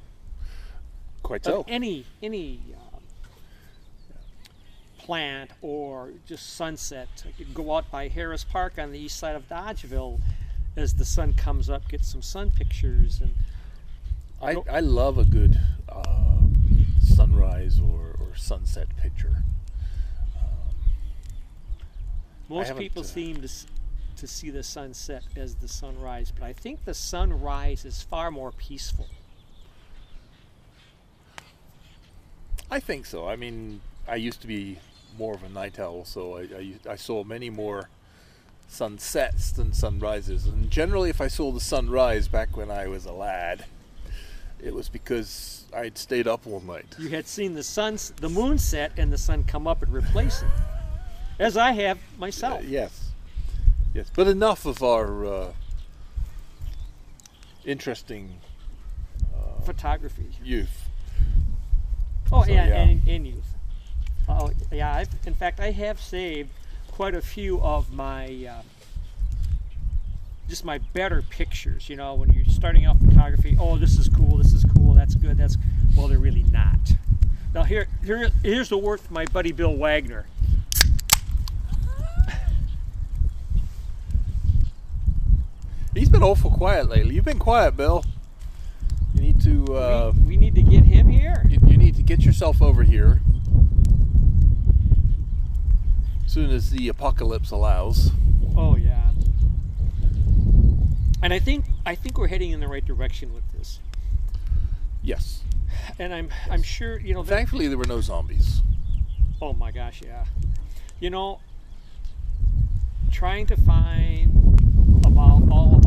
Quite 1.23 1.45
Of 1.47 1.53
so. 1.53 1.65
any 1.67 2.05
any 2.21 2.61
um, 2.93 3.01
plant 4.97 5.51
or 5.61 6.11
just 6.27 6.55
sunset. 6.55 7.23
I 7.27 7.31
could 7.31 7.53
go 7.53 7.75
out 7.75 7.89
by 7.91 8.07
Harris 8.07 8.43
Park 8.43 8.73
on 8.77 8.91
the 8.91 8.99
east 8.99 9.17
side 9.17 9.35
of 9.35 9.47
Dodgeville 9.49 10.19
as 10.75 10.93
the 10.93 11.05
sun 11.05 11.33
comes 11.33 11.69
up, 11.69 11.87
get 11.89 12.05
some 12.05 12.21
sun 12.21 12.51
pictures, 12.51 13.19
and 13.21 13.33
I, 14.41 14.55
I 14.71 14.79
love 14.79 15.17
a 15.17 15.25
good 15.25 15.59
uh, 15.89 16.39
sunrise 17.03 17.79
or, 17.79 18.15
or 18.19 18.35
sunset 18.35 18.87
picture. 18.97 19.43
most 22.49 22.75
people 22.77 23.01
uh, 23.01 23.05
seem 23.05 23.41
to 23.41 23.49
to 24.21 24.27
see 24.27 24.51
the 24.51 24.61
sunset 24.61 25.23
as 25.35 25.55
the 25.55 25.67
sunrise, 25.67 26.31
but 26.31 26.45
I 26.45 26.53
think 26.53 26.85
the 26.85 26.93
sunrise 26.93 27.85
is 27.85 28.03
far 28.03 28.29
more 28.29 28.51
peaceful. 28.51 29.07
I 32.69 32.79
think 32.79 33.07
so. 33.07 33.27
I 33.27 33.35
mean, 33.35 33.81
I 34.07 34.17
used 34.17 34.39
to 34.41 34.47
be 34.47 34.77
more 35.17 35.33
of 35.33 35.43
a 35.43 35.49
night 35.49 35.79
owl, 35.79 36.05
so 36.05 36.37
I, 36.37 36.41
I, 36.41 36.91
I 36.91 36.95
saw 36.97 37.23
many 37.23 37.49
more 37.49 37.89
sunsets 38.67 39.51
than 39.51 39.73
sunrises. 39.73 40.45
And 40.45 40.69
generally, 40.69 41.09
if 41.09 41.19
I 41.19 41.27
saw 41.27 41.51
the 41.51 41.59
sunrise 41.59 42.27
back 42.27 42.55
when 42.55 42.69
I 42.69 42.87
was 42.87 43.05
a 43.05 43.11
lad, 43.11 43.65
it 44.61 44.75
was 44.75 44.87
because 44.87 45.65
I'd 45.75 45.97
stayed 45.97 46.27
up 46.27 46.45
all 46.45 46.59
night. 46.59 46.95
You 46.99 47.09
had 47.09 47.27
seen 47.27 47.55
the 47.55 47.63
sun, 47.63 47.97
the 48.17 48.29
moon 48.29 48.59
set, 48.59 48.91
and 48.97 49.11
the 49.11 49.17
sun 49.17 49.45
come 49.45 49.65
up 49.65 49.81
and 49.81 49.91
replace 49.91 50.43
it, 50.43 50.49
as 51.39 51.57
I 51.57 51.71
have 51.71 51.97
myself. 52.19 52.59
Uh, 52.59 52.67
yes. 52.67 53.10
Yes, 53.93 54.09
but 54.15 54.27
enough 54.27 54.65
of 54.65 54.81
our 54.81 55.25
uh, 55.25 55.53
interesting 57.65 58.39
Photography. 59.65 60.31
youth. 60.43 60.89
Oh 62.31 62.43
So, 62.43 62.51
yeah, 62.51 62.67
yeah. 62.67 62.81
And, 62.83 63.07
and 63.07 63.27
youth. 63.27 63.53
Oh 64.29 64.51
yeah. 64.71 64.95
I've, 64.95 65.09
in 65.25 65.33
fact, 65.33 65.59
I 65.59 65.71
have 65.71 65.99
saved 65.99 66.49
quite 66.91 67.13
a 67.15 67.21
few 67.21 67.61
of 67.61 67.91
my 67.93 68.47
uh, 68.49 68.61
just 70.47 70.63
my 70.65 70.77
better 70.93 71.21
pictures. 71.21 71.89
You 71.89 71.95
know, 71.97 72.13
when 72.13 72.31
you're 72.33 72.45
starting 72.45 72.85
out 72.85 72.97
photography, 72.99 73.57
oh, 73.59 73.77
this 73.77 73.97
is 73.97 74.07
cool. 74.09 74.37
This 74.37 74.53
is 74.53 74.65
cool. 74.75 74.93
That's 74.93 75.15
good. 75.15 75.37
That's 75.37 75.57
well, 75.95 76.07
they're 76.07 76.17
really 76.17 76.43
not. 76.43 76.79
Now 77.53 77.63
here, 77.63 77.87
here, 78.03 78.29
here's 78.43 78.69
the 78.69 78.77
work 78.77 79.01
from 79.01 79.13
my 79.13 79.25
buddy 79.25 79.51
Bill 79.51 79.75
Wagner. 79.75 80.25
He's 85.93 86.07
been 86.21 86.29
awful 86.29 86.51
quiet 86.51 86.87
lately. 86.87 87.15
You've 87.15 87.25
been 87.25 87.39
quiet, 87.39 87.75
Bill. 87.75 88.05
You 89.15 89.21
need 89.21 89.41
to 89.41 89.75
uh, 89.75 90.13
we, 90.15 90.27
we 90.27 90.37
need 90.37 90.53
to 90.53 90.61
get 90.61 90.83
him 90.83 91.09
here. 91.09 91.43
you, 91.49 91.57
you 91.65 91.77
need 91.77 91.95
to 91.95 92.03
get 92.03 92.19
yourself 92.19 92.61
over 92.61 92.83
here. 92.83 93.21
As 96.23 96.31
soon 96.31 96.51
as 96.51 96.69
the 96.69 96.89
apocalypse 96.89 97.49
allows. 97.49 98.11
Oh 98.55 98.75
yeah. 98.75 99.09
And 101.23 101.33
I 101.33 101.39
think 101.39 101.65
I 101.87 101.95
think 101.95 102.19
we're 102.19 102.27
heading 102.27 102.51
in 102.51 102.59
the 102.59 102.67
right 102.67 102.85
direction 102.85 103.33
with 103.33 103.51
this. 103.51 103.79
Yes. 105.01 105.41
And 105.97 106.13
I'm 106.13 106.29
I'm 106.51 106.61
sure 106.61 106.99
you 106.99 107.15
know. 107.15 107.23
Thankfully, 107.23 107.67
there 107.67 107.79
were 107.79 107.87
no 107.87 107.99
zombies. 107.99 108.61
Oh 109.41 109.53
my 109.53 109.71
gosh, 109.71 110.01
yeah. 110.05 110.25
You 110.99 111.09
know, 111.09 111.39
trying 113.11 113.47
to 113.47 113.57
find 113.57 114.41
about 115.05 115.49
all 115.51 115.80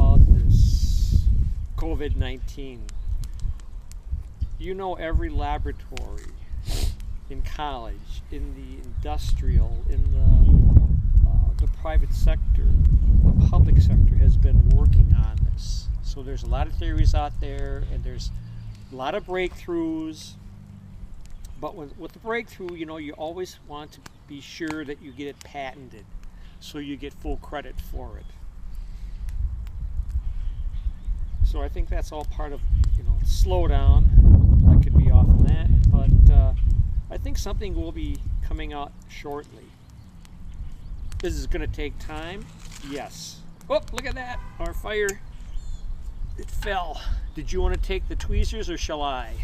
COVID 1.84 2.16
nineteen. 2.16 2.82
You 4.58 4.72
know, 4.72 4.94
every 4.94 5.28
laboratory 5.28 6.32
in 7.28 7.42
college, 7.42 8.22
in 8.32 8.54
the 8.54 8.82
industrial, 8.82 9.84
in 9.90 10.02
the 10.10 11.28
uh, 11.28 11.52
the 11.58 11.66
private 11.82 12.14
sector, 12.14 12.64
the 13.22 13.48
public 13.50 13.76
sector 13.82 14.14
has 14.14 14.34
been 14.38 14.66
working 14.70 15.14
on 15.14 15.38
this. 15.52 15.88
So 16.02 16.22
there's 16.22 16.42
a 16.42 16.46
lot 16.46 16.66
of 16.66 16.72
theories 16.76 17.14
out 17.14 17.38
there, 17.42 17.84
and 17.92 18.02
there's 18.02 18.30
a 18.90 18.96
lot 18.96 19.14
of 19.14 19.26
breakthroughs. 19.26 20.32
But 21.60 21.74
with, 21.74 21.98
with 21.98 22.12
the 22.12 22.18
breakthrough, 22.18 22.76
you 22.76 22.86
know, 22.86 22.96
you 22.96 23.12
always 23.12 23.58
want 23.68 23.92
to 23.92 24.00
be 24.26 24.40
sure 24.40 24.86
that 24.86 25.02
you 25.02 25.12
get 25.12 25.26
it 25.26 25.38
patented 25.40 26.06
so 26.60 26.78
you 26.78 26.96
get 26.96 27.12
full 27.12 27.36
credit 27.36 27.74
for 27.78 28.16
it. 28.16 28.24
So 31.54 31.62
I 31.62 31.68
think 31.68 31.88
that's 31.88 32.10
all 32.10 32.24
part 32.24 32.52
of, 32.52 32.60
you 32.98 33.04
know, 33.04 33.16
slow 33.24 33.68
down. 33.68 34.10
I 34.68 34.82
could 34.82 34.98
be 34.98 35.08
off 35.12 35.28
on 35.28 35.38
that, 35.44 35.68
but 35.88 36.34
uh, 36.34 36.52
I 37.12 37.16
think 37.16 37.38
something 37.38 37.76
will 37.76 37.92
be 37.92 38.16
coming 38.42 38.72
out 38.72 38.90
shortly. 39.08 39.62
This 41.22 41.34
is 41.34 41.46
going 41.46 41.60
to 41.60 41.68
take 41.72 41.96
time. 42.00 42.44
Yes. 42.90 43.38
Oh, 43.70 43.80
look 43.92 44.04
at 44.04 44.16
that. 44.16 44.40
Our 44.58 44.74
fire. 44.74 45.20
It 46.38 46.50
fell. 46.50 47.00
Did 47.36 47.52
you 47.52 47.62
want 47.62 47.72
to 47.74 47.80
take 47.80 48.08
the 48.08 48.16
tweezers 48.16 48.68
or 48.68 48.76
shall 48.76 49.00
I? 49.00 49.34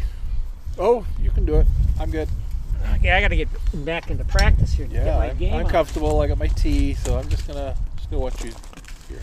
Oh, 0.77 1.05
you 1.17 1.31
can 1.31 1.45
do 1.45 1.55
it. 1.55 1.67
I'm 1.97 2.11
good. 2.11 2.27
Okay, 2.95 3.11
I 3.11 3.21
got 3.21 3.29
to 3.29 3.37
get 3.37 3.47
back 3.85 4.11
into 4.11 4.25
practice 4.25 4.73
here 4.73 4.85
to 4.85 4.91
get 4.91 5.05
Yeah, 5.05 5.17
my 5.17 5.29
I'm, 5.29 5.37
game 5.37 5.53
I'm 5.53 5.65
comfortable. 5.67 6.19
I 6.19 6.27
got 6.27 6.39
my 6.39 6.47
tea, 6.47 6.93
so 6.95 7.17
I'm 7.17 7.29
just 7.29 7.47
gonna 7.47 7.73
just 7.95 8.09
gonna 8.09 8.21
watch 8.21 8.43
you 8.43 8.51
here. 9.07 9.21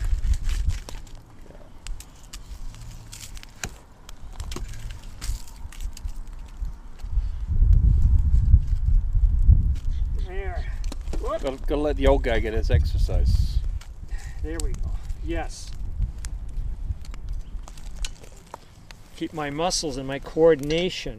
There. 10.26 10.64
Gotta, 11.42 11.56
gotta 11.66 11.80
let 11.80 11.96
the 11.96 12.06
old 12.06 12.22
guy 12.24 12.40
get 12.40 12.52
his 12.52 12.70
exercise. 12.70 13.58
there 14.42 14.58
we 14.62 14.72
go. 14.72 14.90
Yes. 15.24 15.70
Keep 19.16 19.32
my 19.32 19.50
muscles 19.50 19.96
and 19.96 20.06
my 20.06 20.18
coordination. 20.18 21.18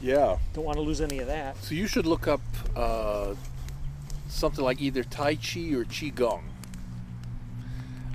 Yeah. 0.00 0.38
Don't 0.52 0.64
want 0.64 0.76
to 0.76 0.82
lose 0.82 1.00
any 1.00 1.18
of 1.18 1.26
that. 1.26 1.56
So 1.62 1.74
you 1.74 1.86
should 1.86 2.06
look 2.06 2.26
up 2.28 2.40
uh, 2.76 3.34
something 4.28 4.64
like 4.64 4.80
either 4.80 5.02
Tai 5.04 5.36
Chi 5.36 5.72
or 5.74 5.84
Qigong. 5.84 6.42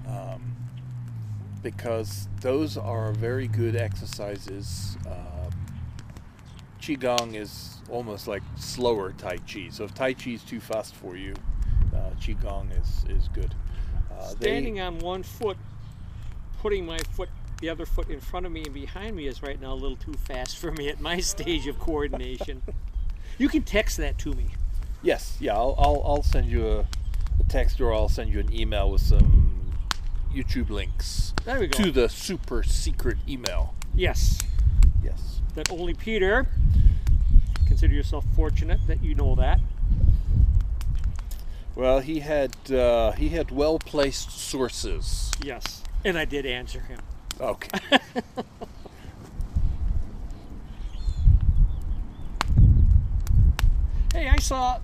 Um, 0.08 0.56
because 1.62 2.28
those 2.42 2.78
are 2.78 3.12
very 3.12 3.48
good 3.48 3.76
exercises. 3.76 4.98
Um, 5.06 5.37
Qigong 6.88 7.36
is 7.36 7.80
almost 7.90 8.28
like 8.30 8.44
slower 8.56 9.12
Tai 9.18 9.38
Chi. 9.40 9.68
So 9.70 9.84
if 9.84 9.94
Tai 9.94 10.14
Chi 10.14 10.32
is 10.32 10.44
too 10.44 10.62
fast 10.62 10.96
for 10.96 11.18
you, 11.18 11.34
uh, 11.94 12.12
Qigong 12.22 12.70
is, 12.80 13.04
is 13.10 13.28
good. 13.34 13.54
Uh, 14.12 14.30
they- 14.40 14.48
Standing 14.52 14.80
on 14.80 15.00
one 15.00 15.22
foot, 15.24 15.58
putting 16.62 16.86
my 16.86 16.98
foot, 17.12 17.28
the 17.60 17.70
other 17.70 17.86
foot 17.86 18.10
in 18.10 18.22
front 18.22 18.46
of 18.46 18.52
me 18.54 18.64
and 18.64 18.74
behind 18.74 19.16
me 19.18 19.28
is 19.28 19.42
right 19.44 19.60
now 19.60 19.74
a 19.74 19.76
little 19.76 19.98
too 19.98 20.14
fast 20.14 20.58
for 20.58 20.72
me 20.72 20.88
at 20.88 21.02
my 21.02 21.20
stage 21.34 21.68
of 21.68 21.78
coordination. 21.78 22.62
you 23.38 23.50
can 23.50 23.64
text 23.64 23.98
that 23.98 24.18
to 24.20 24.32
me. 24.34 24.48
Yes, 25.04 25.36
yeah, 25.42 25.56
I'll, 25.56 25.76
I'll, 25.78 26.02
I'll 26.06 26.24
send 26.24 26.48
you 26.50 26.68
a, 26.68 26.80
a 26.80 27.44
text 27.50 27.82
or 27.82 27.94
I'll 27.94 28.10
send 28.10 28.32
you 28.32 28.40
an 28.40 28.54
email 28.54 28.90
with 28.90 29.02
some 29.02 29.74
YouTube 30.34 30.70
links 30.70 31.34
There 31.46 31.60
we 31.60 31.68
go. 31.68 31.84
to 31.84 31.92
the 31.92 32.08
super 32.08 32.64
secret 32.64 33.18
email. 33.28 33.76
yes. 33.94 34.40
Yes. 35.08 35.42
That 35.56 35.72
only 35.72 35.94
Peter. 35.94 36.46
Consider 37.66 37.94
yourself 37.94 38.26
fortunate 38.36 38.80
that 38.88 39.02
you 39.04 39.16
know 39.16 39.36
that. 39.36 39.60
Well, 41.76 42.00
he 42.00 42.20
had 42.20 42.56
uh, 42.72 43.14
he 43.14 43.30
had 43.30 43.52
well 43.52 43.80
placed 43.80 44.32
sources. 44.32 45.32
Yes. 45.42 45.84
And 46.04 46.18
I 46.18 46.26
did 46.26 46.46
answer 46.46 46.82
him. 46.82 47.00
Okay. 47.40 47.80
Hey, 54.14 54.30
I 54.30 54.38
saw 54.38 54.80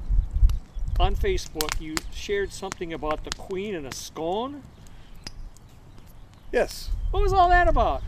on 0.99 1.15
Facebook 1.15 1.81
you 1.81 1.95
shared 2.13 2.51
something 2.53 2.93
about 2.93 3.23
the 3.23 3.31
Queen 3.31 3.73
and 3.73 3.88
a 3.88 3.91
scone. 3.91 4.62
yes. 6.51 6.91
What 7.09 7.23
was 7.23 7.33
all 7.33 7.49
that 7.49 7.67
about? 7.67 8.03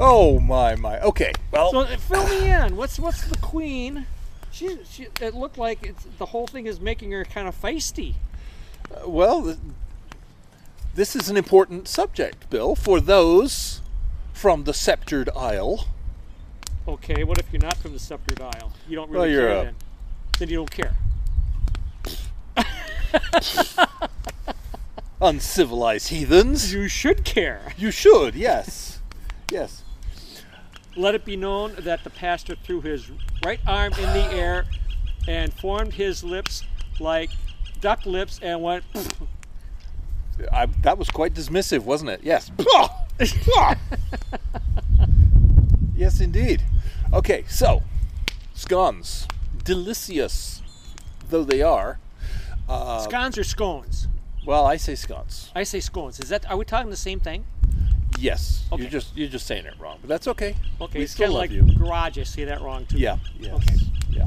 Oh 0.00 0.40
my 0.40 0.74
my. 0.76 1.00
Okay. 1.00 1.32
Well, 1.52 1.70
So 1.70 1.80
uh, 1.80 1.96
fill 1.96 2.26
me 2.28 2.50
in. 2.50 2.76
What's 2.76 2.98
what's 2.98 3.24
the 3.26 3.36
Queen? 3.38 4.06
She, 4.50 4.78
she 4.88 5.08
it 5.20 5.34
looked 5.34 5.58
like 5.58 5.84
it's, 5.84 6.04
the 6.18 6.26
whole 6.26 6.46
thing 6.46 6.66
is 6.66 6.80
making 6.80 7.10
her 7.10 7.24
kind 7.24 7.48
of 7.48 7.60
feisty. 7.60 8.14
uh, 8.94 9.08
well, 9.08 9.56
this 10.94 11.16
is 11.16 11.28
an 11.28 11.36
important 11.36 11.88
subject, 11.88 12.48
Bill, 12.50 12.76
for 12.76 13.00
those 13.00 13.80
from 14.32 14.64
the 14.64 14.72
sceptered 14.72 15.28
isle. 15.36 15.86
Okay, 16.86 17.24
what 17.24 17.38
if 17.38 17.50
you're 17.52 17.62
not 17.62 17.78
from 17.78 17.94
the 17.94 17.98
Sceptered 17.98 18.42
Isle? 18.42 18.70
You 18.86 18.94
don't 18.96 19.08
really 19.10 19.32
you're 19.32 19.48
care 19.48 19.58
a- 19.58 19.64
then. 19.64 19.74
Then 20.38 20.48
you 20.50 20.56
don't 20.56 20.70
care. 20.70 20.94
Uncivilized 25.20 26.08
heathens. 26.08 26.74
You 26.74 26.88
should 26.88 27.24
care. 27.24 27.72
You 27.78 27.90
should. 27.90 28.34
Yes. 28.34 29.00
Yes. 29.50 29.82
Let 30.96 31.14
it 31.14 31.24
be 31.24 31.36
known 31.36 31.74
that 31.80 32.04
the 32.04 32.10
pastor 32.10 32.54
threw 32.54 32.80
his 32.80 33.10
right 33.44 33.60
arm 33.66 33.92
in 33.94 34.12
the 34.12 34.32
air 34.32 34.64
and 35.26 35.52
formed 35.54 35.94
his 35.94 36.22
lips 36.22 36.62
like 37.00 37.30
duck 37.80 38.06
lips 38.06 38.38
and 38.42 38.62
went. 38.62 38.84
I, 40.52 40.66
that 40.82 40.98
was 40.98 41.10
quite 41.10 41.34
dismissive, 41.34 41.80
wasn't 41.80 42.10
it? 42.10 42.20
Yes. 42.22 42.50
yes, 45.96 46.20
indeed. 46.20 46.62
Okay, 47.12 47.44
so 47.48 47.82
scones, 48.54 49.26
delicious 49.64 50.62
though 51.28 51.44
they 51.44 51.62
are. 51.62 51.98
Uh, 52.68 52.98
Scones 53.06 53.36
or 53.38 53.44
scones? 53.44 54.08
well, 54.46 54.64
I 54.66 54.76
say 54.76 54.94
scones. 54.94 55.50
I 55.54 55.64
say 55.64 55.80
scones. 55.80 56.18
Is 56.20 56.28
that? 56.30 56.48
Are 56.50 56.56
we 56.56 56.64
talking 56.64 56.90
the 56.90 56.96
same 56.96 57.20
thing? 57.20 57.44
Yes. 58.18 58.64
Okay. 58.72 58.82
You're 58.82 58.90
just 58.90 59.16
you're 59.16 59.28
just 59.28 59.46
saying 59.46 59.66
it 59.66 59.74
wrong, 59.78 59.98
but 60.00 60.08
that's 60.08 60.26
okay. 60.28 60.54
Okay, 60.80 60.98
We 61.00 61.04
it's 61.04 61.12
still 61.12 61.30
love 61.32 61.38
like 61.38 61.50
you. 61.50 61.62
garage. 61.76 62.18
I 62.18 62.22
say 62.22 62.44
that 62.44 62.60
wrong 62.60 62.86
too. 62.86 62.98
Yeah. 62.98 63.18
Yes. 63.38 63.54
Okay. 63.54 63.76
Yeah. 64.10 64.26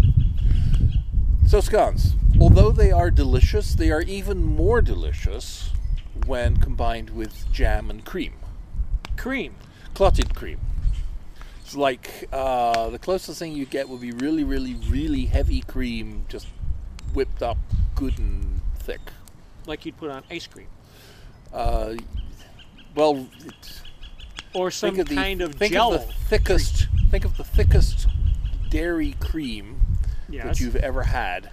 So 1.47 1.62
scones, 1.62 2.13
although 2.39 2.71
they 2.71 2.91
are 2.91 3.10
delicious, 3.10 3.73
they 3.73 3.89
are 3.91 4.02
even 4.02 4.43
more 4.43 4.82
delicious 4.82 5.69
when 6.26 6.58
combined 6.58 7.12
with 7.12 7.52
jam 7.52 7.89
and 7.89 8.04
cream. 8.06 8.34
Cream. 9.15 9.56
clotted 9.93 10.36
cream. 10.36 10.60
It's 11.62 11.76
like 11.76 12.28
uh, 12.32 12.89
the 12.89 13.00
closest 13.00 13.39
thing 13.39 13.54
you 13.54 13.65
get 13.65 13.89
would 13.89 14.02
be 14.02 14.12
really, 14.12 14.43
really, 14.43 14.76
really 14.89 15.26
heavy 15.26 15.62
cream, 15.62 16.26
just 16.30 16.47
whipped 17.13 17.41
up 17.41 17.58
good 17.95 18.19
and 18.19 18.62
thick. 18.80 19.02
like 19.65 19.86
you'd 19.86 19.97
put 19.97 20.10
on 20.10 20.23
ice 20.30 20.47
cream. 20.47 20.67
Uh, 21.52 21.95
well, 22.98 23.28
it, 23.46 23.82
or 24.54 24.72
some 24.72 24.96
think 24.96 25.02
of 25.02 25.08
the, 25.10 25.16
kind 25.16 25.42
of 25.42 25.56
think 25.56 25.74
jello. 25.74 25.96
of 25.96 26.08
the 26.08 26.14
thickest. 26.14 26.88
Think 27.12 27.24
of 27.24 27.38
the 27.38 27.44
thickest 27.44 28.08
dairy 28.70 29.16
cream 29.22 29.80
yes. 30.28 30.44
that 30.46 30.60
you've 30.60 30.76
ever 30.76 31.04
had, 31.04 31.52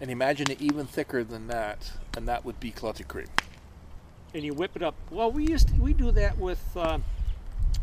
and 0.00 0.10
imagine 0.10 0.50
it 0.50 0.62
even 0.62 0.86
thicker 0.86 1.22
than 1.24 1.48
that, 1.48 1.92
and 2.16 2.26
that 2.28 2.44
would 2.44 2.58
be 2.58 2.70
clotted 2.70 3.08
cream. 3.08 3.26
and 4.34 4.44
you 4.44 4.54
whip 4.54 4.76
it 4.76 4.82
up. 4.82 4.94
Well, 5.10 5.30
we 5.30 5.46
used 5.46 5.68
to, 5.68 5.74
we 5.74 5.92
do 5.92 6.10
that 6.12 6.38
with 6.38 6.62
uh, 6.76 6.98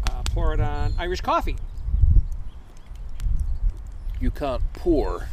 uh, 0.09 0.23
pour 0.33 0.53
it 0.53 0.59
on 0.59 0.93
Irish 0.97 1.21
coffee. 1.21 1.57
You 4.19 4.31
can't 4.31 4.63
pour 4.73 5.27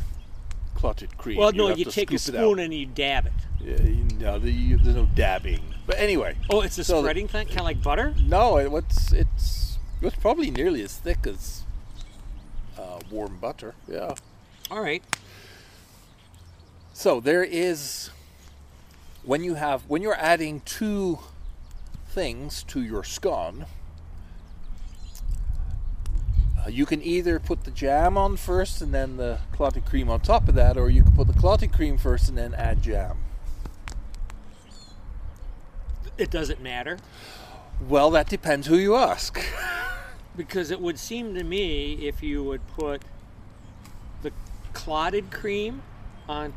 clotted 0.76 1.16
cream. 1.18 1.38
Well, 1.38 1.52
no, 1.52 1.68
have 1.68 1.78
you 1.78 1.86
take 1.86 2.12
a 2.12 2.18
spoon 2.18 2.58
and 2.60 2.72
you 2.72 2.86
dab 2.86 3.26
it. 3.26 3.32
Yeah, 3.60 3.82
you 3.82 4.04
know, 4.18 4.38
the, 4.38 4.50
you, 4.52 4.76
there's 4.76 4.94
no 4.96 5.06
dabbing. 5.14 5.60
But 5.86 5.98
anyway, 5.98 6.36
Oh, 6.50 6.60
it's 6.60 6.78
a 6.78 6.84
So 6.84 6.96
the- 6.96 7.00
spreading 7.02 7.26
thing, 7.28 7.46
kind 7.48 7.60
of 7.60 7.64
like 7.64 7.82
butter. 7.82 8.14
no, 8.22 8.58
it, 8.58 8.70
what's 8.70 9.12
it's 9.12 9.78
it's 10.02 10.16
probably 10.16 10.50
nearly 10.50 10.82
as 10.82 10.96
thick 10.96 11.26
as 11.26 11.62
uh, 12.78 13.00
warm 13.10 13.38
butter. 13.38 13.74
Yeah. 13.88 14.14
All 14.70 14.80
right. 14.80 15.02
So 16.92 17.20
there 17.20 17.44
is 17.44 18.10
when 19.24 19.42
you 19.42 19.54
have 19.54 19.82
when 19.88 20.02
you're 20.02 20.14
adding 20.18 20.60
two 20.64 21.18
things 22.08 22.62
to 22.64 22.82
your 22.82 23.04
scone, 23.04 23.66
you 26.68 26.86
can 26.86 27.02
either 27.02 27.38
put 27.38 27.64
the 27.64 27.70
jam 27.70 28.16
on 28.16 28.36
first 28.36 28.80
and 28.80 28.92
then 28.92 29.16
the 29.16 29.38
clotted 29.52 29.84
cream 29.84 30.08
on 30.10 30.20
top 30.20 30.48
of 30.48 30.54
that, 30.54 30.76
or 30.76 30.90
you 30.90 31.02
can 31.02 31.12
put 31.12 31.26
the 31.26 31.32
clotted 31.32 31.72
cream 31.72 31.98
first 31.98 32.28
and 32.28 32.36
then 32.36 32.54
add 32.54 32.82
jam. 32.82 33.18
It 36.18 36.30
doesn't 36.30 36.62
matter 36.62 36.98
Well, 37.86 38.10
that 38.12 38.28
depends 38.28 38.66
who 38.66 38.76
you 38.76 38.96
ask. 38.96 39.38
because 40.36 40.70
it 40.70 40.80
would 40.80 40.98
seem 40.98 41.34
to 41.34 41.44
me 41.44 41.94
if 42.06 42.22
you 42.22 42.42
would 42.42 42.66
put 42.68 43.02
the 44.22 44.32
clotted 44.72 45.30
cream 45.30 45.82
on 46.28 46.54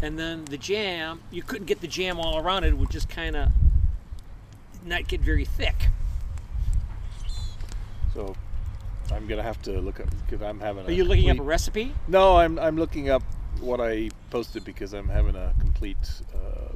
and 0.00 0.18
then 0.18 0.44
the 0.46 0.58
jam, 0.58 1.20
you 1.30 1.42
couldn't 1.42 1.66
get 1.66 1.80
the 1.80 1.86
jam 1.86 2.18
all 2.18 2.38
around 2.38 2.64
it. 2.64 2.68
It 2.68 2.78
would 2.78 2.90
just 2.90 3.08
kind 3.08 3.36
of 3.36 3.50
not 4.84 5.06
get 5.06 5.20
very 5.20 5.44
thick. 5.44 5.88
So 8.12 8.34
I'm 9.12 9.26
gonna 9.26 9.42
have 9.42 9.60
to 9.62 9.80
look 9.80 10.00
up 10.00 10.08
because 10.28 10.42
I'm 10.42 10.60
having. 10.60 10.84
A 10.84 10.88
are 10.88 10.92
you 10.92 11.04
looking 11.04 11.30
up 11.30 11.38
a 11.38 11.42
recipe? 11.42 11.94
No, 12.08 12.36
I'm 12.36 12.58
I'm 12.58 12.76
looking 12.76 13.08
up 13.10 13.22
what 13.60 13.80
I 13.80 14.10
posted 14.30 14.64
because 14.64 14.92
I'm 14.92 15.08
having 15.08 15.36
a 15.36 15.54
complete. 15.60 15.96
Uh, 16.34 16.74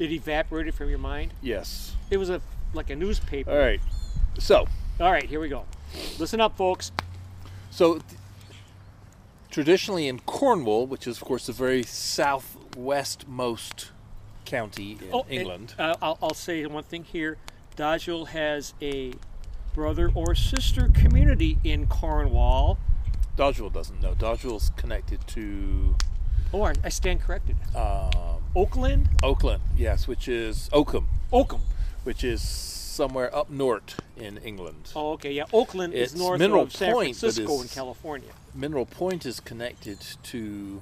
It 0.00 0.10
evaporated 0.10 0.74
from 0.74 0.88
your 0.90 0.98
mind. 0.98 1.34
yes. 1.40 1.94
It 2.10 2.16
was 2.16 2.28
a 2.30 2.40
like 2.72 2.90
a 2.90 2.96
newspaper. 2.96 3.48
All 3.50 3.58
right. 3.58 3.80
So 4.38 4.66
All 5.00 5.12
right, 5.12 5.24
here 5.24 5.38
we 5.40 5.48
go. 5.48 5.64
Listen 6.18 6.40
up, 6.40 6.56
folks. 6.56 6.90
so 7.70 7.94
th- 7.98 8.04
traditionally 9.50 10.08
in 10.08 10.18
Cornwall, 10.20 10.86
which 10.88 11.06
is 11.06 11.18
of 11.18 11.24
course 11.24 11.46
the 11.46 11.52
very 11.52 11.84
southwestmost 11.84 13.90
county 14.44 14.92
in 15.00 15.08
Oh, 15.12 15.20
and, 15.22 15.30
England. 15.32 15.74
uh, 15.78 15.94
I'll, 16.02 16.18
I'll 16.20 16.34
say 16.34 16.66
one 16.66 16.82
thing 16.84 17.04
here. 17.04 17.36
Dodgeville 17.76 18.26
has 18.28 18.74
a 18.82 19.12
brother 19.74 20.10
or 20.14 20.34
sister 20.34 20.88
community 20.94 21.58
in 21.64 21.86
Cornwall. 21.86 22.78
Dodgeville 23.36 23.72
doesn't 23.72 24.00
know. 24.00 24.14
Dodgeville's 24.14 24.70
connected 24.76 25.26
to 25.28 25.96
Oh, 26.52 26.62
I 26.62 26.72
I 26.84 26.88
stand 26.88 27.20
corrected. 27.20 27.56
um, 27.74 28.42
Oakland, 28.54 29.08
Oakland, 29.22 29.60
yes, 29.76 30.06
which 30.06 30.28
is 30.28 30.70
Oakham, 30.72 31.08
Oakham. 31.32 31.60
which 32.04 32.22
is 32.22 32.40
somewhere 32.40 33.34
up 33.34 33.50
north 33.50 34.00
in 34.16 34.38
England. 34.38 34.92
Oh, 34.94 35.12
okay, 35.14 35.32
yeah. 35.32 35.46
Oakland 35.52 35.92
It's 35.94 36.12
is 36.12 36.18
north 36.18 36.38
Mineral 36.38 36.62
of 36.62 36.72
San 36.72 36.92
Point, 36.92 37.16
Francisco 37.16 37.60
in 37.60 37.66
California. 37.68 38.30
Mineral 38.54 38.86
Point 38.86 39.26
is 39.26 39.40
connected 39.40 39.98
to 40.24 40.80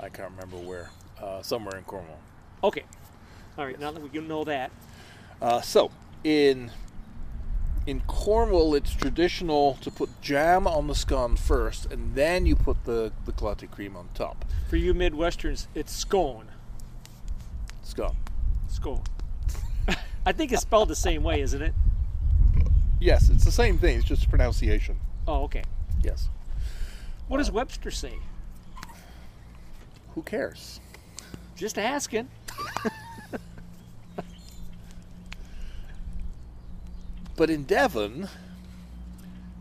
I 0.00 0.08
can't 0.08 0.30
remember 0.30 0.56
where, 0.56 0.90
uh, 1.20 1.42
somewhere 1.42 1.76
in 1.76 1.82
Cornwall. 1.84 2.18
Okay. 2.62 2.84
All 3.58 3.66
right, 3.66 3.78
now 3.78 3.90
that 3.90 4.00
we 4.00 4.20
know 4.20 4.44
that. 4.44 4.70
Uh, 5.40 5.60
so 5.60 5.90
in 6.24 6.70
in 7.86 8.00
Cornwall, 8.02 8.74
it's 8.74 8.94
traditional 8.94 9.74
to 9.80 9.90
put 9.90 10.08
jam 10.20 10.66
on 10.66 10.86
the 10.86 10.94
scone 10.94 11.36
first, 11.36 11.90
and 11.90 12.14
then 12.14 12.46
you 12.46 12.54
put 12.54 12.84
the 12.84 13.12
the 13.24 13.32
clotted 13.32 13.70
cream 13.70 13.96
on 13.96 14.08
top. 14.14 14.44
For 14.68 14.76
you 14.76 14.94
Midwesterns, 14.94 15.66
it's 15.74 15.94
scone. 15.94 16.46
Scone. 17.82 18.16
Scone. 18.68 19.02
I 20.26 20.32
think 20.32 20.52
it's 20.52 20.62
spelled 20.62 20.88
the 20.88 20.96
same 20.96 21.22
way, 21.22 21.40
isn't 21.40 21.60
it? 21.60 21.74
Yes, 23.00 23.28
it's 23.28 23.44
the 23.44 23.52
same 23.52 23.78
thing. 23.78 23.98
It's 23.98 24.06
just 24.06 24.30
pronunciation. 24.30 24.96
Oh, 25.26 25.42
okay. 25.44 25.64
Yes. 26.04 26.28
What 27.26 27.38
does 27.38 27.50
Webster 27.50 27.90
say? 27.90 28.14
Who 30.14 30.22
cares? 30.22 30.80
Just 31.56 31.78
asking. 31.78 32.28
But 37.36 37.50
in 37.50 37.64
Devon, 37.64 38.28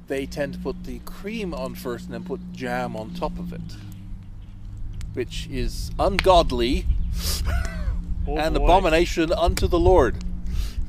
they 0.07 0.25
tend 0.25 0.53
to 0.53 0.59
put 0.59 0.83
the 0.83 0.99
cream 0.99 1.53
on 1.53 1.75
first 1.75 2.05
and 2.05 2.13
then 2.13 2.23
put 2.23 2.39
jam 2.53 2.95
on 2.95 3.13
top 3.13 3.37
of 3.39 3.53
it, 3.53 3.61
which 5.13 5.47
is 5.49 5.91
ungodly 5.99 6.85
Oh, 8.27 8.37
and 8.37 8.55
boy. 8.55 8.63
abomination 8.63 9.31
unto 9.31 9.67
the 9.67 9.79
Lord. 9.79 10.23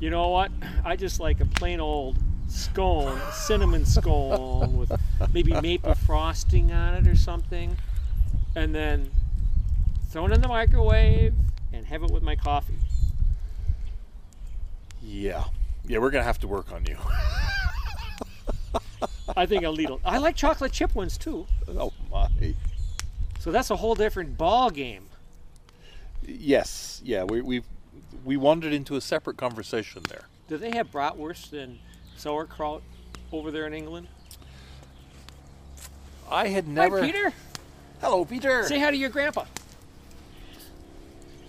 You 0.01 0.11
know 0.11 0.29
what? 0.29 0.51
I 0.85 0.97
just 0.97 1.19
like 1.21 1.41
a 1.41 1.47
plain 1.47 1.81
old 1.81 2.19
scone, 2.49 3.19
cinnamon 3.33 3.87
scone 3.87 4.77
with 4.77 4.93
maybe 5.33 5.59
maple 5.61 5.95
frosting 5.95 6.73
on 6.73 6.95
it 6.95 7.07
or 7.07 7.15
something, 7.17 7.77
and 8.55 8.75
then 8.75 9.11
throw 10.11 10.27
it 10.27 10.33
in 10.33 10.43
the 10.43 10.49
microwave 10.49 11.33
and 11.73 11.87
have 11.87 12.03
it 12.03 12.11
with 12.11 12.23
my 12.23 12.37
coffee. 12.37 12.77
Yeah. 15.03 15.45
Yeah, 15.87 15.99
we're 15.99 16.11
going 16.11 16.23
to 16.23 16.27
have 16.27 16.39
to 16.41 16.49
work 16.49 16.73
on 16.73 16.87
you. 16.87 16.97
I 19.37 19.47
think 19.47 19.65
I'll 19.65 19.81
eat. 19.81 19.91
I 20.05 20.19
like 20.19 20.37
chocolate 20.37 20.73
chip 20.73 20.95
ones 20.95 21.19
too. 21.19 21.47
oh, 21.69 21.93
my. 22.11 22.29
So 23.41 23.51
that's 23.51 23.71
a 23.71 23.77
whole 23.77 23.95
different 23.95 24.39
ball 24.39 24.71
game. 24.71 25.07
Yes. 26.25 27.01
Yeah, 27.05 27.25
we, 27.25 27.41
we've. 27.41 27.65
We 28.25 28.37
wandered 28.37 28.73
into 28.73 28.95
a 28.95 29.01
separate 29.01 29.37
conversation 29.37 30.03
there. 30.09 30.27
Do 30.49 30.57
they 30.57 30.71
have 30.77 30.93
bratwurst 30.93 31.61
and 31.61 31.81
sauerkraut 32.17 32.83
over 33.33 33.51
there 33.51 33.67
in 33.67 33.75
England? 33.75 34.07
I 36.31 36.47
had 36.49 36.69
never. 36.69 37.01
Hi, 37.01 37.07
Peter. 37.07 37.33
Hello, 38.01 38.25
Peter. 38.25 38.63
Say 38.65 38.79
hi 38.79 38.93
to 38.93 38.97
your 38.97 39.11
grandpa. 39.11 39.45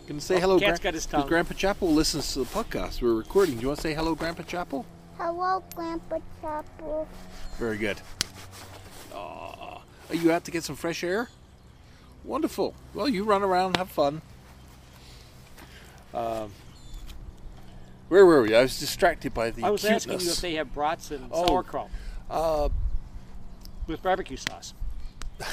Can 0.08 0.20
say 0.20 0.36
Oh, 0.36 0.40
hello, 0.40 0.60
cat's 0.60 0.80
Gran- 0.80 0.84
got 0.92 0.94
his 0.96 1.06
tongue. 1.06 1.28
Grandpa 1.28 1.54
Chapel 1.54 1.92
listens 1.94 2.34
to 2.34 2.40
the 2.40 2.46
podcast 2.46 3.02
we're 3.02 3.14
recording. 3.14 3.56
Do 3.56 3.62
you 3.62 3.68
want 3.68 3.78
to 3.80 3.84
say 3.84 3.94
hello, 3.94 4.16
Grandpa 4.16 4.44
Chapel? 4.44 4.86
Hello, 5.18 5.64
Grandpa 5.76 6.20
Chapel. 6.42 7.08
Very 7.58 7.78
good. 7.78 8.02
Aw. 9.14 9.82
Are 10.10 10.16
you 10.16 10.32
out 10.32 10.44
to 10.46 10.52
get 10.52 10.64
some 10.64 10.76
fresh 10.76 11.04
air? 11.04 11.30
Wonderful. 12.26 12.74
Well, 12.94 13.08
you 13.08 13.24
run 13.24 13.44
around, 13.44 13.78
have 13.78 13.90
fun. 13.90 14.22
Um, 16.14 16.52
where 18.10 18.26
were 18.26 18.42
we? 18.42 18.54
I 18.56 18.62
was 18.62 18.78
distracted 18.80 19.34
by 19.34 19.52
the 19.52 19.64
I 19.64 19.70
was 19.70 19.82
cuteness. 19.82 20.06
asking 20.06 20.20
you 20.26 20.32
if 20.32 20.42
they 20.42 20.54
have 20.56 20.74
brats 20.74 21.12
and 21.12 21.30
Oh. 21.32 21.48
sauerkraut 21.48 21.90
uh, 22.30 22.70
with 23.88 24.04
barbecue 24.04 24.38
sauce 24.38 24.74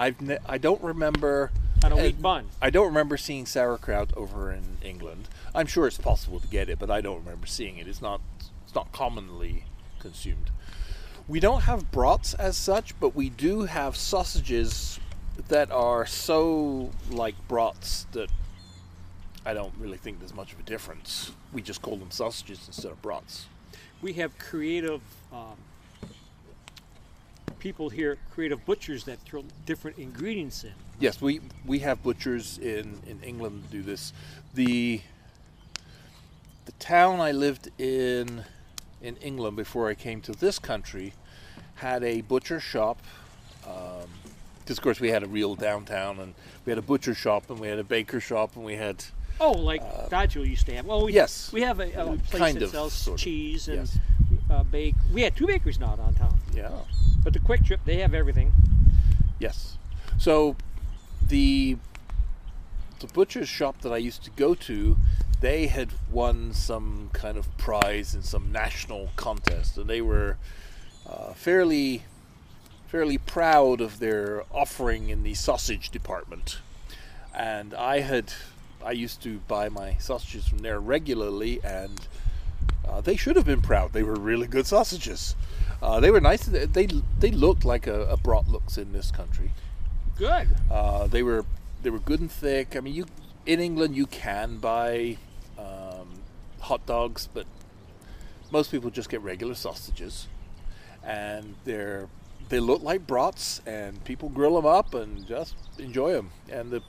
I've 0.00 0.20
ne- 0.22 0.38
I 0.46 0.56
don't 0.58 0.82
remember. 0.82 1.50
On 1.84 1.92
a 1.92 1.96
wheat 1.96 2.20
bun. 2.20 2.48
I 2.60 2.70
don't 2.70 2.86
remember 2.86 3.16
seeing 3.16 3.46
sauerkraut 3.46 4.12
over 4.16 4.52
in 4.52 4.78
England. 4.82 5.28
I'm 5.54 5.66
sure 5.66 5.86
it's 5.86 5.98
possible 5.98 6.40
to 6.40 6.46
get 6.48 6.68
it, 6.68 6.78
but 6.78 6.90
I 6.90 7.00
don't 7.00 7.18
remember 7.18 7.46
seeing 7.46 7.78
it. 7.78 7.86
It's 7.86 8.02
not 8.02 8.20
it's 8.64 8.74
not 8.74 8.92
commonly 8.92 9.64
consumed. 9.98 10.50
We 11.26 11.40
don't 11.40 11.62
have 11.62 11.90
brats 11.90 12.34
as 12.34 12.56
such, 12.56 12.98
but 13.00 13.14
we 13.14 13.30
do 13.30 13.62
have 13.62 13.96
sausages 13.96 14.98
that 15.48 15.70
are 15.70 16.06
so 16.06 16.90
like 17.10 17.34
brats 17.48 18.06
that 18.12 18.30
I 19.46 19.54
don't 19.54 19.72
really 19.78 19.98
think 19.98 20.18
there's 20.18 20.34
much 20.34 20.52
of 20.52 20.60
a 20.60 20.62
difference. 20.62 21.32
We 21.52 21.62
just 21.62 21.82
call 21.82 21.96
them 21.96 22.10
sausages 22.10 22.64
instead 22.66 22.92
of 22.92 23.00
brats. 23.02 23.46
We 24.00 24.14
have 24.14 24.38
creative 24.38 25.00
um, 25.32 25.56
people 27.58 27.88
here, 27.88 28.18
creative 28.32 28.64
butchers 28.66 29.04
that 29.04 29.20
throw 29.20 29.44
different 29.66 29.98
ingredients 29.98 30.64
in. 30.64 30.72
Yes, 31.00 31.20
we 31.20 31.40
we 31.66 31.80
have 31.80 32.02
butchers 32.02 32.58
in 32.58 33.00
in 33.06 33.20
England 33.22 33.64
do 33.70 33.82
this. 33.82 34.12
The 34.54 35.00
the 36.66 36.72
town 36.72 37.20
I 37.20 37.32
lived 37.32 37.70
in 37.78 38.44
in 39.02 39.16
England 39.16 39.56
before 39.56 39.88
I 39.90 39.94
came 39.94 40.20
to 40.22 40.32
this 40.32 40.58
country 40.58 41.12
had 41.76 42.02
a 42.04 42.20
butcher 42.22 42.58
shop 42.60 42.98
um, 43.66 44.08
Because 44.60 44.78
of 44.78 44.84
course 44.84 45.00
we 45.00 45.10
had 45.10 45.22
a 45.22 45.26
real 45.26 45.54
downtown, 45.56 46.20
and 46.20 46.34
we 46.64 46.70
had 46.70 46.78
a 46.78 46.82
butcher 46.82 47.14
shop, 47.14 47.50
and 47.50 47.58
we 47.58 47.68
had 47.68 47.78
a 47.78 47.84
baker 47.84 48.20
shop, 48.20 48.56
and 48.56 48.64
we 48.64 48.76
had 48.76 49.04
Oh, 49.40 49.50
like 49.52 49.82
Dodgeville 50.10 50.46
used 50.48 50.64
to 50.66 50.74
have. 50.76 50.86
Well, 50.86 51.04
we, 51.04 51.12
Uh, 51.12 51.14
yes. 51.16 51.52
we 51.52 51.62
have 51.62 51.80
a, 51.80 51.90
a 52.00 52.16
place 52.30 52.54
that 52.54 52.70
sells 52.70 52.92
sort 52.92 53.18
of. 53.18 53.24
cheese 53.24 53.66
and 53.68 53.78
Yes. 53.78 53.98
uh, 54.48 54.62
bake. 54.62 54.94
We 55.12 55.22
had 55.22 55.34
two 55.36 55.46
bakeries 55.48 55.80
now 55.80 55.96
downtown, 55.96 56.38
yeah, 56.54 56.70
but 57.24 57.32
the 57.32 57.40
Kwik 57.40 57.64
Trip 57.64 57.80
they 57.84 57.96
have 57.96 58.14
everything. 58.14 58.52
yes. 59.40 59.76
So 60.18 60.54
the 61.28 61.76
the 63.00 63.06
butcher's 63.08 63.48
shop 63.48 63.80
that 63.82 63.92
I 63.92 63.98
used 63.98 64.24
to 64.24 64.30
go 64.30 64.54
to, 64.54 64.96
they 65.40 65.66
had 65.66 65.90
won 66.10 66.54
some 66.54 67.10
kind 67.12 67.36
of 67.36 67.54
prize 67.58 68.14
in 68.14 68.22
some 68.22 68.50
national 68.50 69.10
contest, 69.16 69.76
and 69.76 69.90
they 69.90 70.00
were 70.00 70.38
uh, 71.06 71.32
fairly 71.34 72.04
fairly 72.86 73.18
proud 73.18 73.80
of 73.80 73.98
their 73.98 74.44
offering 74.52 75.08
in 75.08 75.24
the 75.24 75.34
sausage 75.34 75.90
department. 75.90 76.60
And 77.34 77.74
I 77.74 78.00
had 78.00 78.32
I 78.84 78.92
used 78.92 79.22
to 79.22 79.38
buy 79.48 79.68
my 79.68 79.96
sausages 79.98 80.46
from 80.46 80.58
there 80.58 80.78
regularly, 80.78 81.60
and 81.64 82.06
uh, 82.86 83.00
they 83.00 83.16
should 83.16 83.36
have 83.36 83.46
been 83.46 83.62
proud. 83.62 83.92
They 83.92 84.02
were 84.02 84.14
really 84.14 84.46
good 84.46 84.66
sausages. 84.66 85.34
Uh, 85.82 86.00
they 86.00 86.10
were 86.10 86.20
nice. 86.20 86.46
They 86.46 86.86
they, 86.86 87.30
looked 87.30 87.64
like 87.64 87.86
a, 87.86 88.06
a 88.06 88.16
brat 88.16 88.48
looks 88.48 88.78
in 88.78 88.92
this 88.92 89.10
country. 89.10 89.52
Good. 90.16 90.48
Uh, 90.70 91.06
they 91.06 91.22
were 91.22 91.44
they 91.82 91.90
were 91.90 91.98
good 91.98 92.20
and 92.20 92.30
thick. 92.30 92.76
I 92.76 92.80
mean, 92.80 92.94
you 92.94 93.06
in 93.46 93.60
England 93.60 93.96
you 93.96 94.06
can 94.06 94.58
buy 94.58 95.18
um, 95.58 96.20
hot 96.60 96.86
dogs, 96.86 97.28
but 97.32 97.46
most 98.50 98.70
people 98.70 98.90
just 98.90 99.08
get 99.08 99.20
regular 99.22 99.54
sausages, 99.54 100.28
and 101.02 101.56
they're 101.64 102.08
they 102.48 102.60
look 102.60 102.82
like 102.82 103.06
brats, 103.06 103.60
and 103.66 104.04
people 104.04 104.28
grill 104.28 104.54
them 104.54 104.66
up 104.66 104.94
and 104.94 105.26
just 105.26 105.56
enjoy 105.78 106.12
them. 106.12 106.30
And 106.48 106.70
the 106.70 106.82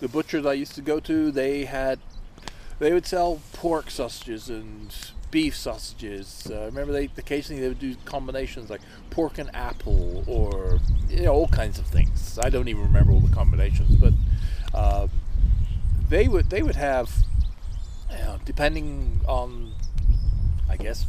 the 0.00 0.08
butchers 0.08 0.44
I 0.44 0.54
used 0.54 0.74
to 0.74 0.82
go 0.82 0.98
to, 1.00 1.30
they 1.30 1.66
had 1.66 2.00
they 2.80 2.92
would 2.92 3.06
sell 3.06 3.40
pork 3.52 3.90
sausages 3.90 4.48
and 4.48 4.94
beef 5.30 5.56
sausages. 5.56 6.48
Uh, 6.50 6.66
remember, 6.66 6.92
they 6.92 7.08
occasionally 7.16 7.60
they 7.60 7.68
would 7.68 7.78
do 7.78 7.94
combinations 8.04 8.70
like 8.70 8.80
pork 9.10 9.38
and 9.38 9.54
apple, 9.54 10.24
or 10.26 10.80
you 11.08 11.22
know 11.22 11.32
all 11.32 11.48
kinds 11.48 11.78
of 11.78 11.86
things. 11.86 12.38
I 12.42 12.50
don't 12.50 12.68
even 12.68 12.82
remember 12.82 13.12
all 13.12 13.20
the 13.20 13.34
combinations, 13.34 13.96
but 13.96 14.12
uh, 14.74 15.08
they 16.08 16.28
would 16.28 16.50
they 16.50 16.62
would 16.62 16.76
have, 16.76 17.10
you 18.10 18.18
know, 18.18 18.38
depending 18.44 19.20
on, 19.26 19.72
I 20.68 20.76
guess, 20.76 21.06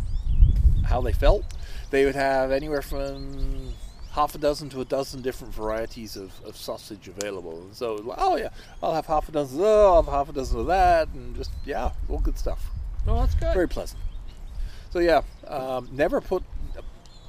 how 0.86 1.02
they 1.02 1.14
felt, 1.14 1.46
they 1.90 2.06
would 2.06 2.16
have 2.16 2.52
anywhere 2.52 2.82
from 2.82 3.74
half 4.12 4.36
a 4.36 4.38
dozen 4.38 4.70
to 4.70 4.82
a 4.82 4.86
dozen 4.86 5.22
different 5.22 5.54
varieties 5.54 6.18
of, 6.18 6.34
of 6.46 6.58
sausage 6.58 7.08
available. 7.08 7.62
And 7.62 7.74
so, 7.74 7.96
like, 7.96 8.18
oh 8.20 8.36
yeah, 8.36 8.50
I'll 8.84 8.94
have 8.94 9.06
half 9.06 9.30
a 9.30 9.32
dozen. 9.32 9.60
of 9.60 9.66
Oh, 9.66 9.94
I'll 9.96 10.04
have 10.04 10.14
half 10.14 10.30
a 10.30 10.34
dozen 10.34 10.60
of 10.60 10.68
that, 10.68 11.08
and 11.10 11.36
just 11.36 11.52
yeah, 11.66 11.92
all 12.10 12.20
good 12.20 12.38
stuff. 12.38 12.70
Oh, 13.08 13.20
that's 13.20 13.36
good. 13.36 13.54
Very 13.54 13.68
pleasant. 13.68 14.00
So 14.92 15.00
yeah, 15.00 15.22
um, 15.48 15.90
never 15.92 16.22
put 16.22 16.44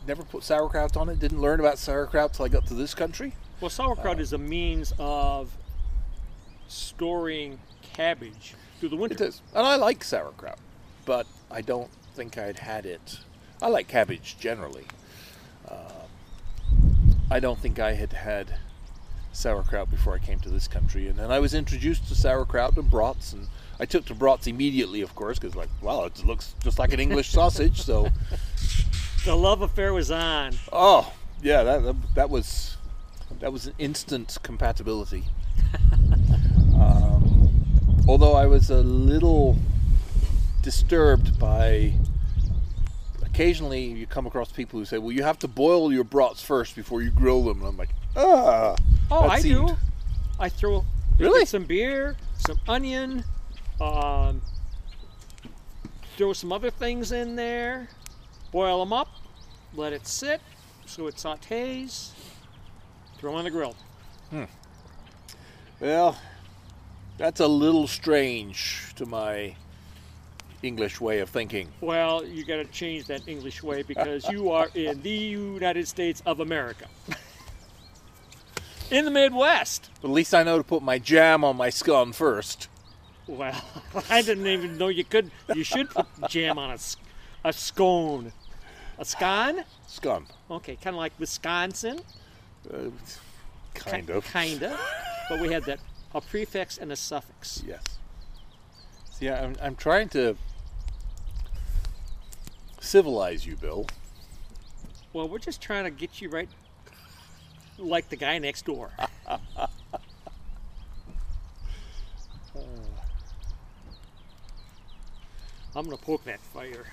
never 0.06 0.24
put 0.24 0.42
sauerkraut 0.42 0.96
on 0.96 1.08
it. 1.08 1.20
Didn't 1.20 1.40
learn 1.40 1.60
about 1.60 1.78
sauerkraut 1.78 2.34
till 2.34 2.44
I 2.44 2.48
got 2.48 2.66
to 2.66 2.74
this 2.74 2.94
country. 2.94 3.34
Well, 3.60 3.70
sauerkraut 3.70 4.20
is 4.20 4.32
a 4.32 4.38
means 4.38 4.92
of 4.98 5.56
storing 6.66 7.60
cabbage 7.82 8.54
through 8.80 8.88
the 8.88 8.96
winter. 8.96 9.14
It 9.14 9.28
is, 9.28 9.42
and 9.54 9.64
I 9.64 9.76
like 9.76 10.02
sauerkraut, 10.02 10.58
but 11.04 11.26
I 11.50 11.60
don't 11.60 11.90
think 12.14 12.36
I'd 12.36 12.58
had 12.58 12.84
it. 12.84 13.20
I 13.60 13.68
like 13.68 13.86
cabbage 13.86 14.36
generally. 14.40 14.86
Um, 15.68 16.08
I 17.30 17.38
don't 17.38 17.60
think 17.60 17.78
I 17.78 17.92
had 17.92 18.12
had 18.12 18.58
sauerkraut 19.32 19.88
before 19.88 20.14
I 20.14 20.18
came 20.18 20.40
to 20.40 20.50
this 20.50 20.66
country, 20.66 21.06
and 21.06 21.16
then 21.16 21.30
I 21.30 21.38
was 21.38 21.54
introduced 21.54 22.08
to 22.08 22.16
sauerkraut 22.16 22.76
and 22.76 22.90
brats, 22.90 23.32
and 23.32 23.46
I 23.82 23.84
took 23.84 24.04
to 24.06 24.14
brats 24.14 24.46
immediately, 24.46 25.00
of 25.00 25.12
course, 25.16 25.40
because 25.40 25.56
like, 25.56 25.68
wow, 25.82 26.04
it 26.04 26.24
looks 26.24 26.54
just 26.62 26.78
like 26.78 26.92
an 26.92 27.00
English 27.00 27.30
sausage. 27.38 27.82
So, 27.82 28.08
The 29.24 29.34
love 29.34 29.60
affair 29.62 29.92
was 29.92 30.10
on. 30.12 30.52
oh 30.72 31.12
yeah, 31.42 31.64
that 31.64 31.82
that, 31.82 31.96
that 32.14 32.30
was 32.30 32.76
that 33.40 33.52
was 33.52 33.66
an 33.66 33.74
instant 33.78 34.38
compatibility. 34.44 35.24
um, 36.76 37.50
although 38.06 38.34
I 38.34 38.46
was 38.46 38.70
a 38.70 38.82
little 38.82 39.56
disturbed 40.62 41.38
by 41.40 41.94
occasionally 43.24 43.82
you 43.84 44.06
come 44.06 44.26
across 44.26 44.52
people 44.52 44.78
who 44.78 44.84
say, 44.84 44.98
"Well, 44.98 45.10
you 45.12 45.24
have 45.24 45.38
to 45.40 45.48
boil 45.48 45.92
your 45.92 46.04
brats 46.04 46.40
first 46.42 46.76
before 46.76 47.02
you 47.02 47.10
grill 47.10 47.42
them," 47.42 47.58
and 47.60 47.66
I'm 47.68 47.76
like, 47.76 47.90
ah. 48.16 48.76
Oh, 49.10 49.28
I 49.28 49.40
seemed- 49.40 49.68
do. 49.68 49.76
I 50.38 50.48
throw 50.48 50.84
Really? 51.18 51.44
some 51.46 51.64
beer, 51.64 52.16
some 52.38 52.58
onion, 52.68 53.24
um, 53.80 54.40
throw 56.16 56.32
some 56.32 56.52
other 56.52 56.70
things 56.70 57.12
in 57.12 57.36
there, 57.36 57.88
boil 58.50 58.80
them 58.80 58.92
up, 58.92 59.08
let 59.74 59.92
it 59.92 60.06
sit 60.06 60.40
so 60.86 61.06
it 61.06 61.16
sautés, 61.16 62.10
throw 63.18 63.34
on 63.34 63.44
the 63.44 63.50
grill. 63.50 63.74
Hmm. 64.30 64.44
Well, 65.80 66.18
that's 67.18 67.40
a 67.40 67.46
little 67.46 67.86
strange 67.86 68.92
to 68.96 69.06
my 69.06 69.56
English 70.62 71.00
way 71.00 71.20
of 71.20 71.30
thinking. 71.30 71.68
Well, 71.80 72.24
you 72.24 72.44
got 72.44 72.56
to 72.56 72.64
change 72.66 73.06
that 73.06 73.26
English 73.26 73.62
way 73.62 73.82
because 73.82 74.28
you 74.28 74.50
are 74.50 74.68
in 74.74 75.02
the 75.02 75.10
United 75.10 75.88
States 75.88 76.22
of 76.26 76.40
America. 76.40 76.86
in 78.90 79.04
the 79.04 79.10
Midwest. 79.10 79.90
But 80.00 80.08
at 80.08 80.14
least 80.14 80.34
I 80.34 80.42
know 80.42 80.58
to 80.58 80.64
put 80.64 80.82
my 80.82 80.98
jam 80.98 81.42
on 81.44 81.56
my 81.56 81.70
scone 81.70 82.12
first. 82.12 82.68
Well, 83.26 83.62
I 84.10 84.22
didn't 84.22 84.46
even 84.46 84.78
know 84.78 84.88
you 84.88 85.04
could. 85.04 85.30
You 85.54 85.64
should 85.64 85.90
put 85.90 86.06
jam 86.28 86.58
on 86.58 86.70
a, 86.70 86.78
a 87.48 87.52
scone. 87.52 88.32
A 88.98 89.04
scone? 89.04 89.64
Scone. 89.86 90.26
Okay, 90.50 90.76
kind 90.76 90.94
of 90.94 91.00
like 91.00 91.12
Wisconsin. 91.18 92.00
Uh, 92.72 92.90
kind 93.74 94.06
Ki- 94.06 94.12
of. 94.12 94.24
Kinda. 94.24 94.78
But 95.28 95.40
we 95.40 95.52
had 95.52 95.64
that 95.64 95.80
a 96.14 96.20
prefix 96.20 96.78
and 96.78 96.92
a 96.92 96.96
suffix. 96.96 97.62
Yes. 97.66 97.82
See, 99.10 99.28
I'm, 99.30 99.56
I'm 99.62 99.76
trying 99.76 100.08
to 100.10 100.36
civilize 102.80 103.46
you, 103.46 103.56
Bill. 103.56 103.86
Well, 105.12 105.28
we're 105.28 105.38
just 105.38 105.60
trying 105.60 105.84
to 105.84 105.90
get 105.90 106.20
you 106.20 106.28
right 106.28 106.48
like 107.78 108.08
the 108.08 108.16
guy 108.16 108.38
next 108.38 108.64
door. 108.66 108.90
I'm 115.74 115.84
gonna 115.84 115.96
poke 115.96 116.24
that 116.24 116.40
fire. 116.40 116.84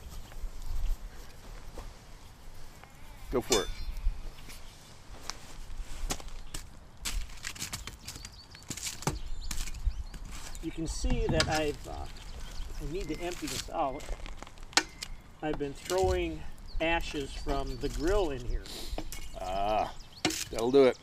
Go 3.31 3.41
for 3.41 3.61
it. 3.61 3.67
You 10.63 10.71
can 10.71 10.87
see 10.87 11.25
that 11.27 11.47
I've 11.49 11.87
uh, 11.87 11.91
I 11.91 12.93
need 12.93 13.07
to 13.09 13.19
empty 13.21 13.47
this 13.47 13.69
out. 13.69 14.01
I've 15.41 15.59
been 15.59 15.73
throwing 15.73 16.41
ashes 16.79 17.33
from 17.33 17.77
the 17.77 17.89
grill 17.89 18.29
in 18.31 18.45
here. 18.45 18.63
Ah, 19.41 19.93
that'll 20.51 20.71
do 20.71 20.85
it. 20.85 20.97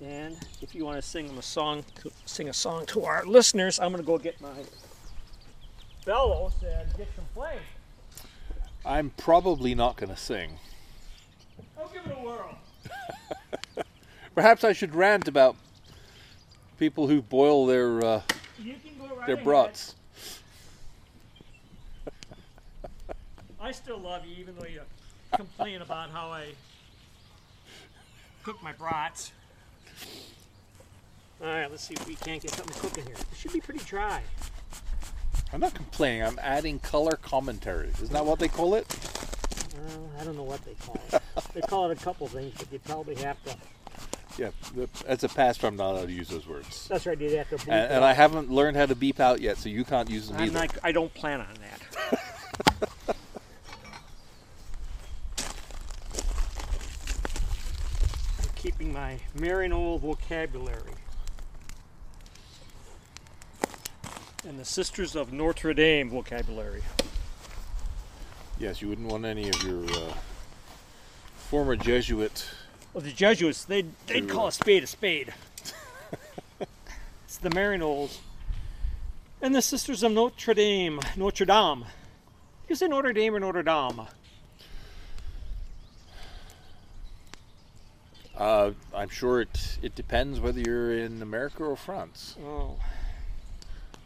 And 0.00 0.36
if 0.62 0.74
you 0.74 0.84
want 0.84 0.96
to 0.96 1.02
sing 1.02 1.26
them 1.26 1.38
a 1.38 1.42
song, 1.42 1.84
to, 2.02 2.10
sing 2.24 2.48
a 2.48 2.52
song 2.52 2.86
to 2.86 3.04
our 3.04 3.24
listeners, 3.24 3.78
I'm 3.78 3.90
gonna 3.90 4.02
go 4.02 4.18
get 4.18 4.40
my 4.40 4.48
bellows 6.06 6.52
and 6.64 6.88
get 6.96 7.08
some 7.14 7.24
flame. 7.34 7.60
I'm 8.86 9.10
probably 9.10 9.74
not 9.74 9.96
going 9.96 10.10
to 10.10 10.16
sing. 10.16 10.58
I'll 11.76 11.88
give 11.88 12.06
it 12.06 12.12
a 12.16 12.22
whirl. 12.22 12.56
Perhaps 14.34 14.62
I 14.62 14.72
should 14.72 14.94
rant 14.94 15.26
about 15.26 15.56
people 16.78 17.08
who 17.08 17.20
boil 17.20 17.66
their 17.66 18.04
uh, 18.04 18.22
You 18.62 18.74
can 18.74 18.96
go 18.96 19.16
right 19.16 19.26
their 19.26 19.36
brats. 19.36 19.96
I 23.60 23.72
still 23.72 23.98
love 23.98 24.24
you, 24.24 24.36
even 24.36 24.54
though 24.56 24.66
you 24.66 24.82
complain 25.34 25.82
about 25.82 26.10
how 26.10 26.28
I 26.28 26.46
cook 28.44 28.62
my 28.62 28.72
brats. 28.72 29.32
All 31.42 31.48
right, 31.48 31.70
let's 31.70 31.84
see 31.84 31.94
if 31.94 32.06
we 32.06 32.14
can't 32.14 32.40
get 32.40 32.50
something 32.52 32.74
cooking 32.80 33.04
here. 33.04 33.14
It 33.14 33.36
should 33.36 33.52
be 33.52 33.60
pretty 33.60 33.84
dry. 33.84 34.22
I'm 35.52 35.60
not 35.60 35.74
complaining. 35.74 36.22
I'm 36.22 36.38
adding 36.42 36.78
color 36.78 37.16
commentary. 37.16 37.88
Isn't 37.88 38.12
that 38.12 38.24
what 38.24 38.38
they 38.38 38.48
call 38.48 38.74
it? 38.74 38.86
Uh, 39.76 40.20
I 40.20 40.24
don't 40.24 40.36
know 40.36 40.42
what 40.42 40.64
they 40.64 40.74
call 40.74 41.00
it. 41.12 41.22
they 41.54 41.60
call 41.60 41.90
it 41.90 41.98
a 42.00 42.02
couple 42.02 42.26
things, 42.26 42.54
but 42.58 42.72
you 42.72 42.78
probably 42.80 43.14
have 43.16 43.42
to. 43.44 43.54
Yeah, 44.38 44.50
the- 44.74 44.88
as 45.06 45.24
a 45.24 45.28
pastor, 45.28 45.66
I'm 45.66 45.76
not 45.76 45.92
allowed 45.92 46.06
to 46.08 46.12
use 46.12 46.28
those 46.28 46.46
words. 46.46 46.88
That's 46.88 47.06
right. 47.06 47.18
You 47.20 47.36
have 47.36 47.48
to. 47.50 47.56
bleep 47.56 47.68
And, 47.68 47.92
and. 47.92 48.04
I 48.04 48.12
haven't 48.14 48.50
learned 48.50 48.76
how 48.76 48.86
to 48.86 48.94
beep 48.94 49.20
out 49.20 49.40
yet, 49.40 49.58
so 49.58 49.68
you 49.68 49.84
can't 49.84 50.10
use 50.10 50.28
them 50.28 50.38
I'm 50.38 50.44
either. 50.44 50.58
not, 50.58 50.76
I 50.82 50.92
don't 50.92 51.12
plan 51.14 51.40
on 51.40 51.54
that. 51.60 52.20
I'm 58.40 58.48
keeping 58.54 58.92
my 58.92 59.18
Maryknoll 59.36 60.00
vocabulary. 60.00 60.92
And 64.46 64.60
the 64.60 64.64
Sisters 64.64 65.16
of 65.16 65.32
Notre 65.32 65.74
Dame 65.74 66.08
vocabulary. 66.08 66.82
Yes, 68.60 68.80
you 68.80 68.88
wouldn't 68.88 69.08
want 69.08 69.24
any 69.24 69.48
of 69.48 69.60
your 69.64 69.84
uh, 69.84 70.14
former 71.36 71.74
Jesuit. 71.74 72.48
Well, 72.94 73.02
the 73.02 73.10
Jesuits, 73.10 73.64
they'd, 73.64 73.90
they'd 74.06 74.28
call 74.28 74.44
uh, 74.44 74.48
a 74.48 74.52
spade 74.52 74.84
a 74.84 74.86
spade. 74.86 75.34
it's 76.60 77.38
the 77.38 77.50
Maryknolls. 77.50 78.18
And 79.42 79.52
the 79.52 79.62
Sisters 79.62 80.04
of 80.04 80.12
Notre 80.12 80.54
Dame. 80.54 81.00
Notre 81.16 81.44
Dame. 81.44 81.84
You 82.68 82.76
say 82.76 82.86
Notre 82.86 83.12
Dame 83.12 83.34
or 83.34 83.40
Notre 83.40 83.64
Dame? 83.64 84.06
Uh, 88.36 88.70
I'm 88.94 89.08
sure 89.08 89.40
it 89.40 89.78
it 89.82 89.94
depends 89.96 90.38
whether 90.38 90.60
you're 90.60 90.96
in 90.96 91.20
America 91.20 91.64
or 91.64 91.74
France. 91.74 92.36
Oh. 92.44 92.76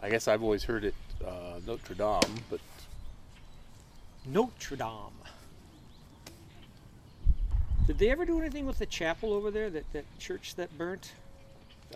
I 0.02 0.08
guess 0.10 0.28
I've 0.28 0.42
always 0.42 0.64
heard 0.64 0.84
it 0.84 0.94
uh, 1.26 1.60
Notre 1.66 1.94
Dame, 1.94 2.36
but 2.48 2.60
Notre 4.26 4.76
Dame. 4.76 4.88
Did 7.86 7.98
they 7.98 8.10
ever 8.10 8.24
do 8.24 8.40
anything 8.40 8.66
with 8.66 8.78
the 8.78 8.86
chapel 8.86 9.32
over 9.32 9.50
there, 9.50 9.68
that, 9.70 9.84
that 9.92 10.04
church 10.18 10.54
that 10.54 10.76
burnt? 10.78 11.12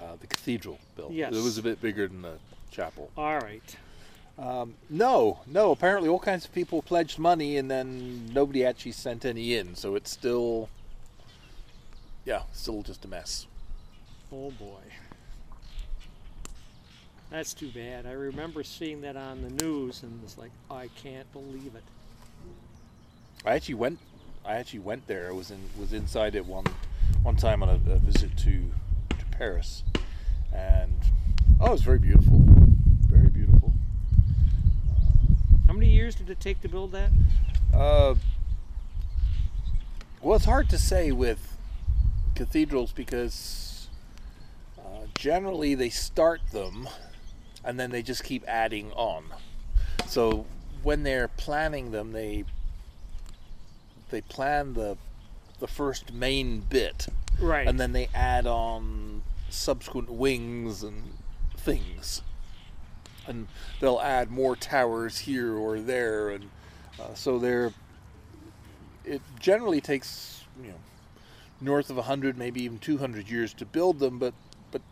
uh, 0.01 0.17
the 0.21 0.27
cathedral 0.27 0.79
built. 0.97 1.13
Yes. 1.13 1.33
It 1.33 1.43
was 1.43 1.59
a 1.59 1.63
bit 1.63 1.81
bigger 1.81 2.09
than 2.09 2.23
the 2.23 2.39
chapel. 2.71 3.11
All 3.17 3.39
right. 3.39 3.77
Um, 4.39 4.75
no, 4.91 5.41
no. 5.47 5.71
Apparently, 5.71 6.09
all 6.09 6.19
kinds 6.19 6.45
of 6.45 6.53
people 6.53 6.83
pledged 6.83 7.19
money, 7.19 7.57
and 7.57 7.71
then 7.71 8.27
nobody 8.33 8.65
actually 8.65 8.93
sent 8.93 9.25
any 9.25 9.55
in. 9.55 9.77
So 9.77 9.95
it's 9.95 10.11
still, 10.11 10.69
yeah, 12.25 12.43
still 12.53 12.83
just 12.83 13.05
a 13.05 13.09
mess. 13.09 13.47
Oh 14.33 14.51
boy. 14.51 14.81
That's 17.35 17.53
too 17.53 17.71
bad. 17.71 18.07
I 18.07 18.13
remember 18.13 18.63
seeing 18.63 19.01
that 19.01 19.17
on 19.17 19.43
the 19.43 19.51
news 19.65 20.05
and 20.05 20.23
was 20.23 20.39
like, 20.39 20.53
I 20.71 20.89
can't 21.03 21.31
believe 21.33 21.75
it. 21.75 21.83
I 23.45 23.57
actually 23.57 23.75
went. 23.75 23.99
I 24.45 24.55
actually 24.55 24.79
went 24.79 25.09
there. 25.09 25.31
I 25.31 25.33
was 25.33 25.51
in 25.51 25.59
was 25.77 25.93
inside 25.93 26.37
it 26.37 26.47
one 26.47 26.65
one 27.25 27.35
time 27.35 27.61
on 27.65 27.71
a, 27.71 27.73
a 27.73 27.99
visit 27.99 28.37
to 28.39 28.71
to 29.19 29.25
Paris, 29.33 29.83
and 30.53 30.93
oh, 31.61 31.67
it 31.67 31.71
was 31.73 31.83
very 31.83 31.99
beautiful, 31.99 32.39
very 33.09 33.31
beautiful. 33.31 33.73
How 35.67 35.73
many 35.73 35.89
years 35.89 36.15
did 36.15 36.31
it 36.31 36.39
take 36.39 36.61
to 36.61 36.69
build 36.69 36.93
that? 36.93 37.11
Uh, 37.75 38.15
well, 40.23 40.37
it's 40.37 40.45
hard 40.45 40.71
to 40.71 40.79
say 40.79 41.11
with 41.11 41.57
cathedrals 42.37 42.93
because 42.93 43.89
uh, 44.79 45.07
generally 45.17 45.75
they 45.75 45.91
start 45.91 46.41
them 46.53 46.87
and 47.65 47.79
then 47.81 47.91
they 47.91 48.03
just 48.03 48.25
keep 48.25 48.45
adding 48.47 48.93
on. 48.93 49.25
So 50.07 50.47
when 50.83 51.03
they're 51.03 51.29
planning 51.29 51.91
them, 51.91 52.13
they 52.13 52.45
they 54.11 54.21
plan 54.21 54.75
the 54.75 54.97
the 55.61 55.67
first 55.69 56.13
main 56.13 56.61
bit 56.61 57.07
Right. 57.41 57.67
and 57.67 57.81
then 57.81 57.93
they 57.93 58.09
add 58.15 58.47
on 58.47 59.23
subsequent 59.49 60.11
wings 60.11 60.83
and 60.83 61.15
things 61.57 62.23
and 63.27 63.49
they'll 63.81 64.01
add 64.01 64.31
more 64.31 64.55
towers 64.57 65.19
here 65.19 65.55
or 65.57 65.81
there 65.81 66.31
and 66.31 66.51
uh, 67.01 67.15
so 67.15 67.39
they're 67.39 67.73
it 69.05 69.21
generally 69.41 69.81
takes 69.81 70.45
you 70.63 70.69
know 70.69 70.79
north 71.61 71.89
of 71.91 71.97
100 71.97 72.37
maybe 72.37 72.63
even 72.63 72.79
200 72.79 73.29
years 73.29 73.53
to 73.55 73.65
build 73.65 73.99
them 73.99 74.19
but 74.19 74.35
but 74.71 74.83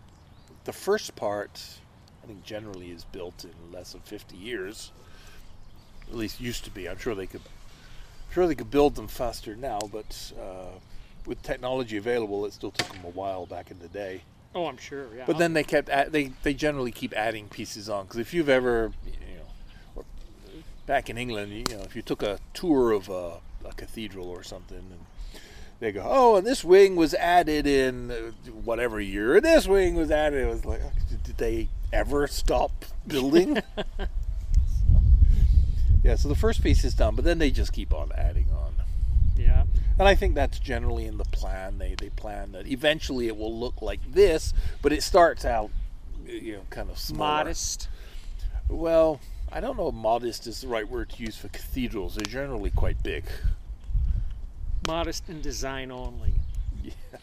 the 0.64 0.72
first 0.72 1.14
part 1.14 1.60
i 2.22 2.26
think 2.26 2.44
generally 2.44 2.90
is 2.90 3.04
built 3.04 3.44
in 3.44 3.72
less 3.72 3.92
than 3.92 4.00
50 4.02 4.36
years 4.36 4.92
at 6.08 6.14
least 6.14 6.40
used 6.40 6.64
to 6.64 6.70
be 6.70 6.88
i'm 6.88 6.98
sure 6.98 7.14
they 7.14 7.26
could 7.26 7.42
sure 8.32 8.46
they 8.46 8.54
could 8.54 8.70
build 8.70 8.94
them 8.94 9.08
faster 9.08 9.54
now 9.54 9.78
but 9.90 10.32
uh, 10.40 10.78
with 11.26 11.42
technology 11.42 11.96
available 11.96 12.44
it 12.46 12.52
still 12.52 12.70
took 12.70 12.88
them 12.88 13.04
a 13.04 13.10
while 13.10 13.46
back 13.46 13.70
in 13.70 13.78
the 13.78 13.88
day 13.88 14.22
oh, 14.54 14.66
I'm 14.66 14.76
sure. 14.76 15.06
Yeah. 15.14 15.24
but 15.26 15.38
then 15.38 15.52
they 15.52 15.64
kept 15.64 15.88
add, 15.88 16.12
they 16.12 16.32
they 16.42 16.54
generally 16.54 16.92
keep 16.92 17.12
adding 17.14 17.48
pieces 17.48 17.88
on 17.88 18.04
because 18.04 18.18
if 18.18 18.34
you've 18.34 18.48
ever 18.48 18.92
you 19.04 19.36
know 19.36 19.44
or 19.96 20.04
back 20.86 21.10
in 21.10 21.18
England 21.18 21.52
you 21.52 21.76
know 21.76 21.82
if 21.82 21.96
you 21.96 22.02
took 22.02 22.22
a 22.22 22.38
tour 22.54 22.92
of 22.92 23.08
a, 23.08 23.40
a 23.64 23.72
cathedral 23.76 24.28
or 24.28 24.42
something 24.42 24.78
and 24.78 25.40
they 25.80 25.92
go 25.92 26.04
oh 26.04 26.36
and 26.36 26.46
this 26.46 26.62
wing 26.62 26.96
was 26.96 27.14
added 27.14 27.66
in 27.66 28.10
uh, 28.10 28.14
whatever 28.64 29.00
year 29.00 29.36
and 29.36 29.44
this 29.44 29.66
wing 29.66 29.94
was 29.94 30.10
added 30.10 30.42
it 30.42 30.48
was 30.48 30.64
like 30.64 30.80
did 31.24 31.38
they 31.38 31.68
ever 31.92 32.26
stop 32.26 32.84
building 33.06 33.62
yeah 36.02 36.16
so 36.16 36.28
the 36.28 36.34
first 36.34 36.62
piece 36.62 36.84
is 36.84 36.94
done 36.94 37.14
but 37.14 37.24
then 37.24 37.38
they 37.38 37.50
just 37.50 37.72
keep 37.72 37.92
on 37.92 38.10
adding 38.16 38.46
on 38.50 38.72
yeah. 39.36 39.64
and 39.98 40.08
I 40.08 40.14
think 40.14 40.34
that's 40.34 40.58
generally 40.58 41.06
in 41.06 41.18
the 41.18 41.24
plan. 41.24 41.78
They 41.78 41.94
they 41.94 42.10
plan 42.10 42.52
that 42.52 42.66
eventually 42.66 43.28
it 43.28 43.36
will 43.36 43.54
look 43.54 43.82
like 43.82 44.00
this, 44.12 44.52
but 44.80 44.92
it 44.92 45.02
starts 45.02 45.44
out, 45.44 45.70
you 46.26 46.54
know, 46.54 46.62
kind 46.70 46.90
of 46.90 46.98
smaller. 46.98 47.44
Modest. 47.44 47.88
Well, 48.68 49.20
I 49.50 49.60
don't 49.60 49.76
know 49.76 49.88
if 49.88 49.94
modest 49.94 50.46
is 50.46 50.60
the 50.60 50.68
right 50.68 50.88
word 50.88 51.10
to 51.10 51.22
use 51.22 51.36
for 51.36 51.48
cathedrals. 51.48 52.14
They're 52.14 52.24
generally 52.24 52.70
quite 52.70 53.02
big. 53.02 53.24
Modest 54.86 55.28
in 55.28 55.40
design 55.40 55.90
only. 55.90 56.34
Yeah. 56.82 57.18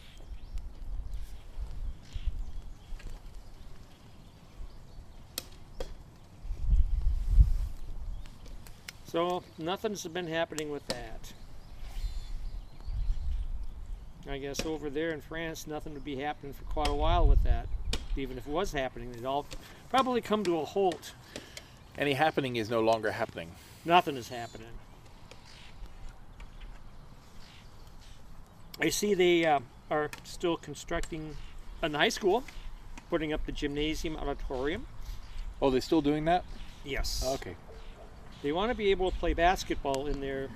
So 9.10 9.42
nothing's 9.58 10.06
been 10.06 10.28
happening 10.28 10.70
with 10.70 10.86
that. 10.86 11.32
I 14.30 14.38
guess 14.38 14.64
over 14.64 14.88
there 14.88 15.10
in 15.10 15.20
France, 15.20 15.66
nothing 15.66 15.94
would 15.94 16.04
be 16.04 16.14
happening 16.14 16.52
for 16.52 16.62
quite 16.66 16.86
a 16.86 16.94
while 16.94 17.26
with 17.26 17.42
that. 17.42 17.66
Even 18.16 18.38
if 18.38 18.46
it 18.46 18.52
was 18.52 18.70
happening, 18.70 19.10
it'd 19.10 19.24
all 19.24 19.46
probably 19.88 20.20
come 20.20 20.44
to 20.44 20.60
a 20.60 20.64
halt. 20.64 21.14
Any 21.98 22.12
happening 22.12 22.54
is 22.54 22.70
no 22.70 22.78
longer 22.78 23.10
happening. 23.10 23.50
Nothing 23.84 24.16
is 24.16 24.28
happening. 24.28 24.68
I 28.80 28.90
see 28.90 29.14
they 29.14 29.44
uh, 29.44 29.58
are 29.90 30.10
still 30.22 30.56
constructing 30.56 31.36
a 31.82 31.90
high 31.90 32.10
school, 32.10 32.44
putting 33.08 33.32
up 33.32 33.44
the 33.44 33.50
gymnasium 33.50 34.16
auditorium. 34.16 34.86
Oh, 35.60 35.70
they're 35.70 35.80
still 35.80 36.00
doing 36.00 36.26
that? 36.26 36.44
Yes. 36.84 37.24
Okay. 37.26 37.56
They 38.42 38.52
want 38.52 38.70
to 38.70 38.74
be 38.74 38.90
able 38.90 39.10
to 39.10 39.16
play 39.18 39.34
basketball 39.34 40.06
in 40.06 40.20
there 40.20 40.48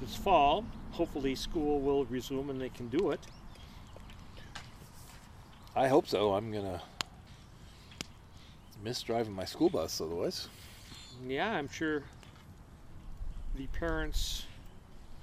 this 0.00 0.14
fall. 0.14 0.64
Hopefully, 0.92 1.34
school 1.34 1.80
will 1.80 2.04
resume 2.04 2.50
and 2.50 2.60
they 2.60 2.68
can 2.68 2.88
do 2.88 3.10
it. 3.10 3.20
I 5.74 5.88
hope 5.88 6.06
so. 6.06 6.34
I'm 6.34 6.52
gonna 6.52 6.82
miss 8.84 9.02
driving 9.02 9.32
my 9.32 9.46
school 9.46 9.70
bus 9.70 10.00
otherwise. 10.00 10.48
Yeah, 11.26 11.50
I'm 11.50 11.68
sure 11.68 12.02
the 13.54 13.66
parents 13.68 14.46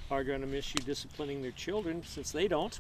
are 0.10 0.24
going 0.24 0.42
to 0.42 0.48
miss 0.48 0.74
you 0.74 0.82
disciplining 0.82 1.42
their 1.42 1.52
children 1.52 2.04
since 2.06 2.32
they 2.32 2.48
don't. 2.48 2.80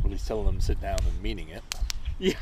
Or 0.00 0.04
at 0.04 0.10
least 0.10 0.26
telling 0.26 0.46
them 0.46 0.58
to 0.58 0.64
sit 0.64 0.80
down 0.80 0.98
and 1.06 1.22
meaning 1.22 1.48
it. 1.48 1.62
Yeah. 2.20 2.34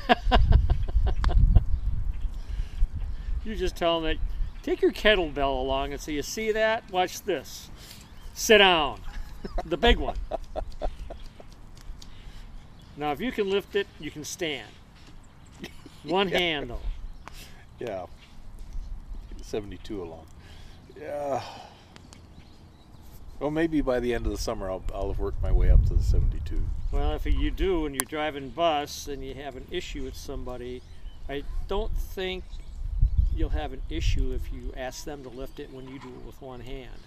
You 3.46 3.56
just 3.56 3.76
tell 3.76 4.00
them 4.00 4.10
that 4.10 4.16
take 4.62 4.82
your 4.82 4.92
kettlebell 4.92 5.60
along 5.60 5.92
and 5.92 6.00
say, 6.00 6.12
You 6.12 6.22
see 6.22 6.52
that? 6.52 6.90
Watch 6.90 7.22
this. 7.22 7.70
Sit 8.34 8.58
down. 8.58 9.00
the 9.64 9.76
big 9.76 9.98
one. 9.98 10.16
Now, 12.96 13.12
if 13.12 13.20
you 13.20 13.30
can 13.30 13.50
lift 13.50 13.76
it, 13.76 13.86
you 14.00 14.10
can 14.10 14.24
stand. 14.24 14.68
One 16.02 16.28
Yeah. 16.28 16.38
hand, 16.38 16.70
though. 16.70 16.80
Yeah. 17.78 18.06
72 19.42 20.02
along. 20.02 20.26
Yeah. 20.98 21.42
Well, 23.38 23.50
maybe 23.50 23.82
by 23.82 24.00
the 24.00 24.14
end 24.14 24.24
of 24.24 24.32
the 24.32 24.38
summer, 24.38 24.70
I'll, 24.70 24.82
I'll 24.94 25.08
have 25.08 25.18
worked 25.18 25.42
my 25.42 25.52
way 25.52 25.70
up 25.70 25.84
to 25.88 25.94
the 25.94 26.02
72. 26.02 26.62
Well, 26.90 27.12
if 27.12 27.26
you 27.26 27.50
do 27.50 27.84
and 27.84 27.94
you're 27.94 28.06
driving 28.08 28.48
bus 28.48 29.08
and 29.08 29.22
you 29.22 29.34
have 29.34 29.56
an 29.56 29.66
issue 29.70 30.04
with 30.04 30.16
somebody, 30.16 30.80
I 31.28 31.44
don't 31.68 31.92
think 31.94 32.44
you'll 33.36 33.50
have 33.50 33.72
an 33.72 33.82
issue 33.90 34.32
if 34.32 34.52
you 34.52 34.72
ask 34.76 35.04
them 35.04 35.22
to 35.22 35.28
lift 35.28 35.60
it 35.60 35.72
when 35.72 35.86
you 35.88 35.98
do 35.98 36.08
it 36.08 36.26
with 36.26 36.40
one 36.40 36.60
hand 36.60 37.00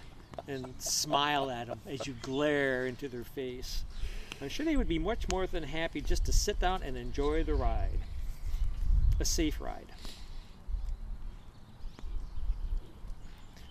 and 0.46 0.74
smile 0.78 1.50
at 1.50 1.66
them 1.66 1.80
as 1.88 2.06
you 2.06 2.14
glare 2.22 2.86
into 2.86 3.08
their 3.08 3.24
face. 3.24 3.82
I'm 4.40 4.48
sure 4.48 4.64
they 4.64 4.76
would 4.76 4.88
be 4.88 4.98
much 4.98 5.28
more 5.30 5.46
than 5.46 5.64
happy 5.64 6.00
just 6.00 6.24
to 6.26 6.32
sit 6.32 6.58
down 6.60 6.82
and 6.82 6.96
enjoy 6.96 7.42
the 7.42 7.54
ride. 7.54 8.00
A 9.18 9.24
safe 9.24 9.60
ride. 9.60 9.86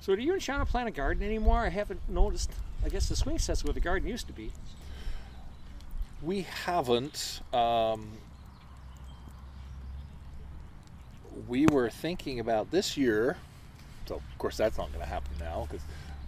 So 0.01 0.15
do 0.15 0.21
you 0.21 0.33
and 0.33 0.41
Shauna 0.41 0.67
plant 0.67 0.87
a 0.87 0.91
garden 0.91 1.23
anymore? 1.23 1.59
I 1.59 1.69
haven't 1.69 2.01
noticed. 2.07 2.51
I 2.85 2.89
guess 2.89 3.09
the 3.09 3.15
swing 3.15 3.39
set's 3.39 3.63
where 3.63 3.73
the 3.73 3.79
garden 3.79 4.07
used 4.07 4.27
to 4.27 4.33
be. 4.33 4.51
We 6.21 6.41
haven't. 6.41 7.41
Um, 7.53 8.11
we 11.47 11.67
were 11.67 11.89
thinking 11.89 12.39
about 12.39 12.71
this 12.71 12.97
year, 12.97 13.37
so 14.05 14.15
of 14.15 14.37
course 14.37 14.57
that's 14.57 14.77
not 14.77 14.89
going 14.89 15.03
to 15.03 15.09
happen 15.09 15.31
now 15.39 15.67
because 15.69 15.85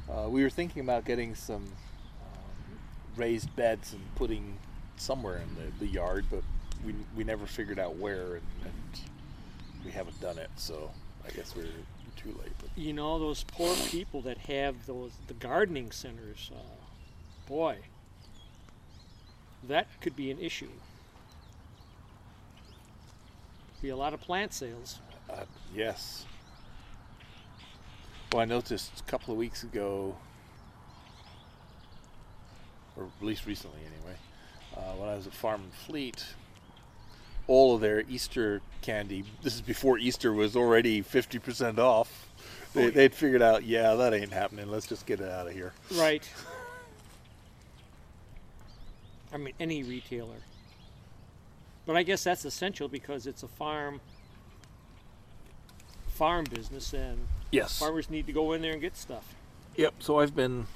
uh, 0.09 0.29
we 0.29 0.43
were 0.43 0.49
thinking 0.49 0.81
about 0.81 1.05
getting 1.05 1.35
some 1.35 1.63
um, 1.63 2.79
raised 3.15 3.55
beds 3.55 3.93
and 3.93 4.01
putting 4.15 4.57
somewhere 4.97 5.37
in 5.37 5.55
the, 5.55 5.85
the 5.85 5.91
yard, 5.91 6.25
but 6.29 6.43
we, 6.85 6.93
we 7.15 7.23
never 7.23 7.45
figured 7.45 7.79
out 7.79 7.95
where 7.95 8.35
and, 8.35 8.43
and 8.65 9.01
we 9.85 9.91
haven't 9.91 10.19
done 10.21 10.37
it. 10.37 10.49
So 10.55 10.91
I 11.25 11.31
guess 11.31 11.55
we're 11.55 11.65
too 12.21 12.29
late. 12.39 12.51
But 12.59 12.69
You 12.75 12.93
know 12.93 13.19
those 13.19 13.43
poor 13.43 13.75
people 13.89 14.21
that 14.21 14.37
have 14.39 14.85
those 14.85 15.11
the 15.27 15.33
gardening 15.33 15.91
centers. 15.91 16.51
Uh, 16.53 16.59
boy, 17.47 17.77
that 19.67 19.87
could 20.01 20.15
be 20.15 20.31
an 20.31 20.39
issue. 20.39 20.69
Be 23.81 23.89
a 23.89 23.95
lot 23.95 24.13
of 24.13 24.21
plant 24.21 24.53
sales. 24.53 24.99
Uh, 25.29 25.45
yes. 25.75 26.25
Well, 28.31 28.41
I 28.41 28.45
noticed 28.45 28.91
a 28.99 29.03
couple 29.09 29.33
of 29.33 29.37
weeks 29.37 29.63
ago, 29.63 30.15
or 32.95 33.05
at 33.05 33.25
least 33.25 33.45
recently 33.45 33.79
anyway, 33.79 34.17
uh, 34.77 34.95
when 34.97 35.09
I 35.09 35.15
was 35.15 35.25
at 35.25 35.33
Farm 35.33 35.61
and 35.63 35.73
Fleet, 35.73 36.23
all 37.47 37.75
of 37.75 37.81
their 37.81 38.01
Easter 38.07 38.61
candy, 38.81 39.23
this 39.41 39.55
is 39.55 39.61
before 39.61 39.97
Easter 39.97 40.31
was 40.31 40.55
already 40.55 41.01
50% 41.01 41.79
off. 41.79 42.29
They, 42.73 42.89
they'd 42.89 43.13
figured 43.13 43.41
out, 43.41 43.63
yeah, 43.63 43.95
that 43.95 44.13
ain't 44.13 44.31
happening. 44.31 44.69
Let's 44.69 44.87
just 44.87 45.05
get 45.05 45.19
it 45.19 45.29
out 45.29 45.47
of 45.47 45.53
here. 45.53 45.73
Right. 45.95 46.29
I 49.33 49.37
mean, 49.37 49.53
any 49.59 49.83
retailer. 49.83 50.37
But 51.85 51.95
I 51.95 52.03
guess 52.03 52.23
that's 52.23 52.45
essential 52.45 52.87
because 52.87 53.25
it's 53.27 53.43
a 53.43 53.47
farm 53.47 53.99
farm 56.09 56.45
business 56.45 56.93
and 56.93 57.17
Yes. 57.51 57.77
farmers 57.79 58.09
need 58.09 58.27
to 58.27 58.33
go 58.33 58.53
in 58.53 58.61
there 58.61 58.73
and 58.73 58.81
get 58.81 58.95
stuff. 58.95 59.33
Yep. 59.75 59.95
So 59.99 60.19
I've 60.19 60.35
been 60.35 60.67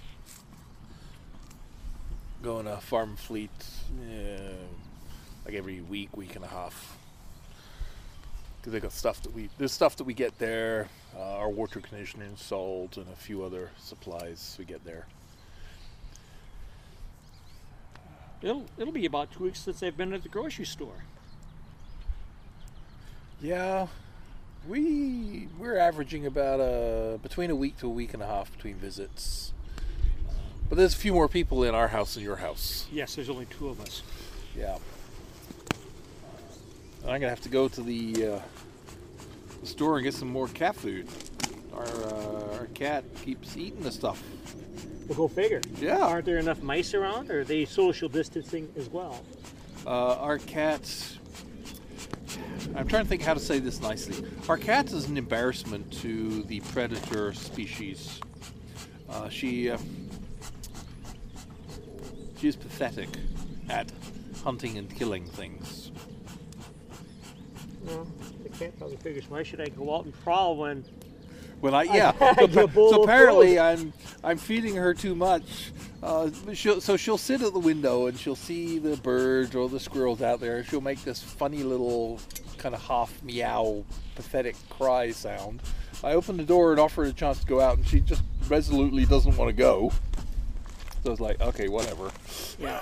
going 2.42 2.66
to 2.66 2.78
Farm 2.78 3.16
Fleet 3.16 3.50
uh, 4.02 4.42
like 5.46 5.54
every 5.56 5.82
week, 5.82 6.16
week 6.18 6.36
and 6.36 6.44
a 6.44 6.48
half. 6.48 6.98
Because 8.60 8.74
they 8.74 8.80
got 8.80 8.92
stuff 8.92 9.22
that 9.24 9.34
we 9.34 9.50
there's 9.58 9.72
stuff 9.72 9.96
that 9.98 10.04
we 10.06 10.14
get 10.14 10.38
there. 10.40 10.88
Uh, 11.16 11.22
our 11.38 11.50
water 11.50 11.80
conditioning, 11.80 12.36
salt, 12.36 12.98
and 12.98 13.08
a 13.08 13.16
few 13.16 13.44
other 13.44 13.70
supplies 13.80 14.56
we 14.60 14.66
get 14.66 14.84
there. 14.84 15.06
It'll 18.46 18.66
it'll 18.78 18.94
be 18.94 19.08
about 19.08 19.32
two 19.32 19.46
weeks 19.46 19.62
since 19.62 19.80
they've 19.80 19.98
been 19.98 20.14
at 20.14 20.22
the 20.22 20.30
grocery 20.30 20.66
store. 20.66 21.04
Yeah, 23.42 23.88
we 24.68 25.48
we're 25.58 25.78
averaging 25.78 26.28
about 26.28 26.60
a 26.60 27.18
between 27.24 27.50
a 27.50 27.56
week 27.56 27.80
to 27.80 27.88
a 27.88 27.90
week 27.90 28.14
and 28.14 28.22
a 28.22 28.28
half 28.28 28.52
between 28.52 28.76
visits. 28.76 29.52
But 30.70 30.78
there's 30.78 30.94
a 30.94 30.98
few 30.98 31.12
more 31.12 31.28
people 31.28 31.64
in 31.64 31.74
our 31.74 31.88
house 31.88 32.14
than 32.14 32.24
your 32.24 32.36
house. 32.36 32.86
Yes, 32.92 33.16
there's 33.16 33.32
only 33.32 33.46
two 33.46 33.68
of 33.68 33.82
us. 33.82 34.04
Yeah. 34.56 34.78
I'm 37.02 37.20
gonna 37.20 37.30
have 37.30 37.42
to 37.42 37.50
go 37.50 37.68
to 37.68 37.82
the, 37.82 38.28
uh, 38.28 38.40
the 39.62 39.68
store 39.68 39.98
and 39.98 40.04
get 40.04 40.14
some 40.14 40.28
more 40.28 40.48
cat 40.48 40.76
food. 40.76 41.08
Our 41.74 41.86
uh, 41.86 42.58
our 42.60 42.66
cat 42.76 43.06
keeps 43.24 43.58
eating 43.58 43.82
the 43.82 43.92
stuff. 43.92 44.24
We'll 45.08 45.18
go 45.18 45.28
figure. 45.28 45.62
Yeah. 45.80 46.00
Aren't 46.00 46.26
there 46.26 46.38
enough 46.38 46.62
mice 46.64 46.94
around, 46.94 47.30
or 47.30 47.42
are 47.42 47.44
they 47.44 47.66
social 47.66 48.10
distancing 48.10 48.72
as 48.78 48.90
well? 48.90 49.24
Uh, 49.86 50.16
our 50.16 50.40
cats. 50.40 51.20
I'm 52.76 52.88
trying 52.88 53.04
to 53.04 53.10
think 53.10 53.22
how 53.22 53.34
to 53.36 53.40
say 53.40 53.60
this 53.60 53.80
nicely. 53.82 54.28
Our 54.50 54.58
cat 54.58 54.92
is 54.92 55.06
an 55.08 55.18
embarrassment 55.18 55.92
to 56.02 56.44
the 56.44 56.60
predator 56.62 57.34
species. 57.34 58.20
Uh, 59.08 59.30
she 59.30 59.70
uh, 59.70 59.78
she 62.40 62.48
is 62.48 62.56
pathetic 62.56 63.10
at 63.70 63.92
hunting 64.44 64.78
and 64.78 64.94
killing 64.94 65.26
things. 65.26 65.92
No, 67.86 68.08
the 68.44 68.50
cat 68.50 68.78
probably 68.80 68.98
figures 68.98 69.30
why 69.30 69.44
should 69.44 69.62
I 69.62 69.68
go 69.68 69.96
out 69.96 70.06
and 70.06 70.14
prowl 70.24 70.58
when 70.58 70.84
When 71.62 71.76
I 71.76 71.84
yeah, 71.84 72.12
I 72.20 72.34
so, 72.36 72.48
get 72.48 72.58
a 72.58 72.64
appa- 72.64 72.68
bowl 72.74 72.90
so 72.90 73.04
apparently. 73.04 73.60
I'm 73.60 73.94
I'm 74.26 74.38
feeding 74.38 74.76
her 74.76 74.96
too 74.96 75.14
much. 75.14 75.72
Uh, 76.02 76.32
she'll, 76.54 76.82
so 76.82 76.98
she'll 76.98 77.18
sit 77.18 77.44
at 77.44 77.54
the 77.54 77.60
window 77.60 78.08
and 78.08 78.18
she'll 78.18 78.36
see 78.36 78.80
the 78.80 78.98
birds 78.98 79.56
or 79.56 79.70
the 79.70 79.80
squirrels 79.80 80.24
out 80.24 80.40
there. 80.40 80.64
She'll 80.64 80.82
make 80.82 81.04
this 81.04 81.22
funny 81.22 81.62
little 81.62 82.20
kind 82.58 82.74
of 82.74 82.82
half 82.82 83.22
meow, 83.22 83.86
pathetic 84.16 84.56
cry 84.70 85.12
sound. 85.12 85.62
I 86.04 86.14
open 86.14 86.38
the 86.38 86.44
door 86.44 86.72
and 86.72 86.80
offer 86.80 87.04
her 87.04 87.10
a 87.10 87.14
chance 87.14 87.40
to 87.40 87.46
go 87.46 87.62
out, 87.62 87.78
and 87.78 87.88
she 87.88 88.00
just 88.00 88.24
resolutely 88.48 89.06
doesn't 89.06 89.38
want 89.38 89.50
to 89.50 89.54
go. 89.56 89.92
So 91.04 91.10
I 91.10 91.10
was 91.12 91.22
like, 91.22 91.40
okay, 91.40 91.68
whatever. 91.68 92.12
yeah. 92.60 92.82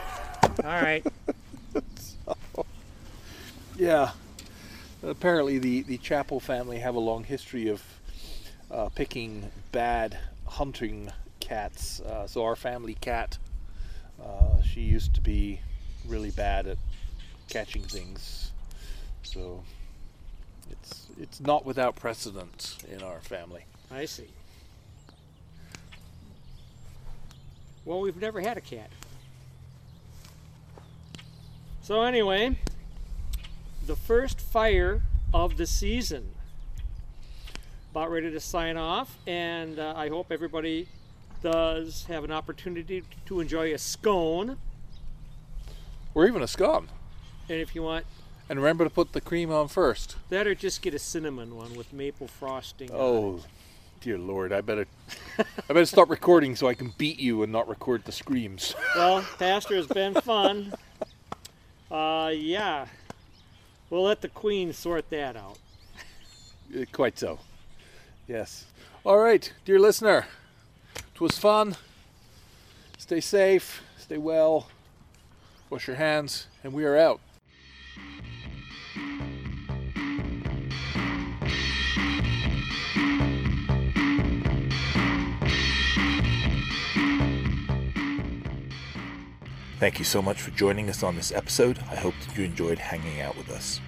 All 0.63 0.81
right. 0.81 1.05
Yeah. 3.75 4.11
Apparently, 5.01 5.57
the, 5.57 5.81
the 5.81 5.97
Chapel 5.97 6.39
family 6.39 6.77
have 6.79 6.95
a 6.95 6.99
long 6.99 7.23
history 7.23 7.67
of 7.69 7.83
uh, 8.69 8.89
picking 8.89 9.49
bad 9.71 10.17
hunting 10.45 11.11
cats. 11.53 11.99
Uh, 12.01 12.25
so, 12.25 12.43
our 12.43 12.55
family 12.55 12.95
cat, 12.95 13.37
uh, 14.23 14.61
she 14.63 14.81
used 14.81 15.13
to 15.13 15.21
be 15.21 15.59
really 16.07 16.31
bad 16.31 16.65
at 16.65 16.77
catching 17.47 17.83
things. 17.83 18.51
So, 19.21 19.63
it's 20.71 21.07
it's 21.19 21.39
not 21.39 21.63
without 21.63 21.95
precedent 21.95 22.77
in 22.91 23.03
our 23.03 23.19
family. 23.19 23.65
I 23.91 24.05
see. 24.05 24.29
Well, 27.85 27.99
we've 27.99 28.19
never 28.19 28.41
had 28.41 28.57
a 28.57 28.61
cat. 28.61 28.89
So 31.81 32.01
anyway, 32.03 32.57
the 33.85 33.95
first 33.95 34.39
fire 34.39 35.01
of 35.33 35.57
the 35.57 35.67
season. 35.67 36.31
About 37.91 38.09
ready 38.09 38.31
to 38.31 38.39
sign 38.39 38.75
off, 38.75 39.17
and 39.27 39.77
uh, 39.77 39.93
I 39.95 40.09
hope 40.09 40.31
everybody 40.31 40.87
does 41.43 42.05
have 42.07 42.23
an 42.23 42.31
opportunity 42.31 43.03
to 43.27 43.39
enjoy 43.39 43.73
a 43.73 43.77
scone. 43.77 44.57
Or 46.15 46.25
even 46.25 46.41
a 46.41 46.47
scone. 46.47 46.87
And 47.49 47.59
if 47.59 47.75
you 47.75 47.83
want 47.83 48.05
And 48.49 48.59
remember 48.59 48.83
to 48.83 48.89
put 48.89 49.11
the 49.13 49.21
cream 49.21 49.51
on 49.51 49.67
first. 49.67 50.15
that, 50.29 50.47
or 50.47 50.55
just 50.55 50.81
get 50.81 50.93
a 50.93 50.99
cinnamon 50.99 51.55
one 51.55 51.75
with 51.75 51.91
maple 51.93 52.27
frosting. 52.27 52.89
on 52.91 52.95
it. 52.95 52.99
Oh, 52.99 53.39
dear 54.01 54.17
Lord! 54.17 54.51
I 54.53 54.61
better 54.61 54.85
I 55.37 55.43
better 55.67 55.85
stop 55.85 56.09
recording 56.09 56.55
so 56.55 56.67
I 56.67 56.73
can 56.73 56.93
beat 56.97 57.19
you 57.19 57.41
and 57.43 57.51
not 57.51 57.67
record 57.69 58.05
the 58.05 58.11
screams. 58.11 58.73
Well, 58.95 59.25
Pastor, 59.39 59.75
it's 59.75 59.87
been 59.87 60.13
fun. 60.15 60.73
Uh, 61.91 62.31
yeah. 62.35 62.87
We'll 63.91 64.01
let 64.01 64.21
the 64.21 64.27
Queen 64.29 64.73
sort 64.73 65.11
that 65.11 65.35
out. 65.35 65.59
Uh, 66.75 66.85
Quite 66.91 67.19
so. 67.19 67.37
Yes. 68.27 68.65
All 69.03 69.19
right, 69.19 69.53
dear 69.63 69.77
listener. 69.79 70.25
It 71.13 71.21
was 71.21 71.37
fun. 71.37 71.77
Stay 72.97 73.21
safe, 73.21 73.83
stay 73.97 74.17
well, 74.17 74.67
wash 75.69 75.87
your 75.87 75.95
hands, 75.95 76.47
and 76.63 76.73
we 76.73 76.85
are 76.85 76.97
out. 76.97 77.19
Thank 89.79 89.99
you 89.99 90.05
so 90.05 90.21
much 90.21 90.41
for 90.41 90.51
joining 90.51 90.89
us 90.89 91.03
on 91.03 91.15
this 91.15 91.31
episode. 91.31 91.77
I 91.91 91.95
hope 91.95 92.15
that 92.25 92.37
you 92.37 92.45
enjoyed 92.45 92.79
hanging 92.79 93.19
out 93.19 93.35
with 93.35 93.49
us. 93.49 93.81